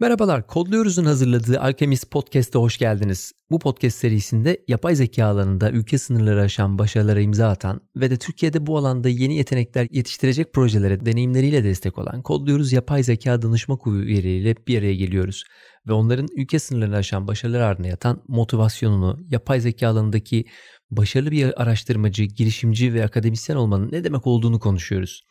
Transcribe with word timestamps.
Merhabalar, 0.00 0.46
Kodluyoruz'un 0.46 1.04
hazırladığı 1.04 1.60
Alchemist 1.60 2.10
Podcast'a 2.10 2.58
hoş 2.58 2.78
geldiniz. 2.78 3.32
Bu 3.50 3.58
podcast 3.58 3.96
serisinde 3.96 4.64
yapay 4.68 4.94
zeka 4.94 5.26
alanında 5.26 5.70
ülke 5.70 5.98
sınırları 5.98 6.40
aşan 6.40 6.78
başarılara 6.78 7.20
imza 7.20 7.48
atan 7.48 7.80
ve 7.96 8.10
de 8.10 8.16
Türkiye'de 8.16 8.66
bu 8.66 8.78
alanda 8.78 9.08
yeni 9.08 9.36
yetenekler 9.36 9.86
yetiştirecek 9.90 10.52
projelere 10.52 11.06
deneyimleriyle 11.06 11.64
destek 11.64 11.98
olan 11.98 12.22
Kodluyoruz 12.22 12.72
Yapay 12.72 13.02
Zeka 13.02 13.42
Danışma 13.42 13.76
Kurulu 13.76 14.02
üyeleriyle 14.02 14.54
bir 14.68 14.78
araya 14.78 14.94
geliyoruz. 14.94 15.44
Ve 15.88 15.92
onların 15.92 16.28
ülke 16.36 16.58
sınırlarını 16.58 16.96
aşan 16.96 17.28
başarılar 17.28 17.60
ardına 17.60 17.86
yatan 17.86 18.22
motivasyonunu, 18.28 19.20
yapay 19.30 19.60
zeka 19.60 19.88
alanındaki 19.88 20.44
başarılı 20.90 21.30
bir 21.30 21.62
araştırmacı, 21.62 22.24
girişimci 22.24 22.94
ve 22.94 23.04
akademisyen 23.04 23.56
olmanın 23.56 23.92
ne 23.92 24.04
demek 24.04 24.26
olduğunu 24.26 24.60
konuşuyoruz. 24.60 25.22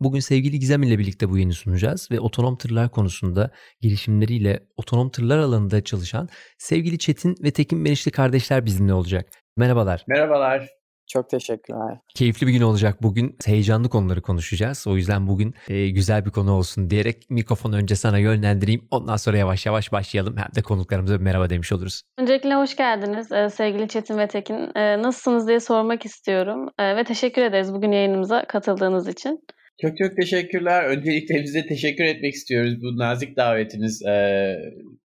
Bugün 0.00 0.20
sevgili 0.20 0.58
Gizem 0.58 0.82
ile 0.82 0.98
birlikte 0.98 1.30
bu 1.30 1.38
yeni 1.38 1.52
sunacağız 1.52 2.08
ve 2.10 2.20
otonom 2.20 2.56
tırlar 2.56 2.90
konusunda 2.90 3.50
gelişimleriyle 3.80 4.60
otonom 4.76 5.10
tırlar 5.10 5.38
alanında 5.38 5.84
çalışan 5.84 6.28
sevgili 6.58 6.98
Çetin 6.98 7.36
ve 7.42 7.50
Tekin 7.50 7.84
Benişli 7.84 8.10
kardeşler 8.10 8.66
bizimle 8.66 8.92
olacak. 8.94 9.28
Merhabalar. 9.56 10.04
Merhabalar. 10.08 10.68
Çok 11.06 11.30
teşekkürler. 11.30 11.98
Keyifli 12.14 12.46
bir 12.46 12.52
gün 12.52 12.60
olacak 12.60 13.02
bugün. 13.02 13.36
Heyecanlı 13.46 13.88
konuları 13.88 14.22
konuşacağız. 14.22 14.86
O 14.86 14.96
yüzden 14.96 15.26
bugün 15.26 15.54
e, 15.68 15.88
güzel 15.88 16.24
bir 16.24 16.30
konu 16.30 16.52
olsun 16.52 16.90
diyerek 16.90 17.30
mikrofonu 17.30 17.76
önce 17.76 17.96
sana 17.96 18.18
yönlendireyim. 18.18 18.88
Ondan 18.90 19.16
sonra 19.16 19.36
yavaş 19.36 19.66
yavaş 19.66 19.92
başlayalım. 19.92 20.36
Hem 20.36 20.54
de 20.54 20.62
konuklarımıza 20.62 21.14
bir 21.14 21.24
merhaba 21.24 21.50
demiş 21.50 21.72
oluruz. 21.72 22.02
Öncelikle 22.18 22.54
hoş 22.54 22.76
geldiniz 22.76 23.32
e, 23.32 23.50
sevgili 23.50 23.88
Çetin 23.88 24.18
ve 24.18 24.28
Tekin. 24.28 24.76
E, 24.76 25.02
nasılsınız 25.02 25.48
diye 25.48 25.60
sormak 25.60 26.04
istiyorum. 26.04 26.68
E, 26.78 26.96
ve 26.96 27.04
teşekkür 27.04 27.42
ederiz 27.42 27.74
bugün 27.74 27.92
yayınımıza 27.92 28.44
katıldığınız 28.44 29.08
için. 29.08 29.40
Çok 29.80 29.98
çok 29.98 30.16
teşekkürler. 30.16 30.84
Öncelikle 30.84 31.42
bize 31.42 31.66
teşekkür 31.66 32.04
etmek 32.04 32.34
istiyoruz 32.34 32.82
bu 32.82 32.98
nazik 32.98 33.36
davetiniz 33.36 34.02
e, 34.06 34.56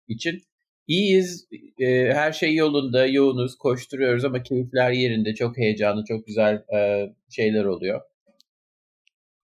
için. 0.09 0.43
İyiyiz. 0.87 1.49
E, 1.79 1.87
her 2.13 2.33
şey 2.33 2.55
yolunda, 2.55 3.07
yoğunuz, 3.07 3.57
koşturuyoruz 3.59 4.25
ama 4.25 4.43
keyifler 4.43 4.91
yerinde. 4.91 5.35
Çok 5.35 5.59
heyecanlı, 5.59 6.05
çok 6.05 6.27
güzel 6.27 6.55
e, 6.75 7.11
şeyler 7.31 7.65
oluyor. 7.65 8.01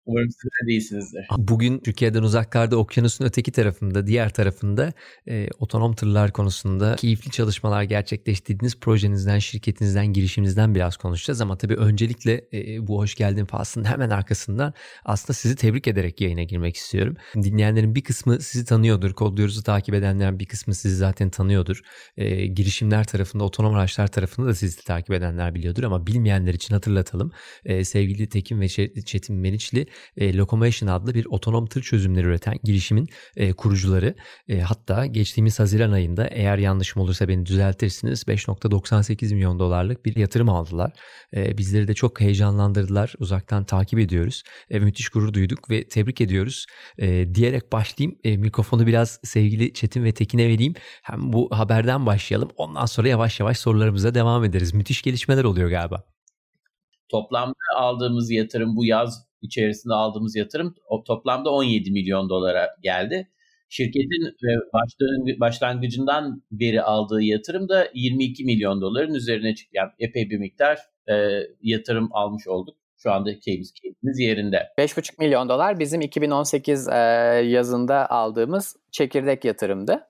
Umarım 0.06 0.30
siz 0.30 0.44
de 0.44 0.66
değilsinizdir. 0.66 1.26
Bugün 1.38 1.78
Türkiye'den 1.78 2.22
uzaklarda 2.22 2.76
okyanusun 2.76 3.24
öteki 3.24 3.52
tarafında, 3.52 4.06
diğer 4.06 4.30
tarafında 4.30 4.92
e, 5.28 5.48
otonom 5.58 5.94
tırlar 5.94 6.32
konusunda 6.32 6.96
keyifli 6.96 7.30
çalışmalar 7.30 7.82
gerçekleştirdiğiniz 7.82 8.80
projenizden, 8.80 9.38
şirketinizden, 9.38 10.06
girişiminizden 10.06 10.74
biraz 10.74 10.96
konuşacağız. 10.96 11.40
Ama 11.40 11.58
tabii 11.58 11.74
öncelikle 11.74 12.44
e, 12.52 12.86
bu 12.86 12.98
hoş 12.98 13.14
geldin 13.14 13.44
faslının 13.44 13.84
hemen 13.84 14.10
arkasından 14.10 14.74
aslında 15.04 15.32
sizi 15.32 15.56
tebrik 15.56 15.88
ederek 15.88 16.20
yayına 16.20 16.42
girmek 16.42 16.76
istiyorum. 16.76 17.16
Dinleyenlerin 17.34 17.94
bir 17.94 18.02
kısmı 18.02 18.40
sizi 18.40 18.64
tanıyordur. 18.64 19.12
Kodluyoruz'u 19.12 19.62
takip 19.62 19.94
edenlerin 19.94 20.38
bir 20.38 20.46
kısmı 20.46 20.74
sizi 20.74 20.96
zaten 20.96 21.30
tanıyordur. 21.30 21.80
E, 22.16 22.46
girişimler 22.46 23.04
tarafında, 23.04 23.44
otonom 23.44 23.74
araçlar 23.74 24.06
tarafında 24.06 24.46
da 24.46 24.54
sizi 24.54 24.84
takip 24.84 25.10
edenler 25.10 25.54
biliyordur. 25.54 25.82
Ama 25.82 26.06
bilmeyenler 26.06 26.54
için 26.54 26.74
hatırlatalım. 26.74 27.32
E, 27.64 27.84
sevgili 27.84 28.28
Tekin 28.28 28.60
ve 28.60 28.68
Çetin 29.04 29.36
Meriçli 29.36 29.86
e, 30.16 30.36
Locomotion 30.36 30.88
adlı 30.88 31.14
bir 31.14 31.26
otonom 31.26 31.66
tır 31.66 31.82
çözümleri 31.82 32.26
üreten 32.26 32.58
girişimin 32.64 33.08
e, 33.36 33.52
kurucuları. 33.52 34.14
E, 34.48 34.60
hatta 34.60 35.06
geçtiğimiz 35.06 35.60
Haziran 35.60 35.92
ayında 35.92 36.26
eğer 36.26 36.58
yanlışım 36.58 37.02
olursa 37.02 37.28
beni 37.28 37.46
düzeltirsiniz 37.46 38.22
5.98 38.22 39.34
milyon 39.34 39.58
dolarlık 39.58 40.04
bir 40.04 40.16
yatırım 40.16 40.48
aldılar. 40.48 40.92
E, 41.36 41.58
bizleri 41.58 41.88
de 41.88 41.94
çok 41.94 42.20
heyecanlandırdılar. 42.20 43.14
Uzaktan 43.18 43.64
takip 43.64 43.98
ediyoruz. 43.98 44.42
E, 44.70 44.78
müthiş 44.78 45.08
gurur 45.08 45.32
duyduk 45.32 45.70
ve 45.70 45.88
tebrik 45.88 46.20
ediyoruz. 46.20 46.66
E, 46.98 47.34
diyerek 47.34 47.72
başlayayım. 47.72 48.18
E, 48.24 48.36
mikrofonu 48.36 48.86
biraz 48.86 49.20
sevgili 49.24 49.72
Çetin 49.72 50.04
ve 50.04 50.14
Tekin'e 50.14 50.48
vereyim. 50.48 50.74
Hem 51.02 51.32
bu 51.32 51.48
haberden 51.50 52.06
başlayalım. 52.06 52.50
Ondan 52.56 52.86
sonra 52.86 53.08
yavaş 53.08 53.40
yavaş 53.40 53.58
sorularımıza 53.58 54.14
devam 54.14 54.44
ederiz. 54.44 54.74
Müthiş 54.74 55.02
gelişmeler 55.02 55.44
oluyor 55.44 55.70
galiba. 55.70 56.04
Toplamda 57.08 57.54
aldığımız 57.76 58.30
yatırım 58.30 58.76
bu 58.76 58.84
yaz 58.84 59.26
içerisinde 59.46 59.94
aldığımız 59.94 60.36
yatırım 60.36 60.74
toplamda 61.06 61.50
17 61.50 61.90
milyon 61.90 62.28
dolara 62.28 62.68
geldi. 62.82 63.28
Şirketin 63.68 64.36
başlangıcından 65.40 66.42
beri 66.50 66.82
aldığı 66.82 67.22
yatırım 67.22 67.68
da 67.68 67.88
22 67.94 68.44
milyon 68.44 68.80
doların 68.80 69.14
üzerine 69.14 69.54
çıktı. 69.54 69.70
Yani 69.76 69.90
epey 69.98 70.30
bir 70.30 70.38
miktar 70.38 70.78
e, 71.08 71.40
yatırım 71.62 72.08
almış 72.12 72.48
olduk. 72.48 72.76
Şu 72.96 73.12
anda 73.12 73.38
keyfimiz, 73.38 73.72
keyfimiz 73.72 74.18
yerinde. 74.18 74.68
5,5 74.78 75.14
milyon 75.18 75.48
dolar 75.48 75.78
bizim 75.78 76.00
2018 76.00 76.88
e, 76.88 76.92
yazında 77.44 78.10
aldığımız 78.10 78.76
çekirdek 78.90 79.44
yatırımdı. 79.44 80.00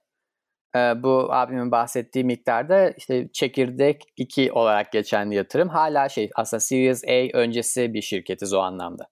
E, 0.76 0.78
bu 0.78 1.32
abimin 1.32 1.70
bahsettiği 1.70 2.24
miktarda 2.24 2.90
işte 2.90 3.28
çekirdek 3.32 4.02
2 4.16 4.52
olarak 4.52 4.92
geçen 4.92 5.30
yatırım. 5.30 5.68
Hala 5.68 6.08
şey 6.08 6.30
aslında 6.34 6.60
Series 6.60 7.04
A 7.04 7.38
öncesi 7.38 7.94
bir 7.94 8.02
şirketiz 8.02 8.52
o 8.52 8.58
anlamda. 8.58 9.08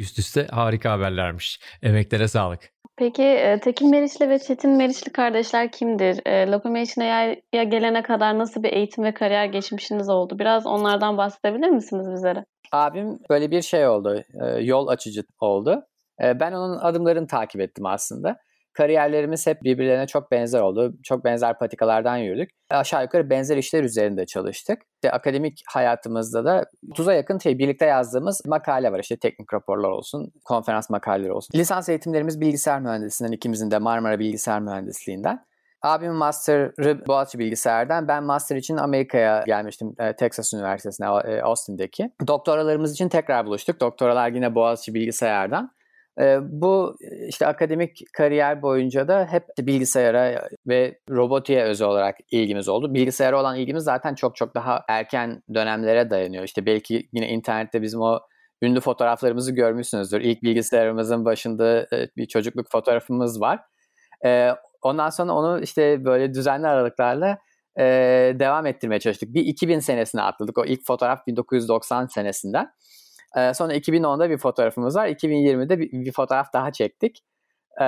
Üst 0.00 0.18
üste 0.18 0.46
harika 0.50 0.92
haberlermiş. 0.92 1.60
Emeklere 1.82 2.28
sağlık. 2.28 2.60
Peki 2.96 3.22
e, 3.22 3.60
Tekin 3.60 3.90
Meriçli 3.90 4.28
ve 4.28 4.38
Çetin 4.38 4.70
Meriçli 4.70 5.12
kardeşler 5.12 5.72
kimdir? 5.72 6.20
E, 6.26 6.50
Locomotion 6.50 7.04
AI'ya 7.04 7.62
gelene 7.62 8.02
kadar 8.02 8.38
nasıl 8.38 8.62
bir 8.62 8.72
eğitim 8.72 9.04
ve 9.04 9.14
kariyer 9.14 9.44
geçmişiniz 9.44 10.08
oldu? 10.08 10.38
Biraz 10.38 10.66
onlardan 10.66 11.18
bahsedebilir 11.18 11.68
misiniz 11.68 12.06
bizlere? 12.12 12.44
Abim 12.72 13.18
böyle 13.30 13.50
bir 13.50 13.62
şey 13.62 13.88
oldu, 13.88 14.22
e, 14.42 14.46
yol 14.46 14.88
açıcı 14.88 15.22
oldu. 15.40 15.82
Ben 16.20 16.52
onun 16.52 16.78
adımlarını 16.78 17.26
takip 17.26 17.60
ettim 17.60 17.86
aslında 17.86 18.36
kariyerlerimiz 18.72 19.46
hep 19.46 19.62
birbirlerine 19.62 20.06
çok 20.06 20.30
benzer 20.30 20.60
oldu. 20.60 20.94
Çok 21.04 21.24
benzer 21.24 21.58
patikalardan 21.58 22.16
yürüdük. 22.16 22.50
Aşağı 22.70 23.02
yukarı 23.02 23.30
benzer 23.30 23.56
işler 23.56 23.84
üzerinde 23.84 24.26
çalıştık. 24.26 24.82
İşte 24.94 25.12
akademik 25.12 25.62
hayatımızda 25.68 26.44
da 26.44 26.64
30'a 26.90 27.12
yakın 27.12 27.38
şey, 27.38 27.58
birlikte 27.58 27.86
yazdığımız 27.86 28.42
makale 28.46 28.92
var. 28.92 29.00
İşte 29.00 29.16
teknik 29.16 29.54
raporlar 29.54 29.90
olsun, 29.90 30.32
konferans 30.44 30.90
makaleleri 30.90 31.32
olsun. 31.32 31.58
Lisans 31.58 31.88
eğitimlerimiz 31.88 32.40
bilgisayar 32.40 32.80
mühendisliğinden, 32.80 33.36
ikimizin 33.36 33.70
de 33.70 33.78
Marmara 33.78 34.18
Bilgisayar 34.18 34.60
Mühendisliğinden. 34.60 35.50
Abim 35.82 36.12
master'ı 36.12 37.06
Boğaziçi 37.06 37.38
Bilgisayar'dan, 37.38 38.08
ben 38.08 38.24
master 38.24 38.56
için 38.56 38.76
Amerika'ya 38.76 39.42
gelmiştim, 39.46 39.94
e, 39.98 40.16
Texas 40.16 40.54
Üniversitesi'ne, 40.54 41.06
e, 41.06 41.42
Austin'deki. 41.42 42.10
Doktoralarımız 42.26 42.92
için 42.92 43.08
tekrar 43.08 43.46
buluştuk. 43.46 43.80
Doktoralar 43.80 44.30
yine 44.30 44.54
Boğaziçi 44.54 44.94
Bilgisayar'dan. 44.94 45.70
Bu 46.40 46.96
işte 47.28 47.46
akademik 47.46 48.02
kariyer 48.12 48.62
boyunca 48.62 49.08
da 49.08 49.26
hep 49.30 49.44
bilgisayara 49.58 50.48
ve 50.66 50.98
robotiğe 51.10 51.62
özel 51.62 51.88
olarak 51.88 52.16
ilgimiz 52.30 52.68
oldu. 52.68 52.94
Bilgisayara 52.94 53.40
olan 53.40 53.56
ilgimiz 53.56 53.84
zaten 53.84 54.14
çok 54.14 54.36
çok 54.36 54.54
daha 54.54 54.84
erken 54.88 55.42
dönemlere 55.54 56.10
dayanıyor. 56.10 56.44
İşte 56.44 56.66
belki 56.66 57.08
yine 57.12 57.28
internette 57.28 57.82
bizim 57.82 58.00
o 58.00 58.20
ünlü 58.62 58.80
fotoğraflarımızı 58.80 59.52
görmüşsünüzdür. 59.52 60.20
İlk 60.20 60.42
bilgisayarımızın 60.42 61.24
başında 61.24 61.86
bir 62.16 62.26
çocukluk 62.26 62.70
fotoğrafımız 62.70 63.40
var. 63.40 63.60
Ondan 64.82 65.10
sonra 65.10 65.32
onu 65.32 65.60
işte 65.60 66.04
böyle 66.04 66.34
düzenli 66.34 66.66
aralıklarla 66.66 67.38
devam 68.40 68.66
ettirmeye 68.66 69.00
çalıştık. 69.00 69.34
Bir 69.34 69.40
2000 69.40 69.78
senesine 69.78 70.22
atladık. 70.22 70.58
O 70.58 70.64
ilk 70.64 70.86
fotoğraf 70.86 71.26
1990 71.26 72.06
senesinden. 72.06 72.70
Ee, 73.36 73.54
sonra 73.54 73.76
2010'da 73.76 74.30
bir 74.30 74.38
fotoğrafımız 74.38 74.96
var. 74.96 75.08
2020'de 75.08 75.78
bir, 75.78 75.92
bir 75.92 76.12
fotoğraf 76.12 76.52
daha 76.52 76.72
çektik. 76.72 77.20
Ee, 77.80 77.84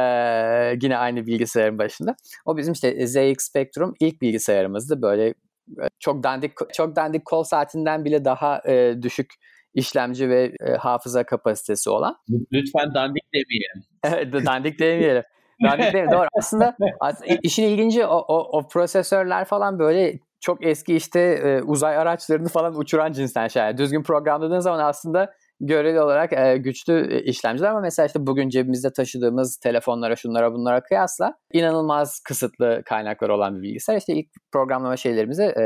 yine 0.82 0.96
aynı 0.96 1.26
bilgisayarın 1.26 1.78
başında. 1.78 2.16
O 2.46 2.56
bizim 2.56 2.72
işte 2.72 3.06
ZX 3.06 3.44
Spectrum 3.44 3.94
ilk 4.00 4.22
bilgisayarımızdı. 4.22 5.02
Böyle 5.02 5.26
e, 5.28 5.88
çok 5.98 6.22
dandik 6.22 6.52
çok 6.72 6.96
dandik 6.96 7.24
kol 7.24 7.44
saatinden 7.44 8.04
bile 8.04 8.24
daha 8.24 8.62
e, 8.68 9.02
düşük 9.02 9.34
işlemci 9.74 10.28
ve 10.28 10.52
e, 10.66 10.72
hafıza 10.72 11.24
kapasitesi 11.24 11.90
olan. 11.90 12.16
Lütfen 12.52 12.94
dandik 12.94 13.24
demeyelim. 13.34 13.84
evet, 14.04 14.46
dandik 14.46 14.78
demeyelim. 14.78 15.22
dandik 15.62 15.86
demeyelim. 15.86 16.12
Doğru. 16.12 16.26
Aslında, 16.38 16.76
aslında 17.00 17.38
işin 17.42 17.62
ilginci 17.62 18.06
o, 18.06 18.16
o, 18.16 18.58
o 18.58 18.68
prosesörler 18.68 19.44
falan 19.44 19.78
böyle 19.78 20.18
çok 20.40 20.66
eski 20.66 20.96
işte 20.96 21.20
e, 21.20 21.62
uzay 21.62 21.96
araçlarını 21.96 22.48
falan 22.48 22.78
uçuran 22.78 23.12
cinsten 23.12 23.48
şeyler. 23.48 23.78
Düzgün 23.78 24.02
programladığın 24.02 24.60
zaman 24.60 24.78
aslında 24.78 25.34
göreli 25.62 26.00
olarak 26.00 26.32
e, 26.32 26.56
güçlü 26.56 27.14
e, 27.14 27.22
işlemciler 27.22 27.70
ama 27.70 27.80
mesela 27.80 28.06
işte 28.06 28.26
bugün 28.26 28.48
cebimizde 28.48 28.92
taşıdığımız 28.92 29.56
telefonlara 29.56 30.16
şunlara 30.16 30.52
bunlara 30.52 30.82
kıyasla 30.82 31.34
inanılmaz 31.52 32.20
kısıtlı 32.20 32.82
kaynaklar 32.86 33.28
olan 33.28 33.56
bir 33.56 33.62
bilgisayar. 33.62 33.96
İşte 33.96 34.14
ilk 34.14 34.26
programlama 34.52 34.96
şeylerimizi, 34.96 35.42
e, 35.42 35.62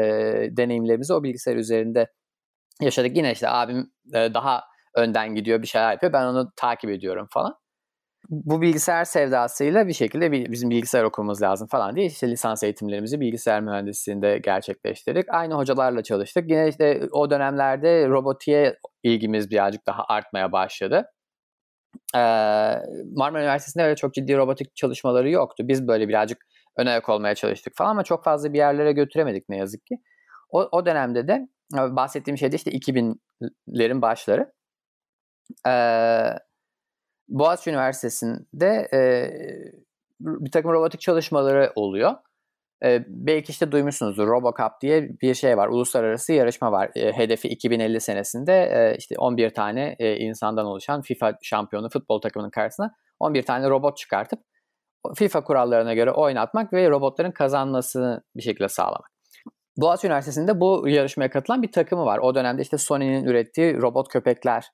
deneyimlerimizi 0.56 1.12
o 1.12 1.22
bilgisayar 1.22 1.56
üzerinde 1.56 2.06
yaşadık. 2.80 3.16
Yine 3.16 3.32
işte 3.32 3.48
abim 3.48 3.92
e, 4.14 4.34
daha 4.34 4.62
önden 4.94 5.34
gidiyor 5.34 5.62
bir 5.62 5.66
şeyler 5.66 5.92
yapıyor. 5.92 6.12
Ben 6.12 6.24
onu 6.24 6.50
takip 6.56 6.90
ediyorum 6.90 7.26
falan 7.30 7.54
bu 8.28 8.60
bilgisayar 8.60 9.04
sevdasıyla 9.04 9.88
bir 9.88 9.92
şekilde 9.92 10.32
bizim 10.32 10.70
bilgisayar 10.70 11.04
okumamız 11.04 11.42
lazım 11.42 11.68
falan 11.68 11.96
diye 11.96 12.06
işte 12.06 12.30
lisans 12.30 12.62
eğitimlerimizi 12.62 13.20
bilgisayar 13.20 13.60
mühendisliğinde 13.60 14.38
gerçekleştirdik. 14.38 15.24
Aynı 15.28 15.54
hocalarla 15.54 16.02
çalıştık. 16.02 16.50
Yine 16.50 16.68
işte 16.68 17.08
o 17.12 17.30
dönemlerde 17.30 18.08
robotiğe 18.08 18.78
ilgimiz 19.02 19.50
birazcık 19.50 19.86
daha 19.86 20.04
artmaya 20.08 20.52
başladı. 20.52 21.04
Ee, 22.14 22.18
Marmara 23.16 23.42
Üniversitesi'nde 23.42 23.84
öyle 23.84 23.96
çok 23.96 24.14
ciddi 24.14 24.36
robotik 24.36 24.76
çalışmaları 24.76 25.30
yoktu. 25.30 25.64
Biz 25.68 25.88
böyle 25.88 26.08
birazcık 26.08 26.38
ön 26.78 26.86
ayak 26.86 27.08
olmaya 27.08 27.34
çalıştık 27.34 27.72
falan 27.76 27.90
ama 27.90 28.04
çok 28.04 28.24
fazla 28.24 28.52
bir 28.52 28.58
yerlere 28.58 28.92
götüremedik 28.92 29.48
ne 29.48 29.56
yazık 29.56 29.86
ki. 29.86 29.96
O, 30.50 30.68
o 30.72 30.86
dönemde 30.86 31.28
de 31.28 31.48
bahsettiğim 31.72 32.38
şey 32.38 32.52
de 32.52 32.56
işte 32.56 32.70
2000'lerin 32.70 34.02
başları. 34.02 34.52
Ee, 35.66 36.45
Boğaziçi 37.28 37.70
Üniversitesi'nde 37.70 38.88
e, 38.92 39.00
bir 40.20 40.50
takım 40.50 40.72
robotik 40.72 41.00
çalışmaları 41.00 41.72
oluyor. 41.74 42.14
E, 42.84 43.04
belki 43.08 43.50
işte 43.50 43.72
duymuşsunuzdur 43.72 44.28
RoboCup 44.28 44.80
diye 44.82 45.08
bir 45.22 45.34
şey 45.34 45.56
var. 45.56 45.68
Uluslararası 45.68 46.32
yarışma 46.32 46.72
var. 46.72 46.90
E, 46.94 47.12
hedefi 47.12 47.48
2050 47.48 48.00
senesinde 48.00 48.52
e, 48.52 48.96
işte 48.98 49.14
11 49.18 49.50
tane 49.50 49.96
e, 49.98 50.16
insandan 50.16 50.66
oluşan 50.66 51.02
FIFA 51.02 51.32
şampiyonu 51.42 51.88
futbol 51.88 52.20
takımının 52.20 52.50
karşısına 52.50 52.94
11 53.20 53.42
tane 53.42 53.70
robot 53.70 53.96
çıkartıp 53.96 54.40
FIFA 55.14 55.44
kurallarına 55.44 55.94
göre 55.94 56.12
oynatmak 56.12 56.72
ve 56.72 56.90
robotların 56.90 57.30
kazanmasını 57.30 58.22
bir 58.36 58.42
şekilde 58.42 58.68
sağlamak. 58.68 59.10
Boğaziçi 59.76 60.06
Üniversitesi'nde 60.06 60.60
bu 60.60 60.88
yarışmaya 60.88 61.30
katılan 61.30 61.62
bir 61.62 61.72
takımı 61.72 62.04
var. 62.04 62.18
O 62.18 62.34
dönemde 62.34 62.62
işte 62.62 62.78
Sony'nin 62.78 63.24
ürettiği 63.24 63.76
robot 63.76 64.08
köpekler 64.08 64.68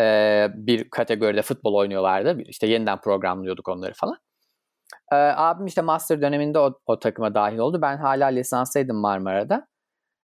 e, 0.00 0.48
bir 0.54 0.90
kategoride 0.90 1.42
futbol 1.42 1.74
oynuyorlardı. 1.74 2.42
İşte 2.42 2.66
yeniden 2.66 3.00
programlıyorduk 3.00 3.68
onları 3.68 3.92
falan. 3.94 4.18
E, 5.12 5.16
abim 5.16 5.66
işte 5.66 5.80
master 5.82 6.22
döneminde 6.22 6.58
o, 6.58 6.80
o 6.86 6.98
takıma 6.98 7.34
dahil 7.34 7.58
oldu. 7.58 7.82
Ben 7.82 7.96
hala 7.96 8.26
lisanstaydım 8.26 8.96
Marmara'da. 8.96 9.66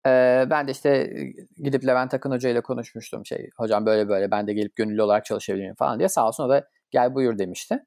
E, 0.07 0.11
ben 0.51 0.69
de 0.69 0.73
işte 0.73 1.11
gidip 1.57 1.87
Levent 1.87 2.15
Akın 2.15 2.31
Hoca 2.31 2.49
ile 2.51 2.61
konuşmuştum. 2.61 3.27
Şey, 3.27 3.51
hocam 3.57 3.87
böyle 3.87 4.09
böyle 4.09 4.31
ben 4.31 4.47
de 4.47 4.53
gelip 4.53 4.77
gönüllü 4.77 5.03
olarak 5.03 5.25
çalışabilirim 5.25 5.75
falan 5.75 5.99
diye. 5.99 6.09
Sağ 6.09 6.29
olsun 6.29 6.45
o 6.45 6.49
da 6.49 6.69
gel 6.91 7.15
buyur 7.15 7.39
demişti. 7.39 7.85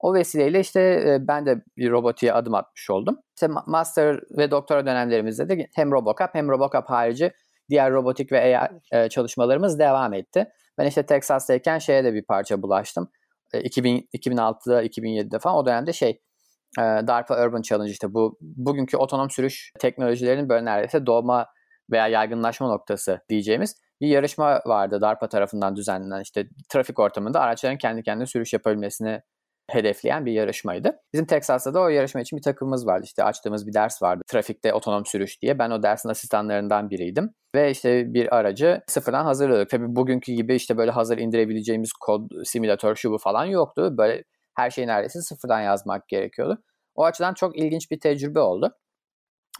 O 0.00 0.14
vesileyle 0.14 0.60
işte 0.60 1.18
ben 1.20 1.46
de 1.46 1.62
bir 1.76 1.90
robotiğe 1.90 2.32
adım 2.32 2.54
atmış 2.54 2.90
oldum. 2.90 3.18
İşte 3.36 3.48
master 3.66 4.20
ve 4.30 4.50
doktora 4.50 4.86
dönemlerimizde 4.86 5.48
de 5.48 5.68
hem 5.74 5.92
Robocop 5.92 6.28
hem 6.32 6.48
Robocop 6.48 6.90
harici 6.90 7.32
diğer 7.70 7.92
robotik 7.92 8.32
ve 8.32 8.58
AI 8.58 9.10
çalışmalarımız 9.10 9.78
devam 9.78 10.14
etti. 10.14 10.46
Ben 10.78 10.86
işte 10.86 11.06
Texas'tayken 11.06 11.78
şeye 11.78 12.04
de 12.04 12.14
bir 12.14 12.22
parça 12.22 12.62
bulaştım. 12.62 13.10
2000, 13.62 14.08
2006'da 14.14 14.84
2007'de 14.84 15.38
falan 15.38 15.56
o 15.56 15.66
dönemde 15.66 15.92
şey 15.92 16.10
e, 16.78 16.82
DARPA 16.82 17.46
Urban 17.46 17.62
Challenge 17.62 17.90
işte 17.90 18.14
bu 18.14 18.38
bugünkü 18.40 18.96
otonom 18.96 19.30
sürüş 19.30 19.72
teknolojilerinin 19.78 20.48
böyle 20.48 20.64
neredeyse 20.64 21.06
doğma 21.06 21.46
veya 21.90 22.08
yaygınlaşma 22.08 22.68
noktası 22.68 23.20
diyeceğimiz 23.28 23.76
bir 24.00 24.08
yarışma 24.08 24.62
vardı 24.66 25.00
DARPA 25.00 25.28
tarafından 25.28 25.76
düzenlenen 25.76 26.20
işte 26.20 26.48
trafik 26.68 26.98
ortamında 26.98 27.40
araçların 27.40 27.78
kendi 27.78 28.02
kendine 28.02 28.26
sürüş 28.26 28.52
yapabilmesini 28.52 29.20
hedefleyen 29.70 30.26
bir 30.26 30.32
yarışmaydı. 30.32 30.96
Bizim 31.12 31.26
Texas'ta 31.26 31.74
da 31.74 31.80
o 31.80 31.88
yarışma 31.88 32.20
için 32.20 32.36
bir 32.36 32.42
takımımız 32.42 32.86
vardı. 32.86 33.02
İşte 33.04 33.24
açtığımız 33.24 33.66
bir 33.66 33.72
ders 33.72 34.02
vardı. 34.02 34.22
Trafikte 34.26 34.72
otonom 34.72 35.06
sürüş 35.06 35.42
diye. 35.42 35.58
Ben 35.58 35.70
o 35.70 35.82
dersin 35.82 36.08
asistanlarından 36.08 36.90
biriydim. 36.90 37.30
Ve 37.54 37.70
işte 37.70 38.14
bir 38.14 38.36
aracı 38.36 38.80
sıfırdan 38.86 39.24
hazırlıyorduk. 39.24 39.70
Tabii 39.70 39.96
bugünkü 39.96 40.32
gibi 40.32 40.54
işte 40.54 40.76
böyle 40.76 40.90
hazır 40.90 41.18
indirebileceğimiz 41.18 41.92
kod, 41.92 42.30
simülatör, 42.44 42.94
şu 42.96 43.10
bu 43.10 43.18
falan 43.18 43.44
yoktu. 43.44 43.94
Böyle 43.98 44.24
her 44.56 44.70
şeyi 44.70 44.86
neredeyse 44.86 45.20
sıfırdan 45.20 45.60
yazmak 45.60 46.08
gerekiyordu. 46.08 46.62
O 46.94 47.04
açıdan 47.04 47.34
çok 47.34 47.58
ilginç 47.58 47.90
bir 47.90 48.00
tecrübe 48.00 48.40
oldu. 48.40 48.72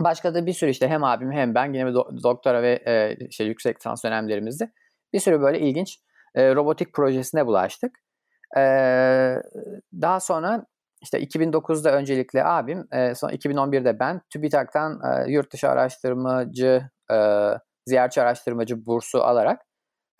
Başka 0.01 0.35
da 0.35 0.47
bir 0.47 0.53
sürü 0.53 0.71
işte 0.71 0.89
hem 0.89 1.05
abim 1.05 1.33
hem 1.33 1.55
ben 1.55 1.73
yine 1.73 1.95
doktora 2.23 2.63
ve 2.63 2.83
e, 2.87 3.17
işte 3.29 3.45
yüksek 3.45 3.77
lisans 3.77 4.05
dönemlerimizde 4.05 4.73
bir 5.13 5.21
sürü 5.21 5.41
böyle 5.41 5.61
ilginç 5.61 5.99
e, 6.35 6.55
robotik 6.55 6.93
projesine 6.93 7.47
bulaştık. 7.47 8.06
Ee, 8.57 9.37
daha 9.93 10.21
sonra 10.21 10.67
işte 11.03 11.21
2009'da 11.21 11.93
öncelikle 11.93 12.45
abim, 12.45 12.89
e, 12.93 13.15
sonra 13.15 13.33
2011'de 13.33 13.99
ben 13.99 14.21
TÜBİTAK'tan 14.31 15.01
e, 15.05 15.31
yurt 15.31 15.53
dışı 15.53 15.69
araştırmacı, 15.69 16.91
e, 17.13 17.17
ziyaretçi 17.87 18.23
araştırmacı 18.23 18.87
bursu 18.87 19.23
alarak 19.23 19.63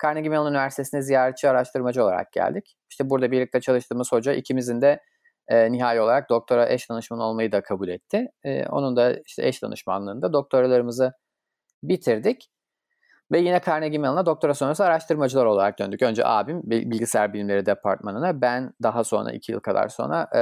Carnegie 0.03 0.29
Mellon 0.29 0.51
Üniversitesi'ne 0.51 1.01
ziyaretçi 1.01 1.49
araştırmacı 1.49 2.03
olarak 2.03 2.31
geldik. 2.31 2.77
İşte 2.89 3.09
burada 3.09 3.31
birlikte 3.31 3.61
çalıştığımız 3.61 4.11
hoca 4.11 4.33
ikimizin 4.33 4.81
de 4.81 4.99
e, 5.47 5.71
nihai 5.71 6.01
olarak 6.01 6.29
doktora 6.29 6.69
eş 6.69 6.89
danışmanı 6.89 7.23
olmayı 7.23 7.51
da 7.51 7.61
kabul 7.63 7.87
etti. 7.87 8.27
E, 8.43 8.67
onun 8.67 8.95
da 8.95 9.13
işte 9.25 9.47
eş 9.47 9.63
danışmanlığında 9.63 10.33
doktoralarımızı 10.33 11.13
bitirdik. 11.83 12.49
Ve 13.31 13.39
yine 13.39 13.61
Carnegie 13.65 13.99
Mellon'a 13.99 14.25
doktora 14.25 14.53
sonrası 14.53 14.85
araştırmacılar 14.85 15.45
olarak 15.45 15.79
döndük. 15.79 16.01
Önce 16.01 16.25
abim 16.25 16.61
bilgisayar 16.63 17.33
bilimleri 17.33 17.65
departmanına, 17.65 18.41
ben 18.41 18.73
daha 18.83 19.03
sonra 19.03 19.31
iki 19.31 19.51
yıl 19.51 19.59
kadar 19.59 19.87
sonra 19.87 20.27
e, 20.35 20.39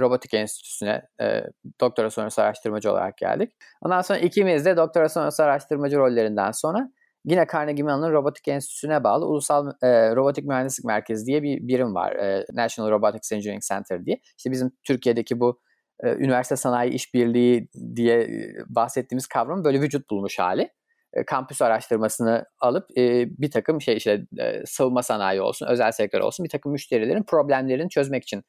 robotik 0.00 0.34
enstitüsüne 0.34 1.02
e, 1.20 1.42
doktora 1.80 2.10
sonrası 2.10 2.42
araştırmacı 2.42 2.92
olarak 2.92 3.16
geldik. 3.16 3.52
Ondan 3.82 4.02
sonra 4.02 4.18
ikimiz 4.18 4.64
de 4.64 4.76
doktora 4.76 5.08
sonrası 5.08 5.44
araştırmacı 5.44 5.96
rollerinden 5.96 6.50
sonra 6.50 6.90
yine 7.24 7.46
Carnegie 7.52 7.84
Mellon'un 7.84 8.12
robotik 8.12 8.48
enstitüsüne 8.48 9.04
bağlı 9.04 9.26
Ulusal 9.26 9.72
e, 9.82 10.16
Robotik 10.16 10.44
Mühendislik 10.44 10.84
Merkezi 10.84 11.26
diye 11.26 11.42
bir 11.42 11.68
birim 11.68 11.94
var. 11.94 12.12
E, 12.12 12.44
National 12.52 12.90
Robotics 12.90 13.32
Engineering 13.32 13.62
Center 13.62 14.04
diye. 14.04 14.20
İşte 14.38 14.50
bizim 14.50 14.70
Türkiye'deki 14.84 15.40
bu 15.40 15.60
e, 16.00 16.14
üniversite 16.14 16.56
sanayi 16.56 16.92
işbirliği 16.92 17.68
diye 17.96 18.20
e, 18.20 18.54
bahsettiğimiz 18.68 19.26
kavram 19.26 19.64
böyle 19.64 19.80
vücut 19.80 20.10
bulmuş 20.10 20.38
hali. 20.38 20.70
E, 21.12 21.24
kampüs 21.24 21.62
araştırmasını 21.62 22.44
alıp 22.60 22.98
e, 22.98 23.26
bir 23.38 23.50
takım 23.50 23.80
şey 23.80 23.96
işte 23.96 24.26
e, 24.38 24.62
savunma 24.66 25.02
sanayi 25.02 25.40
olsun, 25.40 25.66
özel 25.66 25.92
sektör 25.92 26.20
olsun 26.20 26.44
bir 26.44 26.50
takım 26.50 26.72
müşterilerin 26.72 27.22
problemlerini 27.22 27.90
çözmek 27.90 28.22
için 28.22 28.42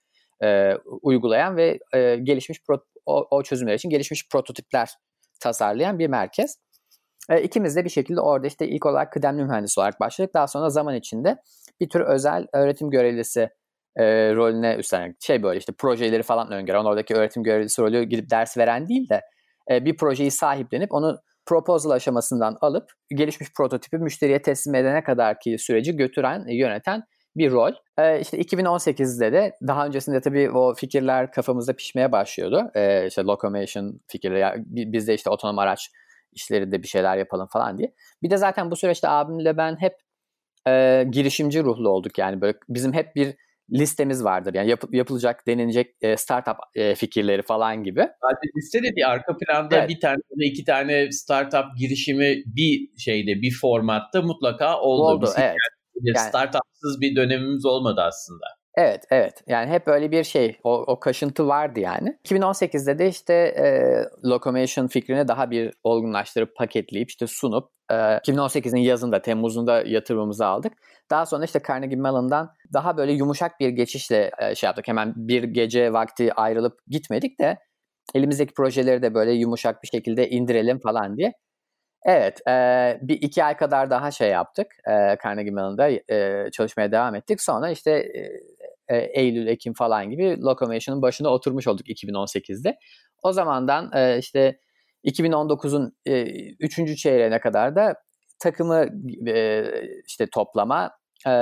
uygulayan 1.02 1.58
ve 1.58 1.80
gelişmiş 2.24 2.60
o, 3.06 3.28
o 3.32 3.44
çözümler 3.44 3.74
için 3.74 3.90
gelişmiş 3.90 4.30
prototipler 4.30 4.90
tasarlayan 5.40 6.00
bir 6.00 6.08
merkez. 6.08 6.58
E, 7.30 7.42
ikimiz 7.42 7.76
de 7.76 7.86
bir 7.86 7.90
şekilde 7.90 8.22
orada 8.22 8.48
işte 8.48 8.68
ilk 8.68 8.86
olarak 8.86 9.14
kıdemli 9.14 9.44
mühendis 9.44 9.78
olarak 9.78 10.00
başladık. 10.00 10.34
Daha 10.34 10.48
sonra 10.48 10.70
zaman 10.70 10.96
içinde 10.96 11.38
bir 11.80 11.90
tür 11.90 12.00
özel 12.02 12.48
öğretim 12.54 12.90
görevlisi 12.90 13.50
e, 13.96 14.36
rolüne 14.36 14.76
üstlendik. 14.76 15.22
Şey 15.22 15.44
böyle 15.44 15.60
işte 15.60 15.74
projeleri 15.74 16.24
falan 16.24 16.52
öngören, 16.52 16.86
oradaki 16.86 17.16
öğretim 17.16 17.44
görevlisi 17.44 17.82
rolü 17.82 18.04
gidip 18.04 18.30
ders 18.30 18.58
veren 18.58 18.90
değil 18.90 19.10
de 19.10 19.22
e, 19.72 19.86
bir 19.86 19.98
projeyi 19.98 20.32
sahiplenip 20.32 20.94
onu 20.94 21.20
proposal 21.50 21.90
aşamasından 21.90 22.58
alıp 22.62 22.92
gelişmiş 23.16 23.50
prototipi 23.58 23.98
müşteriye 23.98 24.42
teslim 24.42 24.76
edene 24.76 25.04
kadar 25.04 25.40
ki 25.40 25.58
süreci 25.60 25.96
götüren, 25.96 26.46
yöneten 26.48 27.04
bir 27.36 27.52
rol. 27.52 27.72
Ee, 27.98 28.20
işte 28.20 28.38
2018'de 28.38 29.32
de 29.32 29.58
daha 29.68 29.86
öncesinde 29.86 30.22
tabii 30.22 30.52
o 30.52 30.74
fikirler 30.74 31.32
kafamızda 31.32 31.76
pişmeye 31.76 32.12
başlıyordu. 32.12 32.72
Ee, 32.76 33.08
işte 33.08 33.22
locomotion 33.22 34.00
fikirleri, 34.08 34.64
biz 34.66 35.08
de 35.08 35.14
işte 35.14 35.30
otonom 35.30 35.60
araç 35.60 35.90
işlerinde 36.32 36.84
bir 36.84 36.88
şeyler 36.88 37.18
yapalım 37.18 37.48
falan 37.48 37.78
diye. 37.78 37.94
Bir 38.24 38.30
de 38.30 38.38
zaten 38.38 38.72
bu 38.72 38.76
süreçte 38.76 39.10
abimle 39.10 39.58
ben 39.58 39.82
hep 39.82 39.94
e, 40.68 41.06
girişimci 41.12 41.64
ruhlu 41.64 41.90
olduk 41.90 42.18
yani 42.18 42.42
böyle 42.42 42.58
bizim 42.70 42.94
hep 42.94 43.16
bir 43.16 43.36
listemiz 43.74 44.24
vardır. 44.24 44.54
Yani 44.54 44.70
yap, 44.70 44.84
yapılacak, 44.92 45.48
denilecek 45.48 45.96
e, 46.02 46.18
startup 46.18 46.56
e, 46.76 46.96
fikirleri 46.96 47.42
falan 47.42 47.84
gibi. 47.84 48.00
Zaten 48.00 48.50
liste 48.58 48.84
de 48.84 48.96
bir 48.96 49.12
arka 49.12 49.38
planda 49.38 49.78
evet. 49.78 49.90
bir 49.90 50.00
tane 50.00 50.18
ya 50.38 50.52
iki 50.52 50.66
tane 50.66 51.12
startup 51.12 51.78
girişimi 51.80 52.44
bir 52.46 52.98
şeyde, 52.98 53.42
bir 53.42 53.58
formatta 53.62 54.22
mutlaka 54.22 54.80
oldu. 54.80 55.04
Oldu, 55.04 55.26
Bizim 55.26 55.44
evet. 55.44 55.56
Yani, 56.02 56.30
startupsız 56.30 57.02
bir 57.02 57.16
dönemimiz 57.16 57.66
olmadı 57.66 58.02
aslında. 58.02 58.46
Evet, 58.76 59.04
evet. 59.12 59.44
Yani 59.48 59.70
hep 59.70 59.88
öyle 59.88 60.12
bir 60.12 60.24
şey, 60.24 60.58
o, 60.64 60.72
o 60.74 61.00
kaşıntı 61.00 61.48
vardı 61.48 61.80
yani. 61.80 62.18
2018'de 62.26 63.00
de 63.00 63.08
işte 63.08 63.34
e, 63.34 63.66
Locomotion 64.30 64.88
fikrini 64.88 65.28
daha 65.28 65.52
bir 65.52 65.74
olgunlaştırıp 65.84 66.56
paketleyip 66.56 67.10
işte 67.10 67.28
sunup 67.28 67.72
2018'in 67.90 68.82
yazında, 68.82 69.22
Temmuz'unda 69.22 69.82
yatırımımızı 69.82 70.46
aldık. 70.46 70.74
Daha 71.10 71.26
sonra 71.26 71.46
işte 71.46 71.60
Carnegie 71.68 71.96
Mellon'dan 71.98 72.56
daha 72.74 72.98
böyle 72.98 73.12
yumuşak 73.12 73.60
bir 73.60 73.70
geçişle 73.70 74.32
e, 74.40 74.56
şey 74.56 74.68
yaptık. 74.68 74.88
Hemen 74.88 75.14
bir 75.16 75.44
gece 75.44 75.94
vakti 75.94 76.34
ayrılıp 76.34 76.80
gitmedik 76.88 77.40
de 77.40 77.58
elimizdeki 78.16 78.54
projeleri 78.54 79.02
de 79.02 79.14
böyle 79.14 79.32
yumuşak 79.32 79.84
bir 79.84 79.88
şekilde 79.88 80.30
indirelim 80.30 80.80
falan 80.80 81.18
diye. 81.18 81.34
Evet, 82.06 82.48
e, 82.48 82.54
bir 83.02 83.22
iki 83.22 83.44
ay 83.44 83.58
kadar 83.58 83.90
daha 83.90 84.12
şey 84.12 84.30
yaptık. 84.30 84.68
E, 84.88 85.18
Carnegie 85.24 85.52
Mellon'da 85.52 85.90
çalışmaya 86.52 86.92
devam 86.92 87.16
ettik. 87.16 87.42
Sonra 87.42 87.70
işte 87.70 88.12
Eylül, 88.90 89.48
Ekim 89.48 89.74
falan 89.74 90.10
gibi 90.10 90.42
Locomotion'un 90.42 91.02
başına 91.02 91.30
oturmuş 91.30 91.68
olduk 91.68 91.90
2018'de. 91.90 92.78
O 93.24 93.32
zamandan 93.32 93.92
e, 93.96 94.18
işte 94.18 94.60
2019'un 95.06 95.98
e, 96.06 96.26
3. 96.60 96.98
çeyreğine 96.98 97.40
kadar 97.40 97.76
da 97.76 97.96
takımı 98.40 98.86
e, 99.28 99.66
işte 100.08 100.28
toplama, 100.34 100.92
e, 101.28 101.34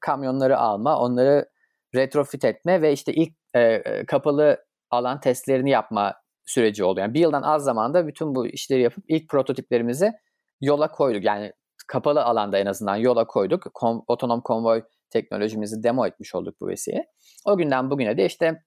kamyonları 0.00 0.58
alma, 0.58 0.98
onları 0.98 1.48
retrofit 1.94 2.44
etme 2.44 2.82
ve 2.82 2.92
işte 2.92 3.12
ilk 3.12 3.32
e, 3.54 3.82
kapalı 4.06 4.58
alan 4.90 5.20
testlerini 5.20 5.70
yapma 5.70 6.14
süreci 6.46 6.84
oldu. 6.84 7.00
Yani 7.00 7.14
bir 7.14 7.20
yıldan 7.20 7.42
az 7.42 7.64
zamanda 7.64 8.06
bütün 8.06 8.34
bu 8.34 8.46
işleri 8.46 8.82
yapıp 8.82 9.04
ilk 9.08 9.28
prototiplerimizi 9.28 10.12
yola 10.60 10.90
koyduk. 10.90 11.24
Yani 11.24 11.52
kapalı 11.88 12.24
alanda 12.24 12.58
en 12.58 12.66
azından 12.66 12.96
yola 12.96 13.26
koyduk. 13.26 13.66
Kom, 13.74 14.02
otonom 14.06 14.40
konvoy 14.40 14.82
teknolojimizi 15.10 15.82
demo 15.82 16.06
etmiş 16.06 16.34
olduk 16.34 16.54
bu 16.60 16.68
vesile. 16.68 17.06
O 17.46 17.56
günden 17.56 17.90
bugüne 17.90 18.16
de 18.16 18.26
işte 18.26 18.62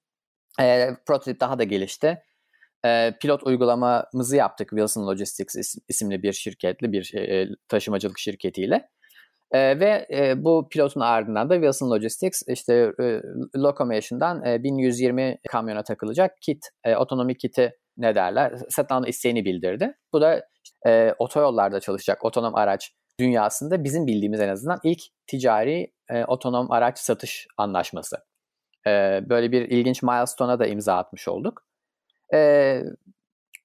e, 0.62 0.90
prototip 1.08 1.40
daha 1.40 1.60
da 1.60 1.64
gelişti. 1.64 2.22
E, 2.86 3.14
pilot 3.22 3.44
uygulamamızı 3.44 4.36
yaptık 4.36 4.70
Wilson 4.70 5.08
Logistics 5.08 5.76
isimli 5.90 6.24
bir 6.24 6.34
şirketli 6.34 6.92
bir 6.92 7.14
e, 7.16 7.48
taşımacılık 7.68 8.20
şirketiyle. 8.20 8.90
E, 9.52 9.80
ve 9.80 10.08
e, 10.14 10.44
bu 10.44 10.68
pilotun 10.70 11.02
ardından 11.02 11.50
da 11.50 11.54
Wilson 11.54 11.92
Logistics 11.92 12.42
işte 12.48 12.92
e, 13.00 13.22
Locomotion'dan 13.58 14.46
e, 14.46 14.64
1120 14.64 15.38
kamyona 15.50 15.84
takılacak 15.84 16.32
kit, 16.42 16.66
e, 16.84 16.96
otonomi 16.96 17.38
kiti 17.38 17.72
ne 17.98 18.16
derler 18.16 18.54
satın 18.70 18.96
alma 18.96 19.08
isteğini 19.08 19.46
bildirdi. 19.46 19.94
Bu 20.14 20.22
da 20.22 20.46
e, 20.88 21.14
otoyollarda 21.20 21.80
çalışacak 21.80 22.26
otonom 22.26 22.56
araç 22.56 22.92
dünyasında 23.20 23.84
bizim 23.84 24.08
bildiğimiz 24.08 24.40
en 24.40 24.50
azından 24.50 24.80
ilk 24.84 25.00
ticari 25.28 25.94
e, 26.10 26.26
otonom 26.26 26.72
araç 26.72 27.00
satış 27.00 27.48
anlaşması. 27.58 28.18
E, 28.88 29.22
böyle 29.30 29.52
bir 29.52 29.62
ilginç 29.62 30.04
milestone'a 30.04 30.60
da 30.60 30.68
imza 30.68 30.98
atmış 30.98 31.28
olduk. 31.28 31.64
呃 32.32 32.82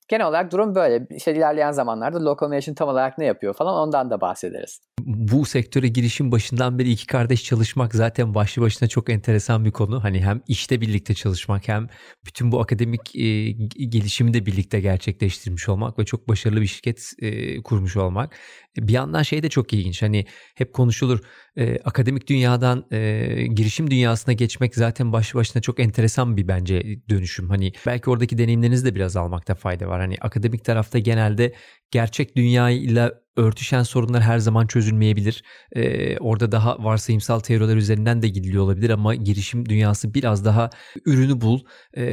genel 0.09 0.27
olarak 0.27 0.53
durum 0.53 0.75
böyle. 0.75 1.07
İşte 1.11 1.35
ilerleyen 1.35 1.73
zamanlarda 1.73 2.25
Locomotion 2.25 2.75
tam 2.75 2.89
olarak 2.89 3.19
ne 3.19 3.25
yapıyor 3.25 3.55
falan 3.55 3.75
ondan 3.75 4.11
da 4.11 4.21
bahsederiz 4.21 4.81
bu 5.07 5.45
sektöre 5.45 5.89
girişin 5.89 6.33
başından 6.33 6.79
beri 6.79 6.91
iki 6.91 7.07
kardeş 7.07 7.45
çalışmak 7.45 7.95
zaten 7.95 8.35
başlı 8.35 8.63
başına 8.63 8.89
çok 8.89 9.11
enteresan 9.11 9.65
bir 9.65 9.71
konu. 9.71 10.05
Hani 10.05 10.25
hem 10.25 10.43
işte 10.49 10.81
birlikte 10.81 11.15
çalışmak 11.15 11.69
hem 11.69 11.89
bütün 12.27 12.53
bu 12.53 12.61
akademik 12.61 13.17
e, 13.17 13.51
gelişimi 13.89 14.35
de 14.35 14.47
birlikte 14.47 14.81
gerçekleştirmiş 14.81 15.69
olmak 15.69 15.99
ve 15.99 16.05
çok 16.05 16.29
başarılı 16.29 16.61
bir 16.61 16.67
şirket 16.67 17.13
e, 17.19 17.63
kurmuş 17.63 17.97
olmak. 17.97 18.35
Bir 18.77 18.93
yandan 18.93 19.23
şey 19.23 19.43
de 19.43 19.49
çok 19.49 19.73
ilginç. 19.73 20.03
Hani 20.03 20.27
hep 20.55 20.73
konuşulur 20.73 21.21
e, 21.57 21.79
akademik 21.79 22.29
dünyadan 22.29 22.85
e, 22.91 23.47
girişim 23.47 23.91
dünyasına 23.91 24.35
geçmek 24.35 24.75
zaten 24.75 25.13
başlı 25.13 25.39
başına 25.39 25.63
çok 25.63 25.81
enteresan 25.81 26.37
bir 26.37 26.49
bence 26.49 26.83
dönüşüm. 27.09 27.51
Hani 27.51 27.73
belki 27.87 28.11
oradaki 28.11 28.39
deneyimlerinizi 28.39 28.85
de 28.85 28.95
biraz 28.95 29.17
almakta 29.17 29.55
fayda 29.55 29.89
var. 29.89 29.96
Hani 30.01 30.17
akademik 30.21 30.65
tarafta 30.65 30.99
genelde 30.99 31.53
gerçek 31.91 32.37
dünyayla 32.37 33.26
örtüşen 33.37 33.83
sorunlar 33.83 34.23
her 34.23 34.39
zaman 34.39 34.67
çözülmeyebilir. 34.67 35.43
Ee, 35.73 36.19
orada 36.19 36.53
daha 36.53 36.85
varsayımsal 36.85 37.41
teoriler 37.41 37.77
üzerinden 37.77 38.23
de 38.23 38.29
gidiliyor 38.29 38.65
olabilir 38.65 38.91
ama 38.91 39.15
girişim 39.15 39.69
dünyası 39.69 40.15
biraz 40.15 40.45
daha 40.45 40.71
ürünü 41.07 41.41
bul, 41.41 41.61
e, 41.95 42.05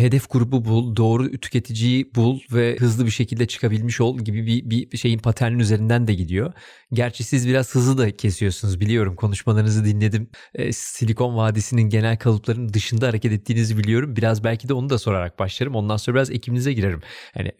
hedef 0.00 0.30
grubu 0.30 0.64
bul, 0.64 0.96
doğru 0.96 1.30
tüketiciyi 1.30 2.14
bul 2.14 2.40
ve 2.52 2.76
hızlı 2.78 3.06
bir 3.06 3.10
şekilde 3.10 3.46
çıkabilmiş 3.46 4.00
ol 4.00 4.18
gibi 4.18 4.46
bir, 4.46 4.90
bir 4.90 4.98
şeyin 4.98 5.18
paternin 5.18 5.58
üzerinden 5.58 6.06
de 6.06 6.14
gidiyor. 6.14 6.52
Gerçi 6.92 7.24
siz 7.24 7.48
biraz 7.48 7.74
hızlı 7.74 7.98
da 7.98 8.16
kesiyorsunuz 8.16 8.80
biliyorum. 8.80 9.16
Konuşmalarınızı 9.16 9.84
dinledim. 9.84 10.30
E, 10.54 10.72
Silikon 10.72 11.36
Vadisi'nin 11.36 11.82
genel 11.82 12.18
kalıplarının 12.18 12.72
dışında 12.72 13.06
hareket 13.08 13.32
ettiğinizi 13.32 13.78
biliyorum. 13.78 14.16
Biraz 14.16 14.44
belki 14.44 14.68
de 14.68 14.74
onu 14.74 14.90
da 14.90 14.98
sorarak 14.98 15.38
başlarım. 15.38 15.74
Ondan 15.74 15.96
sonra 15.96 16.16
biraz 16.16 16.30
ekibinize 16.30 16.72
girerim. 16.72 17.00
Yani 17.36 17.52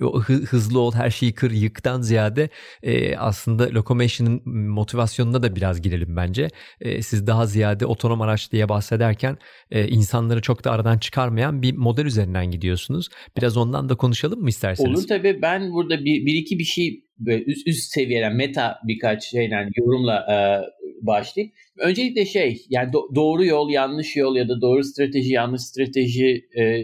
hızlı 0.49 0.81
ol, 0.81 0.93
her 0.93 1.11
şeyi 1.11 1.35
kır, 1.35 1.51
yıktan 1.51 2.03
ziyade 2.03 2.49
e, 2.83 3.12
aslında 3.19 3.75
Locomotion'ın 3.75 4.49
motivasyonuna 4.69 5.43
da 5.43 5.57
biraz 5.57 5.83
girelim 5.83 6.17
bence. 6.17 6.49
E, 6.81 7.03
siz 7.03 7.27
daha 7.27 7.47
ziyade 7.47 7.87
otonom 7.87 8.21
araç 8.21 8.53
diye 8.53 8.69
bahsederken 8.69 9.39
e, 9.71 9.89
insanları 9.89 10.41
çok 10.41 10.65
da 10.65 10.71
aradan 10.71 10.99
çıkarmayan 10.99 11.63
bir 11.63 11.77
model 11.77 12.07
üzerinden 12.07 12.51
gidiyorsunuz. 12.51 13.09
Biraz 13.37 13.57
ondan 13.57 13.89
da 13.89 13.95
konuşalım 13.95 14.41
mı 14.41 14.49
isterseniz? 14.49 14.91
Olur 14.91 15.09
tabii. 15.09 15.43
Ben 15.43 15.73
burada 15.73 15.99
bir, 16.05 16.27
bir 16.27 16.35
iki 16.35 16.59
bir 16.59 16.65
şey 16.65 17.05
üst, 17.47 17.67
üst 17.67 17.93
seviyeden 17.93 18.37
meta 18.37 18.79
birkaç 18.85 19.25
şeyden 19.25 19.71
yorumla 19.77 20.17
e, 20.17 20.37
başlayayım. 21.07 21.55
Öncelikle 21.79 22.27
şey 22.27 22.67
yani 22.69 22.91
do- 22.91 23.15
doğru 23.15 23.45
yol 23.45 23.71
yanlış 23.71 24.17
yol 24.17 24.37
ya 24.37 24.49
da 24.49 24.61
doğru 24.61 24.85
strateji 24.85 25.33
yanlış 25.33 25.63
strateji 25.63 26.49
e, 26.59 26.83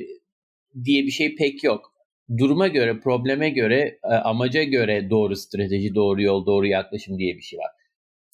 diye 0.85 1.03
bir 1.03 1.11
şey 1.11 1.35
pek 1.37 1.65
yok 1.65 1.98
duruma 2.39 2.69
göre, 2.69 3.01
probleme 3.01 3.51
göre, 3.51 3.99
e, 4.05 4.15
amaca 4.15 4.63
göre 4.63 5.11
doğru 5.11 5.37
strateji, 5.37 5.95
doğru 5.95 6.23
yol, 6.23 6.47
doğru 6.47 6.67
yaklaşım 6.67 7.19
diye 7.19 7.37
bir 7.37 7.43
şey 7.43 7.59
var. 7.59 7.71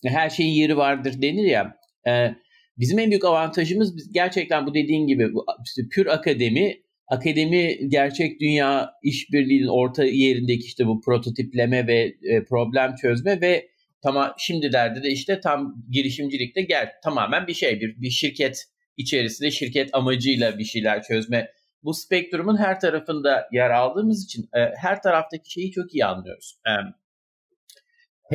Her 0.05 0.31
şeyin 0.31 0.53
yeri 0.53 0.77
vardır 0.77 1.23
denir 1.23 1.45
ya. 1.45 1.77
E, 2.07 2.35
bizim 2.79 2.99
en 2.99 3.11
büyük 3.11 3.25
avantajımız 3.25 3.97
biz 3.97 4.13
gerçekten 4.13 4.67
bu 4.67 4.75
dediğin 4.75 5.07
gibi 5.07 5.31
işte 5.65 5.83
pür 5.93 6.07
akademi, 6.07 6.77
akademi 7.07 7.89
gerçek 7.89 8.41
dünya 8.41 8.91
işbirliğinin 9.03 9.69
orta 9.69 10.05
yerindeki 10.05 10.65
işte 10.65 10.87
bu 10.87 11.01
prototipleme 11.01 11.87
ve 11.87 12.15
e, 12.23 12.45
problem 12.45 12.95
çözme 12.95 13.41
ve 13.41 13.69
tamam 14.03 14.35
şimdilerde 14.39 15.03
de 15.03 15.11
işte 15.11 15.41
tam 15.41 15.75
girişimcilikte 15.91 16.63
gel 16.63 16.93
tamamen 17.05 17.47
bir 17.47 17.55
şey 17.55 17.81
bir, 17.81 18.01
bir 18.01 18.11
şirket 18.11 18.65
içerisinde 18.97 19.51
şirket 19.51 19.95
amacıyla 19.95 20.59
bir 20.59 20.65
şeyler 20.65 21.03
çözme 21.03 21.49
bu 21.85 21.95
spektrumun 21.95 22.57
her 22.57 22.81
tarafında 22.81 23.49
yer 23.53 23.71
aldığımız 23.71 24.25
için 24.25 24.43
e, 24.43 24.61
her 24.77 25.03
taraftaki 25.03 25.53
şeyi 25.53 25.71
çok 25.71 25.95
iyi 25.95 26.05
anlıyoruz. 26.05 26.59
E, 26.67 26.73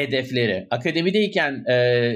hedefleri. 0.02 0.68
Akademideyken 0.72 1.66
e, 1.70 2.14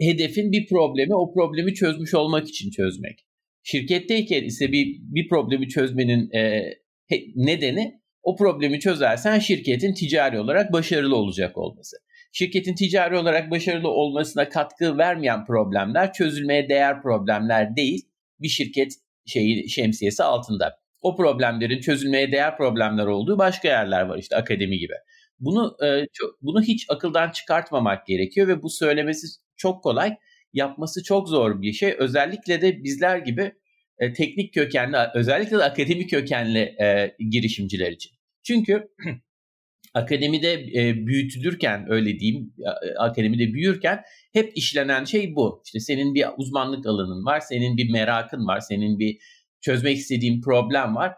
hedefin 0.00 0.52
bir 0.52 0.66
problemi, 0.66 1.14
o 1.14 1.32
problemi 1.32 1.74
çözmüş 1.74 2.14
olmak 2.14 2.48
için 2.48 2.70
çözmek. 2.70 3.26
Şirketteyken 3.62 4.44
ise 4.44 4.72
bir, 4.72 4.98
bir 5.00 5.28
problemi 5.28 5.68
çözmenin 5.68 6.30
e, 6.30 6.62
nedeni 7.36 8.00
o 8.22 8.36
problemi 8.36 8.80
çözersen 8.80 9.38
şirketin 9.38 9.94
ticari 9.94 10.40
olarak 10.40 10.72
başarılı 10.72 11.16
olacak 11.16 11.58
olması. 11.58 11.96
Şirketin 12.32 12.74
ticari 12.74 13.16
olarak 13.16 13.50
başarılı 13.50 13.88
olmasına 13.88 14.48
katkı 14.48 14.98
vermeyen 14.98 15.44
problemler 15.44 16.12
çözülmeye 16.12 16.68
değer 16.68 17.02
problemler 17.02 17.76
değil. 17.76 18.08
Bir 18.40 18.48
şirket 18.48 18.92
şeyi 19.26 19.70
şemsiyesi 19.70 20.22
altında. 20.22 20.78
O 21.02 21.16
problemlerin 21.16 21.80
çözülmeye 21.80 22.32
değer 22.32 22.56
problemler 22.56 23.06
olduğu 23.06 23.38
başka 23.38 23.68
yerler 23.68 24.02
var 24.02 24.18
işte 24.18 24.36
akademi 24.36 24.78
gibi. 24.78 24.94
Bunu 25.40 25.76
e, 25.84 26.06
çok, 26.12 26.42
bunu 26.42 26.62
hiç 26.62 26.86
akıldan 26.88 27.30
çıkartmamak 27.30 28.06
gerekiyor 28.06 28.48
ve 28.48 28.62
bu 28.62 28.70
söylemesi 28.70 29.26
çok 29.56 29.82
kolay, 29.82 30.16
yapması 30.52 31.02
çok 31.02 31.28
zor 31.28 31.62
bir 31.62 31.72
şey. 31.72 31.94
Özellikle 31.98 32.60
de 32.60 32.84
bizler 32.84 33.18
gibi 33.18 33.52
e, 33.98 34.12
teknik 34.12 34.54
kökenli, 34.54 34.96
özellikle 35.14 35.58
de 35.58 35.64
akademik 35.64 36.10
kökenli 36.10 36.58
e, 36.58 37.16
girişimciler 37.30 37.92
için. 37.92 38.12
Çünkü 38.42 38.88
akademide 39.96 40.52
e, 40.52 41.06
büyütülürken 41.06 41.86
öyle 41.88 42.18
diyeyim, 42.18 42.54
akademide 42.98 43.54
büyürken 43.54 44.02
hep 44.32 44.52
işlenen 44.56 45.04
şey 45.04 45.34
bu. 45.34 45.62
İşte 45.66 45.80
senin 45.80 46.14
bir 46.14 46.24
uzmanlık 46.36 46.86
alanın 46.86 47.24
var, 47.24 47.40
senin 47.40 47.76
bir 47.76 47.90
merakın 47.90 48.46
var, 48.46 48.60
senin 48.60 48.98
bir 48.98 49.18
çözmek 49.60 49.96
istediğin 49.96 50.40
problem 50.40 50.96
var. 50.96 51.14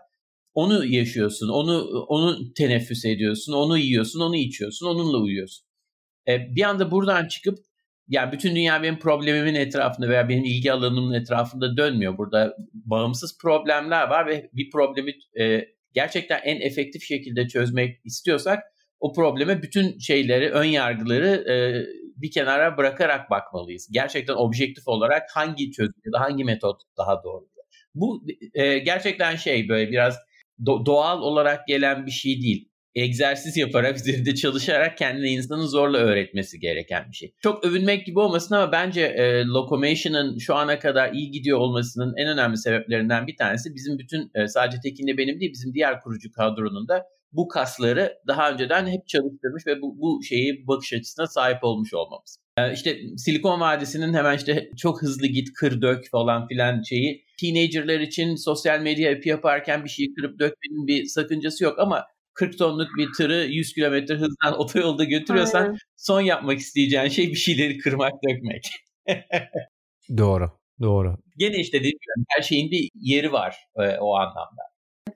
Onu 0.54 0.85
yaşıyorsun, 0.85 1.49
onu 1.49 2.04
onu 2.08 2.52
teneffüs 2.54 3.04
ediyorsun, 3.04 3.52
onu 3.52 3.78
yiyorsun, 3.78 4.20
onu 4.20 4.37
içiyorsun, 4.37 4.87
onunla 4.87 5.18
uyuyorsun. 5.18 5.66
E, 6.28 6.54
bir 6.56 6.62
anda 6.62 6.90
buradan 6.90 7.28
çıkıp 7.28 7.58
yani 8.08 8.32
bütün 8.32 8.56
dünya 8.56 8.82
benim 8.82 8.99
problemimin 8.99 9.54
etrafında 9.54 10.08
veya 10.08 10.28
benim 10.28 10.44
ilgi 10.44 10.73
alanımın 10.73 11.14
etrafında 11.14 11.76
dönmüyor. 11.76 12.18
Burada 12.18 12.56
bağımsız 12.73 13.38
problemler 13.38 14.08
var 14.08 14.26
ve 14.26 14.50
bir 14.52 14.70
problemi 14.70 15.12
e, 15.40 15.64
gerçekten 15.99 16.40
en 16.45 16.61
efektif 16.61 17.02
şekilde 17.02 17.49
çözmek 17.49 18.00
istiyorsak 18.05 18.62
o 19.00 19.12
probleme 19.12 19.62
bütün 19.62 19.99
şeyleri, 19.99 20.50
ön 20.50 20.64
yargıları 20.64 21.28
e, 21.52 21.55
bir 22.23 22.31
kenara 22.31 22.76
bırakarak 22.76 23.31
bakmalıyız. 23.31 23.88
Gerçekten 23.93 24.35
objektif 24.35 24.88
olarak 24.88 25.23
hangi 25.35 25.71
çözüm 25.71 25.95
ya 26.07 26.12
da 26.12 26.21
hangi 26.21 26.45
metot 26.45 26.83
daha 26.99 27.23
doğru. 27.25 27.49
Bu 27.95 28.26
e, 28.55 28.78
gerçekten 28.78 29.37
şey 29.37 29.69
böyle 29.69 29.90
biraz 29.90 30.17
do- 30.61 30.87
doğal 30.87 31.23
olarak 31.23 31.67
gelen 31.67 32.07
bir 32.07 32.11
şey 32.11 32.43
değil. 32.43 32.69
Egzersiz 32.95 33.57
yaparak, 33.57 33.97
üzerinde 34.00 34.35
çalışarak 34.35 34.99
kendine 34.99 35.28
insanın 35.28 35.66
zorla 35.66 35.99
öğretmesi 35.99 36.61
gereken 36.61 37.04
bir 37.11 37.16
şey. 37.16 37.35
Çok 37.42 37.64
övünmek 37.64 38.07
gibi 38.07 38.18
olmasın 38.18 38.54
ama 38.54 38.73
bence 38.73 39.00
e, 39.02 39.45
Locomotion'ın 39.45 40.38
şu 40.38 40.54
ana 40.54 40.78
kadar 40.78 41.12
iyi 41.12 41.30
gidiyor 41.30 41.59
olmasının 41.59 42.14
en 42.16 42.28
önemli 42.28 42.57
sebeplerinden 42.57 43.26
bir 43.26 43.37
tanesi 43.37 43.75
bizim 43.75 43.99
bütün 43.99 44.30
e, 44.35 44.49
sadece 44.49 44.80
Tekin'le 44.80 45.18
benim 45.18 45.40
değil 45.40 45.52
bizim 45.52 45.75
diğer 45.75 46.00
kurucu 46.00 46.33
kadronun 46.33 46.88
da 46.88 47.07
bu 47.33 47.49
kasları 47.49 48.18
daha 48.26 48.52
önceden 48.52 48.87
hep 48.87 49.09
çalıştırmış 49.09 49.66
ve 49.66 49.83
bu, 49.83 50.00
bu 50.00 50.23
şeyi 50.23 50.66
bakış 50.66 50.92
açısına 50.92 51.26
sahip 51.26 51.64
olmuş 51.64 51.95
olmamız. 51.95 52.38
Ee, 52.59 52.73
işte 52.73 52.99
Silikon 53.16 53.61
Vadisi'nin 53.61 54.14
hemen 54.14 54.37
işte 54.37 54.71
çok 54.76 55.02
hızlı 55.02 55.26
git 55.26 55.52
kır 55.52 55.83
dök 55.83 56.11
falan 56.11 56.49
filan 56.49 56.83
şeyi 56.83 57.25
teenagerlar 57.40 58.00
için 58.00 58.35
sosyal 58.35 58.80
medya 58.80 59.18
yaparken 59.25 59.85
bir 59.85 59.88
şeyi 59.88 60.14
kırıp 60.14 60.38
dökmenin 60.38 60.87
bir 60.87 61.04
sakıncası 61.04 61.64
yok 61.64 61.78
ama 61.78 62.04
40 62.38 62.59
tonluk 62.59 62.88
bir 62.99 63.09
tırı 63.16 63.35
100 63.35 63.73
kilometre 63.73 64.14
hızdan 64.14 64.59
otoyolda 64.59 65.04
götürüyorsan 65.04 65.62
Aynen. 65.62 65.76
son 65.97 66.21
yapmak 66.21 66.59
isteyeceğin 66.59 67.09
şey 67.09 67.28
bir 67.28 67.37
şeyleri 67.37 67.78
kırmak 67.78 68.12
dökmek. 68.12 68.71
doğru, 70.16 70.50
doğru. 70.80 71.16
Gene 71.37 71.57
işte 71.57 71.78
dediğim 71.78 71.99
gibi 71.99 72.25
her 72.28 72.42
şeyin 72.42 72.71
bir 72.71 72.90
yeri 72.95 73.33
var 73.33 73.57
e, 73.76 73.99
o 73.99 74.14
anlamda. 74.14 74.62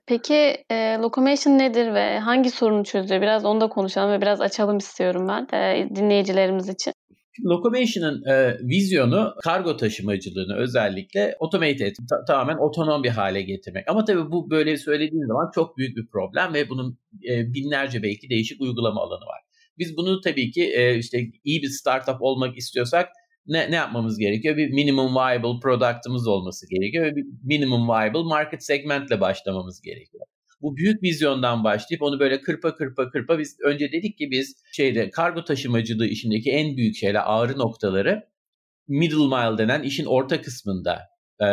Peki 0.05 0.65
e, 0.71 0.97
Locomotion 1.01 1.59
nedir 1.59 1.93
ve 1.93 2.19
hangi 2.19 2.49
sorunu 2.49 2.83
çözüyor? 2.83 3.21
Biraz 3.21 3.45
onu 3.45 3.61
da 3.61 3.69
konuşalım 3.69 4.11
ve 4.11 4.21
biraz 4.21 4.41
açalım 4.41 4.77
istiyorum 4.77 5.27
ben 5.27 5.57
e, 5.57 5.89
dinleyicilerimiz 5.95 6.69
için. 6.69 6.93
Locomation'ın 7.45 8.23
e, 8.25 8.57
vizyonu 8.59 9.33
kargo 9.43 9.77
taşımacılığını 9.77 10.55
özellikle 10.55 11.35
automate 11.39 11.85
et, 11.85 11.97
ta- 12.09 12.25
tamamen 12.25 12.57
otonom 12.57 13.03
bir 13.03 13.09
hale 13.09 13.41
getirmek. 13.41 13.89
Ama 13.89 14.05
tabii 14.05 14.31
bu 14.31 14.49
böyle 14.49 14.77
söylediğim 14.77 15.27
zaman 15.27 15.51
çok 15.55 15.77
büyük 15.77 15.97
bir 15.97 16.07
problem 16.07 16.53
ve 16.53 16.69
bunun 16.69 16.97
e, 17.29 17.53
binlerce 17.53 18.03
belki 18.03 18.29
değişik 18.29 18.61
uygulama 18.61 19.01
alanı 19.01 19.25
var. 19.25 19.41
Biz 19.77 19.97
bunu 19.97 20.21
tabii 20.21 20.51
ki 20.51 20.73
e, 20.75 20.97
işte 20.97 21.31
iyi 21.43 21.61
bir 21.61 21.67
startup 21.67 22.17
olmak 22.19 22.57
istiyorsak 22.57 23.09
ne, 23.47 23.71
ne 23.71 23.75
yapmamız 23.75 24.17
gerekiyor? 24.17 24.57
Bir 24.57 24.69
minimum 24.69 25.15
viable 25.15 25.59
product'ımız 25.61 26.27
olması 26.27 26.65
gerekiyor 26.69 27.15
bir 27.15 27.25
minimum 27.43 27.89
viable 27.89 28.23
market 28.23 28.63
segmentle 28.63 29.21
başlamamız 29.21 29.81
gerekiyor. 29.81 30.25
Bu 30.63 30.77
büyük 30.77 31.03
vizyondan 31.03 31.63
başlayıp 31.63 32.01
onu 32.01 32.19
böyle 32.19 32.41
kırpa 32.41 32.75
kırpa 32.75 33.09
kırpa 33.09 33.39
biz 33.39 33.57
önce 33.65 33.91
dedik 33.91 34.17
ki 34.17 34.31
biz 34.31 34.55
şeyde 34.71 35.09
kargo 35.09 35.43
taşımacılığı 35.43 36.07
işindeki 36.07 36.51
en 36.51 36.77
büyük 36.77 36.95
şeyler 36.95 37.21
ağrı 37.25 37.57
noktaları 37.57 38.23
middle 38.87 39.15
mile 39.15 39.57
denen 39.57 39.83
işin 39.83 40.05
orta 40.05 40.41
kısmında 40.41 40.99
e, 41.43 41.47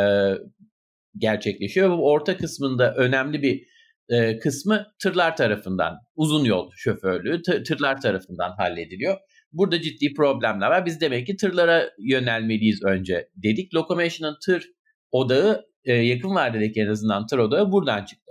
gerçekleşiyor. 1.17 1.99
Bu 1.99 2.11
orta 2.11 2.37
kısmında 2.37 2.95
önemli 2.95 3.43
bir 3.43 3.67
e, 4.09 4.39
kısmı 4.39 4.87
tırlar 5.03 5.37
tarafından 5.37 5.99
uzun 6.17 6.45
yol 6.45 6.71
şoförlüğü 6.77 7.43
tırlar 7.43 8.01
tarafından 8.01 8.51
hallediliyor. 8.57 9.19
Burada 9.53 9.81
ciddi 9.81 10.15
problemler 10.15 10.71
var. 10.71 10.87
Biz 10.87 11.01
demek 11.01 11.27
ki 11.27 11.37
tırlara 11.37 11.91
yönelmeliyiz 11.99 12.83
önce 12.85 13.29
dedik. 13.37 13.75
Locomation'ın 13.75 14.37
tır 14.45 14.71
odağı 15.11 15.65
e, 15.85 15.93
yakın 15.95 16.35
vadedeki 16.35 16.81
en 16.81 16.87
azından 16.87 17.27
tır 17.27 17.39
odağı 17.39 17.73
buradan 17.73 18.05
çıktı. 18.05 18.30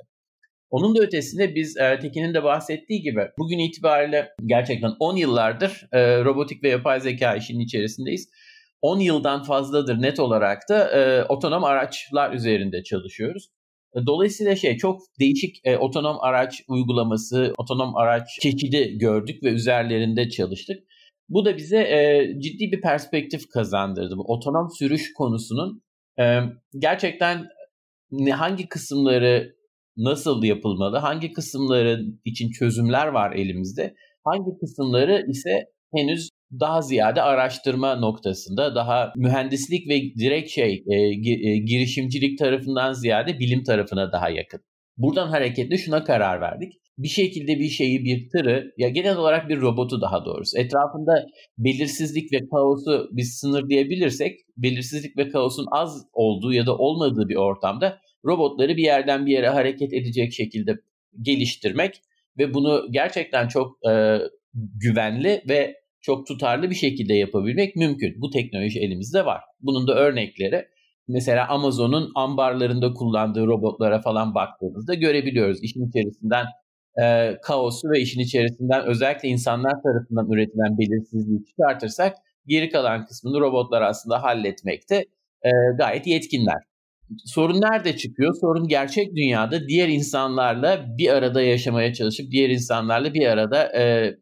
Onun 0.69 0.95
da 0.95 1.01
ötesinde 1.01 1.55
biz 1.55 1.77
e, 1.77 1.99
Tekin'in 1.99 2.33
de 2.33 2.43
bahsettiği 2.43 3.01
gibi 3.01 3.21
bugün 3.37 3.59
itibariyle 3.59 4.29
gerçekten 4.45 4.91
10 4.99 5.15
yıllardır 5.15 5.87
e, 5.91 6.23
robotik 6.23 6.63
ve 6.63 6.69
yapay 6.69 7.01
zeka 7.01 7.35
işinin 7.35 7.59
içerisindeyiz. 7.59 8.29
10 8.81 8.99
yıldan 8.99 9.43
fazladır 9.43 10.01
net 10.01 10.19
olarak 10.19 10.69
da 10.69 10.91
e, 10.91 11.23
otonom 11.23 11.63
araçlar 11.63 12.33
üzerinde 12.33 12.83
çalışıyoruz. 12.83 13.49
E, 13.95 14.05
dolayısıyla 14.05 14.55
şey 14.55 14.77
çok 14.77 15.01
değişik 15.19 15.55
e, 15.63 15.77
otonom 15.77 16.17
araç 16.21 16.61
uygulaması, 16.67 17.53
otonom 17.57 17.95
araç 17.95 18.29
çeşidi 18.41 18.97
gördük 18.97 19.43
ve 19.43 19.49
üzerlerinde 19.49 20.29
çalıştık. 20.29 20.83
Bu 21.29 21.45
da 21.45 21.57
bize 21.57 21.77
e, 21.77 22.27
ciddi 22.39 22.71
bir 22.71 22.81
perspektif 22.81 23.49
kazandırdı. 23.49 24.17
Bu 24.17 24.33
otonom 24.33 24.67
sürüş 24.79 25.13
konusunun 25.13 25.83
e, 26.19 26.39
gerçekten 26.79 27.47
hangi 28.31 28.67
kısımları 28.69 29.58
nasıl 29.97 30.43
yapılmalı, 30.43 30.97
hangi 30.97 31.31
kısımları 31.31 32.01
için 32.25 32.51
çözümler 32.51 33.07
var 33.07 33.31
elimizde, 33.35 33.93
hangi 34.23 34.59
kısımları 34.59 35.25
ise 35.29 35.65
henüz 35.95 36.29
daha 36.59 36.81
ziyade 36.81 37.21
araştırma 37.21 37.95
noktasında, 37.95 38.75
daha 38.75 39.13
mühendislik 39.15 39.89
ve 39.89 40.01
direkt 40.19 40.49
şey 40.49 40.83
e, 40.87 40.95
e, 40.95 41.57
girişimcilik 41.57 42.39
tarafından 42.39 42.93
ziyade 42.93 43.39
bilim 43.39 43.63
tarafına 43.63 44.11
daha 44.11 44.29
yakın. 44.29 44.59
Buradan 44.97 45.27
hareketle 45.27 45.77
şuna 45.77 46.03
karar 46.03 46.41
verdik. 46.41 46.73
Bir 46.97 47.07
şekilde 47.07 47.59
bir 47.59 47.69
şeyi, 47.69 48.03
bir 48.03 48.29
tırı 48.29 48.71
ya 48.77 48.89
genel 48.89 49.17
olarak 49.17 49.49
bir 49.49 49.61
robotu 49.61 50.01
daha 50.01 50.25
doğrusu 50.25 50.57
etrafında 50.57 51.25
belirsizlik 51.57 52.33
ve 52.33 52.39
kaosu 52.51 53.09
biz 53.11 53.37
sınırlayabilirsek, 53.39 54.39
belirsizlik 54.57 55.17
ve 55.17 55.29
kaosun 55.29 55.65
az 55.71 56.05
olduğu 56.13 56.53
ya 56.53 56.65
da 56.65 56.77
olmadığı 56.77 57.29
bir 57.29 57.35
ortamda 57.35 57.97
robotları 58.25 58.77
bir 58.77 58.83
yerden 58.83 59.25
bir 59.25 59.31
yere 59.31 59.49
hareket 59.49 59.93
edecek 59.93 60.33
şekilde 60.33 60.77
geliştirmek 61.21 62.01
ve 62.37 62.53
bunu 62.53 62.87
gerçekten 62.91 63.47
çok 63.47 63.87
e, 63.89 64.19
güvenli 64.53 65.43
ve 65.49 65.75
çok 66.01 66.27
tutarlı 66.27 66.69
bir 66.69 66.75
şekilde 66.75 67.13
yapabilmek 67.13 67.75
mümkün. 67.75 68.21
Bu 68.21 68.29
teknoloji 68.29 68.79
elimizde 68.79 69.25
var. 69.25 69.41
Bunun 69.61 69.87
da 69.87 69.95
örnekleri 69.95 70.65
mesela 71.07 71.47
Amazon'un 71.47 72.11
ambarlarında 72.15 72.93
kullandığı 72.93 73.47
robotlara 73.47 74.01
falan 74.01 74.35
baktığımızda 74.35 74.93
görebiliyoruz. 74.93 75.63
İşin 75.63 75.89
içerisinden 75.89 76.45
e, 77.01 77.35
kaosu 77.43 77.89
ve 77.89 77.99
işin 77.99 78.19
içerisinden 78.19 78.85
özellikle 78.85 79.29
insanlar 79.29 79.73
tarafından 79.83 80.31
üretilen 80.31 80.77
belirsizliği 80.77 81.45
çıkartırsak 81.45 82.17
geri 82.47 82.69
kalan 82.69 83.05
kısmını 83.05 83.39
robotlar 83.39 83.81
aslında 83.81 84.23
halletmekte 84.23 84.95
e, 85.43 85.49
gayet 85.77 86.07
yetkinler 86.07 86.68
sorun 87.25 87.61
nerede 87.61 87.97
çıkıyor? 87.97 88.35
Sorun 88.41 88.67
gerçek 88.67 89.15
dünyada 89.15 89.67
diğer 89.67 89.87
insanlarla 89.89 90.85
bir 90.97 91.09
arada 91.09 91.41
yaşamaya 91.41 91.93
çalışıp 91.93 92.31
diğer 92.31 92.49
insanlarla 92.49 93.13
bir 93.13 93.25
arada 93.25 93.79
e, 93.79 94.15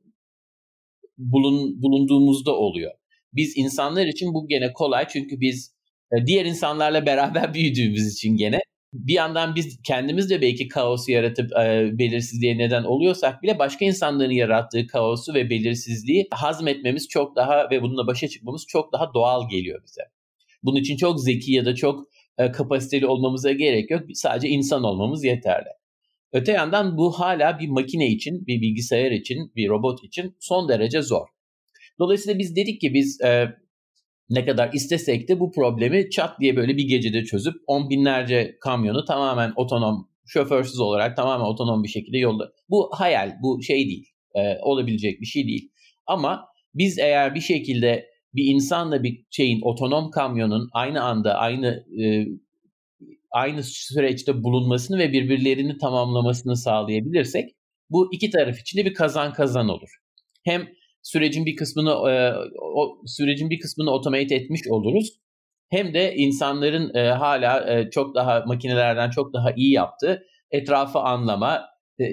bulun, 1.17 1.81
bulunduğumuzda 1.81 2.51
oluyor. 2.51 2.91
Biz 3.33 3.57
insanlar 3.57 4.05
için 4.05 4.33
bu 4.33 4.47
gene 4.47 4.73
kolay 4.73 5.07
çünkü 5.07 5.41
biz 5.41 5.75
e, 6.11 6.25
diğer 6.25 6.45
insanlarla 6.45 7.05
beraber 7.05 7.53
büyüdüğümüz 7.53 8.13
için 8.13 8.37
gene 8.37 8.59
bir 8.93 9.13
yandan 9.13 9.55
biz 9.55 9.81
kendimiz 9.83 10.29
de 10.29 10.41
belki 10.41 10.67
kaosu 10.67 11.11
yaratıp 11.11 11.51
e, 11.51 11.89
belirsizliğe 11.99 12.57
neden 12.57 12.83
oluyorsak 12.83 13.43
bile 13.43 13.59
başka 13.59 13.85
insanların 13.85 14.31
yarattığı 14.31 14.87
kaosu 14.87 15.33
ve 15.33 15.49
belirsizliği 15.49 16.27
hazmetmemiz 16.31 17.07
çok 17.07 17.35
daha 17.35 17.69
ve 17.69 17.81
bununla 17.81 18.07
başa 18.07 18.27
çıkmamız 18.27 18.65
çok 18.67 18.93
daha 18.93 19.13
doğal 19.13 19.49
geliyor 19.49 19.83
bize. 19.83 20.01
Bunun 20.63 20.79
için 20.79 20.97
çok 20.97 21.21
zeki 21.21 21.51
ya 21.51 21.65
da 21.65 21.75
çok 21.75 22.07
e, 22.37 22.51
kapasiteli 22.51 23.07
olmamıza 23.07 23.51
gerek 23.51 23.91
yok. 23.91 24.01
Sadece 24.13 24.47
insan 24.47 24.83
olmamız 24.83 25.23
yeterli. 25.23 25.69
Öte 26.33 26.51
yandan 26.51 26.97
bu 26.97 27.11
hala 27.11 27.59
bir 27.59 27.67
makine 27.67 28.07
için, 28.07 28.47
bir 28.47 28.61
bilgisayar 28.61 29.11
için, 29.11 29.51
bir 29.55 29.69
robot 29.69 30.03
için 30.03 30.35
son 30.39 30.69
derece 30.69 31.01
zor. 31.01 31.27
Dolayısıyla 31.99 32.39
biz 32.39 32.55
dedik 32.55 32.81
ki 32.81 32.93
biz 32.93 33.21
e, 33.21 33.47
ne 34.29 34.45
kadar 34.45 34.73
istesek 34.73 35.29
de 35.29 35.39
bu 35.39 35.51
problemi 35.51 36.09
çat 36.09 36.39
diye 36.39 36.55
böyle 36.55 36.77
bir 36.77 36.87
gecede 36.87 37.23
çözüp 37.23 37.55
on 37.67 37.89
binlerce 37.89 38.57
kamyonu 38.61 39.05
tamamen 39.05 39.53
otonom, 39.55 40.09
şoförsüz 40.25 40.79
olarak 40.79 41.15
tamamen 41.15 41.45
otonom 41.45 41.83
bir 41.83 41.89
şekilde 41.89 42.17
yolda. 42.17 42.51
Bu 42.69 42.89
hayal, 42.93 43.31
bu 43.41 43.63
şey 43.63 43.87
değil, 43.89 44.05
e, 44.35 44.57
olabilecek 44.61 45.21
bir 45.21 45.25
şey 45.25 45.47
değil. 45.47 45.71
Ama 46.07 46.45
biz 46.73 46.97
eğer 46.97 47.35
bir 47.35 47.41
şekilde 47.41 48.05
bir 48.37 48.45
insanla 48.45 49.03
bir 49.03 49.25
şeyin 49.29 49.61
otonom 49.61 50.11
kamyonun 50.11 50.69
aynı 50.73 51.03
anda 51.03 51.33
aynı 51.33 51.85
e, 52.03 52.27
aynı 53.31 53.63
süreçte 53.63 54.43
bulunmasını 54.43 54.97
ve 54.97 55.11
birbirlerini 55.11 55.77
tamamlamasını 55.77 56.57
sağlayabilirsek 56.57 57.49
bu 57.89 58.13
iki 58.13 58.29
taraf 58.29 58.59
için 58.59 58.79
de 58.79 58.85
bir 58.85 58.93
kazan 58.93 59.33
kazan 59.33 59.69
olur. 59.69 59.89
Hem 60.43 60.67
sürecin 61.01 61.45
bir 61.45 61.55
kısmını 61.55 61.89
e, 61.89 62.33
o 62.75 63.01
sürecin 63.05 63.49
bir 63.49 63.59
kısmını 63.59 63.91
otomate 63.91 64.35
etmiş 64.35 64.61
oluruz. 64.69 65.19
Hem 65.69 65.93
de 65.93 66.15
insanların 66.15 66.95
e, 66.95 67.09
hala 67.09 67.73
e, 67.73 67.89
çok 67.89 68.15
daha 68.15 68.43
makinelerden 68.47 69.09
çok 69.09 69.33
daha 69.33 69.51
iyi 69.51 69.71
yaptığı 69.71 70.23
etrafı 70.51 70.99
anlama, 70.99 71.65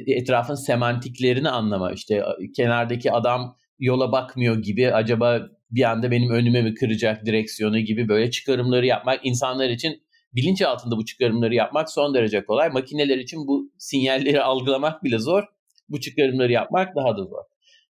etrafın 0.06 0.54
semantiklerini 0.54 1.50
anlama. 1.50 1.92
İşte 1.92 2.22
kenardaki 2.56 3.12
adam 3.12 3.56
yola 3.78 4.12
bakmıyor 4.12 4.62
gibi 4.62 4.92
acaba 4.92 5.48
bir 5.74 5.90
anda 5.90 6.10
benim 6.10 6.30
önüme 6.30 6.62
mi 6.62 6.74
kıracak 6.74 7.26
direksiyonu 7.26 7.78
gibi 7.78 8.08
böyle 8.08 8.30
çıkarımları 8.30 8.86
yapmak 8.86 9.20
insanlar 9.26 9.68
için 9.68 10.02
bilinç 10.34 10.62
altında 10.62 10.96
bu 10.96 11.04
çıkarımları 11.04 11.54
yapmak 11.54 11.90
son 11.90 12.14
derece 12.14 12.44
kolay. 12.44 12.70
Makineler 12.70 13.18
için 13.18 13.46
bu 13.46 13.72
sinyalleri 13.78 14.42
algılamak 14.42 15.04
bile 15.04 15.18
zor. 15.18 15.44
Bu 15.88 16.00
çıkarımları 16.00 16.52
yapmak 16.52 16.96
daha 16.96 17.16
da 17.16 17.24
zor. 17.24 17.44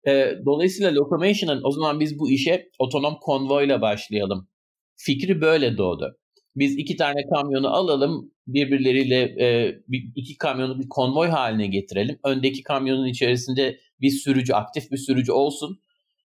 E, 0.07 0.35
dolayısıyla 0.45 0.95
Locomation'ın 0.95 1.61
o 1.63 1.71
zaman 1.71 1.99
biz 1.99 2.19
bu 2.19 2.31
işe 2.31 2.69
otonom 2.79 3.17
konvoyla 3.21 3.81
başlayalım. 3.81 4.47
Fikri 4.95 5.41
böyle 5.41 5.77
doğdu. 5.77 6.17
Biz 6.55 6.77
iki 6.77 6.95
tane 6.95 7.21
kamyonu 7.33 7.67
alalım, 7.67 8.31
birbirleriyle 8.47 9.21
e, 9.39 9.77
iki 10.15 10.37
kamyonu 10.37 10.79
bir 10.79 10.89
konvoy 10.89 11.27
haline 11.27 11.67
getirelim. 11.67 12.19
Öndeki 12.23 12.63
kamyonun 12.63 13.05
içerisinde 13.05 13.79
bir 14.01 14.09
sürücü, 14.09 14.53
aktif 14.53 14.91
bir 14.91 14.97
sürücü 14.97 15.31
olsun 15.31 15.79